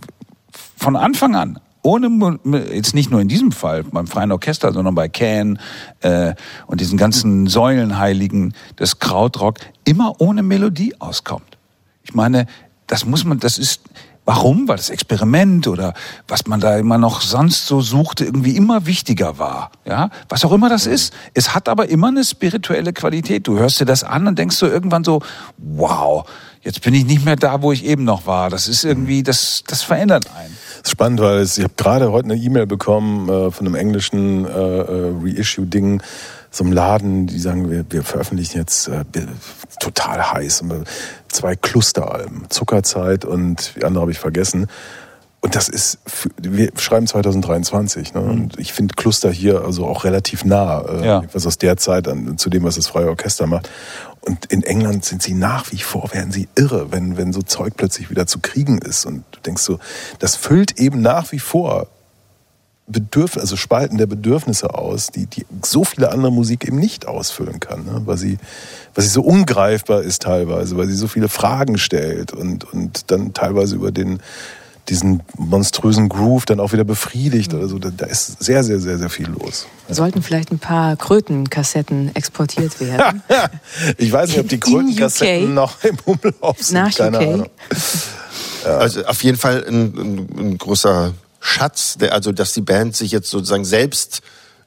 von 0.77 0.97
Anfang 0.97 1.35
an, 1.35 1.59
ohne, 1.82 2.39
jetzt 2.73 2.94
nicht 2.94 3.11
nur 3.11 3.20
in 3.20 3.28
diesem 3.28 3.51
Fall 3.51 3.82
beim 3.85 4.07
Freien 4.07 4.31
Orchester, 4.31 4.73
sondern 4.73 4.94
bei 4.94 5.09
Can 5.09 5.59
äh, 6.01 6.35
und 6.66 6.81
diesen 6.81 6.97
ganzen 6.97 7.49
Säulenheiligen 7.49 8.55
des 8.78 8.99
Krautrock, 8.99 9.59
immer 9.85 10.20
ohne 10.20 10.43
Melodie 10.43 10.94
auskommt. 11.01 11.59
Ich 12.05 12.15
meine, 12.15 12.47
das 12.86 13.04
muss 13.04 13.24
man, 13.24 13.38
das 13.38 13.59
ist, 13.59 13.80
warum? 14.24 14.68
Weil 14.68 14.76
das 14.76 14.90
Experiment 14.90 15.66
oder 15.66 15.94
was 16.28 16.46
man 16.46 16.60
da 16.60 16.76
immer 16.78 16.98
noch 16.98 17.20
sonst 17.20 17.66
so 17.66 17.80
suchte, 17.80 18.24
irgendwie 18.24 18.56
immer 18.56 18.86
wichtiger 18.86 19.38
war. 19.38 19.70
Ja, 19.84 20.10
was 20.28 20.44
auch 20.44 20.52
immer 20.52 20.68
das 20.68 20.86
ist. 20.86 21.12
Es 21.34 21.54
hat 21.54 21.68
aber 21.68 21.88
immer 21.88 22.09
eine 22.09 22.24
spirituelle 22.24 22.92
Qualität. 22.92 23.46
Du 23.46 23.59
hörst 23.59 23.80
dir 23.80 23.84
das 23.84 24.04
an 24.04 24.26
und 24.26 24.38
denkst 24.38 24.56
so 24.56 24.66
irgendwann 24.66 25.04
so, 25.04 25.22
wow, 25.59 26.24
jetzt 26.62 26.82
bin 26.82 26.94
ich 26.94 27.04
nicht 27.04 27.24
mehr 27.24 27.36
da, 27.36 27.62
wo 27.62 27.72
ich 27.72 27.84
eben 27.84 28.04
noch 28.04 28.26
war. 28.26 28.50
Das 28.50 28.68
ist 28.68 28.84
irgendwie, 28.84 29.22
das, 29.22 29.64
das 29.66 29.82
verändert 29.82 30.26
einen. 30.36 30.56
Das 30.82 30.88
ist 30.88 30.90
spannend, 30.92 31.20
weil 31.20 31.38
es, 31.38 31.59
ich 31.59 31.64
habe 31.64 31.74
gerade 31.76 32.12
heute 32.12 32.26
eine 32.26 32.36
E-Mail 32.36 32.66
bekommen 32.66 33.28
äh, 33.28 33.50
von 33.50 33.66
einem 33.66 33.74
englischen 33.74 34.46
äh, 34.46 34.48
äh, 34.48 35.12
Reissue-Ding, 35.22 36.02
so 36.52 36.64
einem 36.64 36.72
Laden, 36.72 37.26
die 37.26 37.38
sagen, 37.38 37.70
wir, 37.70 37.84
wir 37.88 38.04
veröffentlichen 38.04 38.58
jetzt 38.58 38.86
äh, 38.86 39.04
total 39.80 40.32
heiß 40.32 40.60
äh, 40.62 40.84
zwei 41.28 41.56
Clusteralben, 41.56 42.44
Zuckerzeit 42.50 43.24
und 43.24 43.74
die 43.76 43.84
andere 43.84 44.02
habe 44.02 44.12
ich 44.12 44.18
vergessen. 44.18 44.68
Und 45.40 45.56
das 45.56 45.68
ist, 45.68 45.98
wir 46.40 46.70
schreiben 46.76 47.08
2023, 47.08 48.14
ne? 48.14 48.20
und 48.20 48.60
ich 48.60 48.72
finde 48.72 48.94
Cluster 48.94 49.32
hier 49.32 49.62
also 49.64 49.86
auch 49.86 50.04
relativ 50.04 50.44
nah, 50.44 50.82
äh, 50.82 51.04
Ja. 51.04 51.22
was 51.32 51.46
aus 51.48 51.58
der 51.58 51.76
Zeit 51.78 52.06
an, 52.06 52.38
zu 52.38 52.48
dem, 52.48 52.62
was 52.62 52.76
das 52.76 52.86
Freie 52.86 53.08
Orchester 53.08 53.48
macht. 53.48 53.68
Und 54.20 54.44
in 54.46 54.62
England 54.62 55.04
sind 55.04 55.20
sie 55.20 55.34
nach 55.34 55.72
wie 55.72 55.78
vor, 55.78 56.12
werden 56.12 56.30
sie 56.30 56.48
irre, 56.54 56.92
wenn, 56.92 57.16
wenn 57.16 57.32
so 57.32 57.42
Zeug 57.42 57.72
plötzlich 57.76 58.08
wieder 58.08 58.28
zu 58.28 58.38
kriegen 58.38 58.78
ist. 58.78 59.04
Und 59.04 59.24
du 59.32 59.40
denkst 59.40 59.62
so, 59.62 59.80
das 60.20 60.36
füllt 60.36 60.78
eben 60.78 61.00
nach 61.00 61.32
wie 61.32 61.40
vor 61.40 61.88
Bedürf 62.86 63.36
also 63.36 63.56
Spalten 63.56 63.96
der 63.96 64.06
Bedürfnisse 64.06 64.74
aus, 64.74 65.09
die, 65.09 65.26
die 65.26 65.46
so 65.64 65.84
viele 65.84 66.10
andere 66.10 66.32
Musik 66.32 66.66
eben 66.66 66.78
nicht 66.78 67.06
ausfüllen 67.06 67.60
kann, 67.60 67.84
ne? 67.84 68.02
weil, 68.04 68.18
sie, 68.18 68.38
weil 68.94 69.04
sie 69.04 69.10
so 69.10 69.22
ungreifbar 69.22 70.02
ist 70.02 70.22
teilweise, 70.22 70.76
weil 70.76 70.88
sie 70.88 70.96
so 70.96 71.06
viele 71.06 71.28
Fragen 71.28 71.78
stellt 71.78 72.32
und, 72.32 72.64
und 72.72 73.10
dann 73.10 73.32
teilweise 73.34 73.76
über 73.76 73.92
den, 73.92 74.20
diesen 74.88 75.22
monströsen 75.36 76.09
Groove 76.09 76.44
dann 76.44 76.59
auch 76.59 76.72
wieder 76.72 76.82
befriedigt 76.82 77.54
oder 77.54 77.68
so. 77.68 77.78
Da, 77.78 77.90
da 77.96 78.06
ist 78.06 78.42
sehr, 78.42 78.64
sehr, 78.64 78.80
sehr, 78.80 78.98
sehr 78.98 79.10
viel 79.10 79.28
los. 79.28 79.66
Sollten 79.88 80.22
vielleicht 80.22 80.50
ein 80.50 80.59
paar 80.59 80.96
Krötenkassetten 80.96 82.14
exportiert 82.14 82.80
werden. 82.80 83.22
Ich 83.96 84.12
weiß 84.12 84.30
nicht, 84.30 84.40
ob 84.40 84.48
die 84.48 84.59
Krötenkassetten 84.59 85.54
noch 85.54 85.82
im 85.84 85.96
Umlauf 86.04 86.60
sind. 86.60 86.74
Nach 86.74 86.94
keine 86.94 87.18
UK? 87.18 87.22
Ahnung. 87.22 87.46
Also 88.64 89.04
auf 89.06 89.24
jeden 89.24 89.38
Fall 89.38 89.64
ein, 89.66 89.92
ein, 89.96 90.28
ein 90.38 90.59
großer 90.59 91.12
Schatz, 91.44 91.97
der, 91.98 92.12
also 92.14 92.32
dass 92.32 92.52
die 92.55 92.60
Band 92.62 92.97
sich 92.97 93.10
jetzt 93.10 93.28
sozusagen 93.28 93.64
selbst 93.64 94.23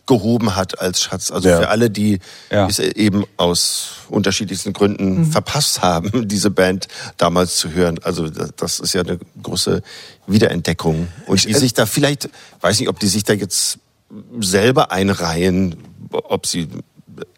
gehoben 0.07 0.56
hat 0.56 0.77
als 0.80 1.02
Schatz. 1.02 1.31
Also 1.31 1.49
Ja. 1.49 1.57
für 1.61 1.69
alle, 1.69 1.89
die 1.89 2.19
Ja. 2.52 2.68
es 2.68 2.77
eben 2.77 3.23
aus 3.38 3.88
unterschiedlichsten 4.10 4.72
Gründen 4.73 5.26
verpasst 5.31 5.81
haben, 5.81 6.11
diese 6.27 6.52
Band 6.52 6.88
damals 7.18 7.56
zu 7.57 7.72
hören. 7.72 7.97
Also 8.03 8.30
das, 8.30 8.52
das 8.56 8.80
ist 8.80 8.93
ja 8.93 9.02
eine 9.02 9.18
große 9.41 9.81
Wiederentdeckung. 10.27 11.07
Und 11.26 11.43
die 11.45 11.53
sich 11.56 11.73
da 11.73 11.85
vielleicht, 11.88 12.30
weiß 12.61 12.80
nicht, 12.81 12.89
ob 12.89 12.99
die 12.99 13.07
sich 13.07 13.23
da 13.23 13.34
jetzt 13.34 13.80
selber 14.39 14.91
einreihen, 14.91 15.77
ob 16.11 16.45
sie 16.45 16.68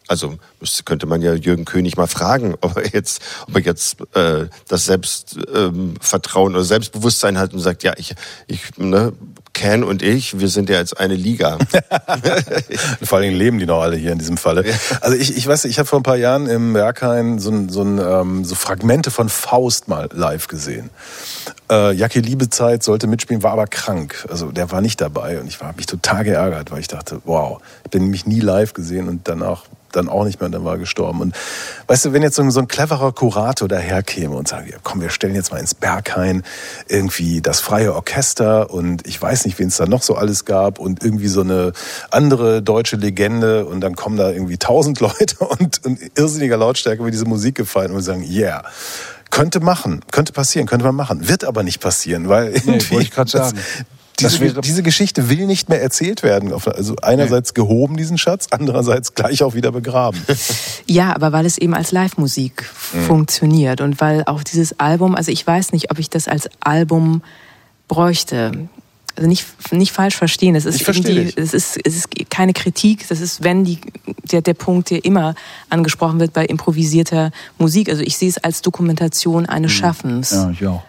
also 0.07 0.38
müsste, 0.59 0.84
könnte 0.84 1.05
man 1.05 1.21
ja 1.21 1.34
Jürgen 1.34 1.65
König 1.65 1.97
mal 1.97 2.07
fragen, 2.07 2.55
ob 2.61 2.77
er 2.77 2.88
jetzt, 2.88 3.21
ob 3.47 3.55
er 3.55 3.61
jetzt 3.61 3.97
äh, 4.15 4.47
das 4.67 4.85
Selbstvertrauen 4.85 5.77
ähm, 5.77 5.93
Vertrauen 5.99 6.55
oder 6.55 6.63
Selbstbewusstsein 6.63 7.38
hat 7.38 7.53
und 7.53 7.59
sagt, 7.59 7.84
ja, 7.84 7.93
ich, 7.97 8.15
ich, 8.47 8.77
ne, 8.77 9.13
Ken 9.53 9.84
und 9.84 10.03
ich, 10.03 10.39
wir 10.39 10.49
sind 10.49 10.69
ja 10.69 10.77
jetzt 10.77 10.99
eine 10.99 11.15
Liga. 11.15 11.57
Vor 13.01 13.17
allen 13.17 13.23
Dingen 13.29 13.38
leben 13.38 13.59
die 13.59 13.65
noch 13.65 13.81
alle 13.81 13.97
hier 13.97 14.11
in 14.11 14.19
diesem 14.19 14.38
Falle. 14.38 14.63
Also 15.01 15.17
ich, 15.17 15.35
ich 15.35 15.47
weiß, 15.47 15.65
ich 15.65 15.79
habe 15.79 15.88
vor 15.88 15.99
ein 15.99 16.03
paar 16.03 16.15
Jahren 16.15 16.47
im 16.47 16.73
Berghain 16.73 17.39
so, 17.39 17.49
ein, 17.49 17.69
so, 17.69 17.81
ein, 17.81 17.97
ähm, 17.97 18.45
so 18.45 18.53
Fragmente 18.53 19.09
von 19.09 19.29
Faust 19.29 19.88
mal 19.88 20.09
live 20.13 20.47
gesehen. 20.47 20.91
Äh, 21.71 21.93
Jacke 21.93 22.19
Liebezeit 22.19 22.84
sollte 22.84 23.07
mitspielen, 23.07 23.41
war 23.41 23.53
aber 23.53 23.65
krank. 23.65 24.27
Also 24.29 24.51
der 24.51 24.71
war 24.71 24.81
nicht 24.81 25.01
dabei 25.01 25.39
und 25.39 25.47
ich 25.47 25.59
habe 25.59 25.77
mich 25.77 25.88
total 25.88 26.23
geärgert, 26.23 26.71
weil 26.71 26.79
ich 26.79 26.88
dachte, 26.88 27.21
wow, 27.25 27.59
ich 27.84 27.89
bin 27.89 28.03
nämlich 28.03 28.27
nie 28.27 28.39
live 28.39 28.73
gesehen 28.73 29.09
und 29.09 29.27
danach 29.27 29.63
dann 29.91 30.09
auch 30.09 30.26
nicht 30.26 30.39
mehr 30.39 30.47
und 30.47 30.51
dann 30.51 30.65
war 30.65 30.73
er 30.73 30.80
gestorben. 30.80 31.22
Und 31.22 31.35
weißt 31.88 32.05
du, 32.05 32.14
wenn 32.14 32.22
jetzt 32.22 32.35
so 32.35 32.41
ein, 32.41 32.51
so 32.51 32.59
ein 32.59 32.68
cleverer 32.68 33.11
Kurator 33.11 33.68
daherkäme 33.68 34.35
und 34.35 34.47
sagt, 34.47 34.69
ja, 34.69 34.77
komm, 34.84 35.01
wir 35.01 35.09
stellen 35.09 35.35
jetzt 35.35 35.51
mal 35.51 35.59
ins 35.59 35.73
Berghain 35.73 36.43
irgendwie 36.88 37.41
das 37.41 37.59
freie 37.59 37.93
Orchester 37.95 38.69
und 38.72 39.07
ich 39.07 39.22
weiß 39.22 39.45
nicht, 39.45 39.57
wen 39.59 39.68
es 39.68 39.77
da 39.77 39.85
noch 39.85 40.01
so 40.01 40.15
alles 40.15 40.45
gab 40.45 40.80
und 40.80 41.03
irgendwie 41.03 41.27
so 41.27 41.41
eine 41.41 41.73
andere 42.11 42.61
deutsche 42.61 42.95
Legende 42.97 43.65
und 43.65 43.81
dann 43.81 43.95
kommen 43.95 44.18
da 44.18 44.30
irgendwie 44.31 44.57
tausend 44.57 44.99
Leute 45.01 45.39
und 45.39 45.77
in 45.85 45.99
irrsinniger 46.15 46.57
Lautstärke 46.57 47.03
wird 47.03 47.14
diese 47.14 47.26
Musik 47.26 47.55
gefallen 47.55 47.91
und 47.91 47.97
wir 47.97 48.03
sagen, 48.03 48.23
yeah. 48.23 48.64
Könnte 49.30 49.59
machen, 49.59 49.99
könnte 50.11 50.31
passieren, 50.31 50.68
könnte 50.68 50.85
man 50.85 50.95
machen, 50.95 51.27
wird 51.27 51.43
aber 51.43 51.61
nicht 51.61 51.81
passieren, 51.81 52.30
weil 52.30 52.47
irgendwie 52.53 52.91
wollte 52.91 53.03
ich 53.03 53.14
das- 53.14 53.31
sagen. 53.31 53.59
Diese, 54.19 54.39
wäre- 54.39 54.61
diese 54.61 54.84
Geschichte 54.84 55.30
will 55.30 55.45
nicht 55.45 55.69
mehr 55.69 55.81
erzählt 55.81 56.23
werden. 56.23 56.52
Also 56.53 56.95
einerseits 57.02 57.53
gehoben 57.53 57.98
diesen 57.98 58.18
Schatz, 58.18 58.48
andererseits 58.52 59.14
gleich 59.14 59.44
auch 59.44 59.53
wieder 59.56 59.72
begraben. 59.72 60.22
Ja, 60.89 61.14
aber 61.14 61.34
weil 61.34 61.45
es 61.45 61.57
eben 61.57 61.73
als 61.73 61.91
Live-Musik 61.91 62.69
Mhm. 62.94 63.02
funktioniert 63.03 63.81
und 63.81 63.99
weil 63.99 64.23
auch 64.26 64.41
dieses 64.44 64.80
Album, 64.80 65.15
also 65.15 65.31
ich 65.31 65.45
weiß 65.45 65.73
nicht, 65.73 65.91
ob 65.91 65.99
ich 65.99 66.10
das 66.10 66.27
als 66.30 66.49
Album 66.61 67.22
bräuchte. 67.89 68.69
Also 69.18 69.27
nicht, 69.27 69.45
nicht 69.73 69.91
falsch 69.91 70.15
verstehen. 70.15 70.56
Es 70.56 70.65
ist, 70.65 70.80
irgendwie- 70.88 71.34
es 71.35 71.53
ist, 71.53 71.77
es 71.84 71.95
ist 71.95 72.07
keine 72.30 72.53
Kritik. 72.53 73.07
Das 73.10 73.19
ist, 73.19 73.44
wenn 73.44 73.64
die, 73.65 73.80
der, 74.31 74.41
der 74.41 74.53
Punkt, 74.53 74.89
der 74.91 75.03
immer 75.03 75.34
angesprochen 75.69 76.19
wird 76.19 76.34
bei 76.34 76.45
improvisierter 76.45 77.31
Musik. 77.57 77.89
Also 77.89 78.03
ich 78.03 78.18
sehe 78.18 78.30
es 78.30 78.38
als 78.38 78.61
Dokumentation 78.61 79.45
eines 79.48 79.72
Schaffens. 79.72 80.31
Ja, 80.31 80.49
ich 80.52 80.65
auch. 80.68 80.84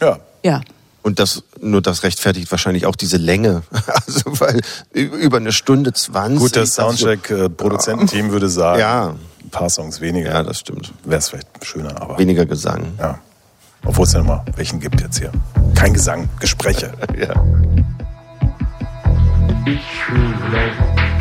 Ja. 0.00 0.18
ja. 0.42 0.60
Und 1.02 1.18
das, 1.18 1.42
nur 1.60 1.82
das 1.82 2.04
rechtfertigt 2.04 2.50
wahrscheinlich 2.50 2.86
auch 2.86 2.96
diese 2.96 3.16
Länge. 3.16 3.62
Also, 4.06 4.40
weil 4.40 4.60
über 4.92 5.36
eine 5.38 5.52
Stunde 5.52 5.92
zwanzig. 5.92 6.38
Gut, 6.40 6.56
das 6.56 6.74
Soundcheck-Produzententeam 6.76 8.30
würde 8.30 8.48
sagen, 8.48 8.78
Ja. 8.80 9.14
ein 9.42 9.50
paar 9.50 9.68
Songs 9.70 10.00
weniger. 10.00 10.30
Ja, 10.30 10.42
das 10.42 10.60
stimmt. 10.60 10.92
Wäre 11.04 11.18
es 11.18 11.28
vielleicht 11.28 11.48
schöner, 11.64 12.00
aber 12.00 12.18
Weniger 12.18 12.46
Gesang. 12.46 12.86
ja. 12.98 13.18
Obwohl 13.84 14.06
es 14.06 14.12
ja 14.12 14.20
nochmal 14.20 14.44
welchen 14.54 14.78
gibt 14.78 15.00
jetzt 15.00 15.18
hier. 15.18 15.32
Kein 15.74 15.92
Gesang, 15.92 16.28
Gespräche. 16.38 16.92
Ja. 17.18 17.34
Weg 19.64 19.80
von 20.06 21.11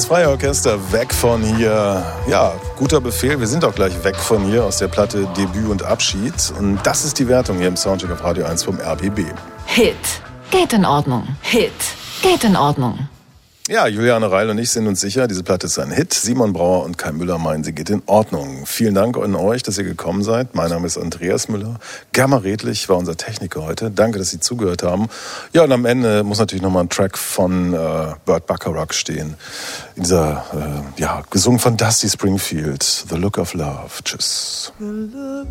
Das 0.00 0.06
Freie 0.06 0.30
Orchester 0.30 0.92
weg 0.92 1.12
von 1.12 1.42
hier. 1.42 2.02
Ja, 2.26 2.54
guter 2.78 3.02
Befehl. 3.02 3.38
Wir 3.38 3.46
sind 3.46 3.66
auch 3.66 3.74
gleich 3.74 4.02
weg 4.02 4.16
von 4.16 4.42
hier 4.46 4.64
aus 4.64 4.78
der 4.78 4.88
Platte 4.88 5.28
Debüt 5.36 5.68
und 5.68 5.82
Abschied. 5.82 6.54
Und 6.58 6.78
das 6.84 7.04
ist 7.04 7.18
die 7.18 7.28
Wertung 7.28 7.58
hier 7.58 7.68
im 7.68 7.76
Soundcheck 7.76 8.10
auf 8.10 8.24
Radio 8.24 8.46
1 8.46 8.62
vom 8.62 8.80
RBB. 8.80 9.26
Hit. 9.66 9.94
Geht 10.50 10.72
in 10.72 10.86
Ordnung. 10.86 11.28
Hit. 11.42 11.70
Geht 12.22 12.44
in 12.44 12.56
Ordnung. 12.56 13.10
Ja, 13.70 13.86
Juliane 13.86 14.28
Reil 14.32 14.50
und 14.50 14.58
ich 14.58 14.70
sind 14.70 14.88
uns 14.88 15.00
sicher, 15.00 15.28
diese 15.28 15.44
Platte 15.44 15.68
ist 15.68 15.78
ein 15.78 15.92
Hit. 15.92 16.12
Simon 16.12 16.52
Brauer 16.52 16.82
und 16.82 16.98
Kai 16.98 17.12
Müller 17.12 17.38
meinen, 17.38 17.62
sie 17.62 17.72
geht 17.72 17.88
in 17.88 18.02
Ordnung. 18.06 18.66
Vielen 18.66 18.96
Dank 18.96 19.16
an 19.16 19.36
euch, 19.36 19.62
dass 19.62 19.78
ihr 19.78 19.84
gekommen 19.84 20.24
seid. 20.24 20.56
Mein 20.56 20.70
Name 20.70 20.88
ist 20.88 20.98
Andreas 20.98 21.48
Müller. 21.48 21.78
Germa 22.10 22.38
Redlich 22.38 22.88
war 22.88 22.96
unser 22.96 23.16
Techniker 23.16 23.62
heute. 23.62 23.92
Danke, 23.92 24.18
dass 24.18 24.30
Sie 24.30 24.40
zugehört 24.40 24.82
haben. 24.82 25.06
Ja, 25.52 25.62
und 25.62 25.70
am 25.70 25.84
Ende 25.84 26.24
muss 26.24 26.40
natürlich 26.40 26.62
nochmal 26.62 26.82
ein 26.82 26.88
Track 26.88 27.16
von 27.16 27.72
äh, 27.72 28.14
Burt 28.24 28.44
Bacharach 28.48 28.92
stehen. 28.92 29.36
In 29.94 30.02
dieser, 30.02 30.44
äh, 30.52 31.00
ja, 31.00 31.22
gesungen 31.30 31.60
von 31.60 31.76
Dusty 31.76 32.08
Springfield. 32.08 32.82
The 32.82 33.14
Look 33.14 33.38
of 33.38 33.54
Love. 33.54 34.02
Tschüss. 34.02 34.72
The 34.80 34.84
look 34.84 35.46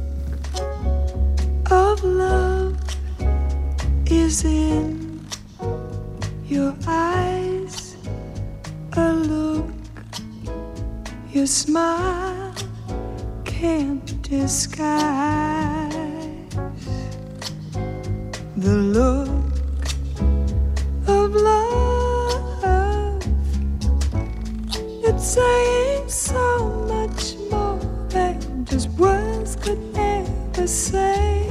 of 1.71 2.03
love 2.03 2.73
is 4.09 4.43
in 4.43 5.21
your 6.51 6.73
eyes. 6.85 7.88
A 8.97 9.13
look 9.13 9.69
your 11.31 11.45
smile 11.45 12.53
can't 13.45 14.21
disguise. 14.23 15.93
The 18.57 18.75
look 18.75 19.29
of 21.07 21.35
love. 21.35 23.23
It's 25.03 25.25
saying 25.25 26.09
so 26.09 26.69
much 26.87 27.35
more 27.51 27.79
than 28.09 28.65
just 28.65 28.89
words 28.97 29.55
could 29.55 29.79
ever 29.95 30.65
say. 30.67 31.45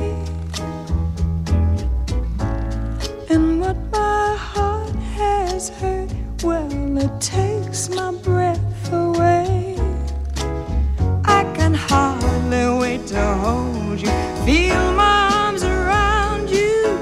And 3.30 3.60
what 3.60 3.76
my 3.92 4.34
heart 4.36 4.94
has 5.16 5.68
heard, 5.68 6.07
well, 6.42 6.98
it 6.98 7.20
takes 7.20 7.88
my 7.88 8.12
breath 8.12 8.92
away. 8.92 9.76
I 11.24 11.44
can 11.54 11.74
hardly 11.74 12.78
wait 12.78 13.06
to 13.08 13.24
hold 13.44 14.00
you, 14.00 14.08
feel 14.44 14.92
my 14.92 15.30
arms 15.32 15.62
around 15.64 16.48
you. 16.50 16.96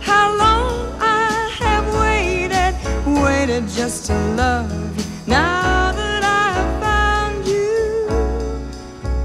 How 0.00 0.36
long 0.36 0.92
I 1.00 1.48
have 1.60 1.86
waited, 1.94 2.74
waited 3.22 3.68
just 3.68 4.06
to 4.06 4.14
love 4.34 4.98
you. 4.98 5.04
Now 5.26 5.92
that 5.92 6.22
I've 6.24 6.80
found 6.82 7.46
you, 7.46 8.08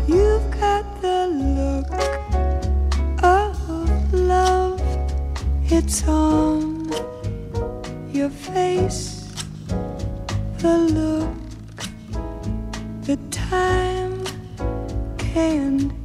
you've 0.07 0.49
got 0.60 0.86
the 1.02 1.28
look 1.28 1.91
of 3.24 4.14
love. 4.14 4.82
It's 5.65 6.07
on 6.07 6.52
the 10.64 10.77
look 10.77 11.35
that 13.02 13.31
time 13.31 14.23
can't 15.18 16.02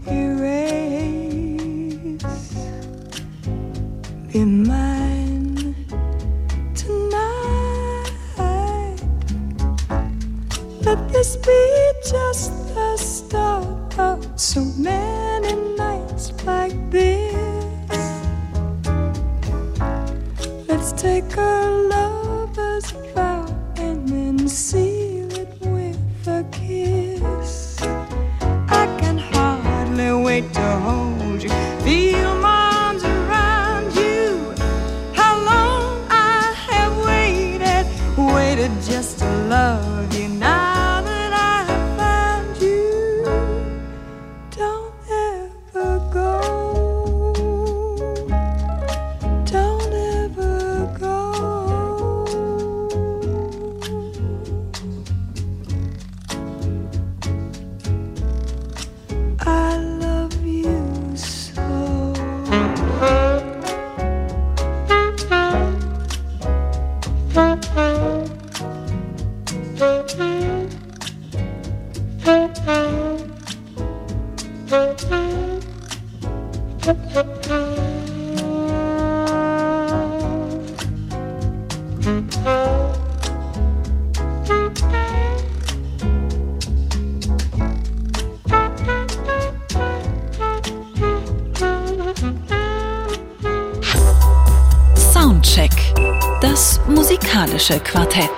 musikalische 97.68 97.80
Quartett. 97.80 98.30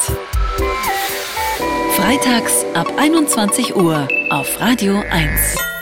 Freitags 1.97 2.65
ab 2.75 2.93
21 2.97 3.77
Uhr 3.77 4.09
auf 4.31 4.61
Radio 4.61 5.03
1. 5.11 5.80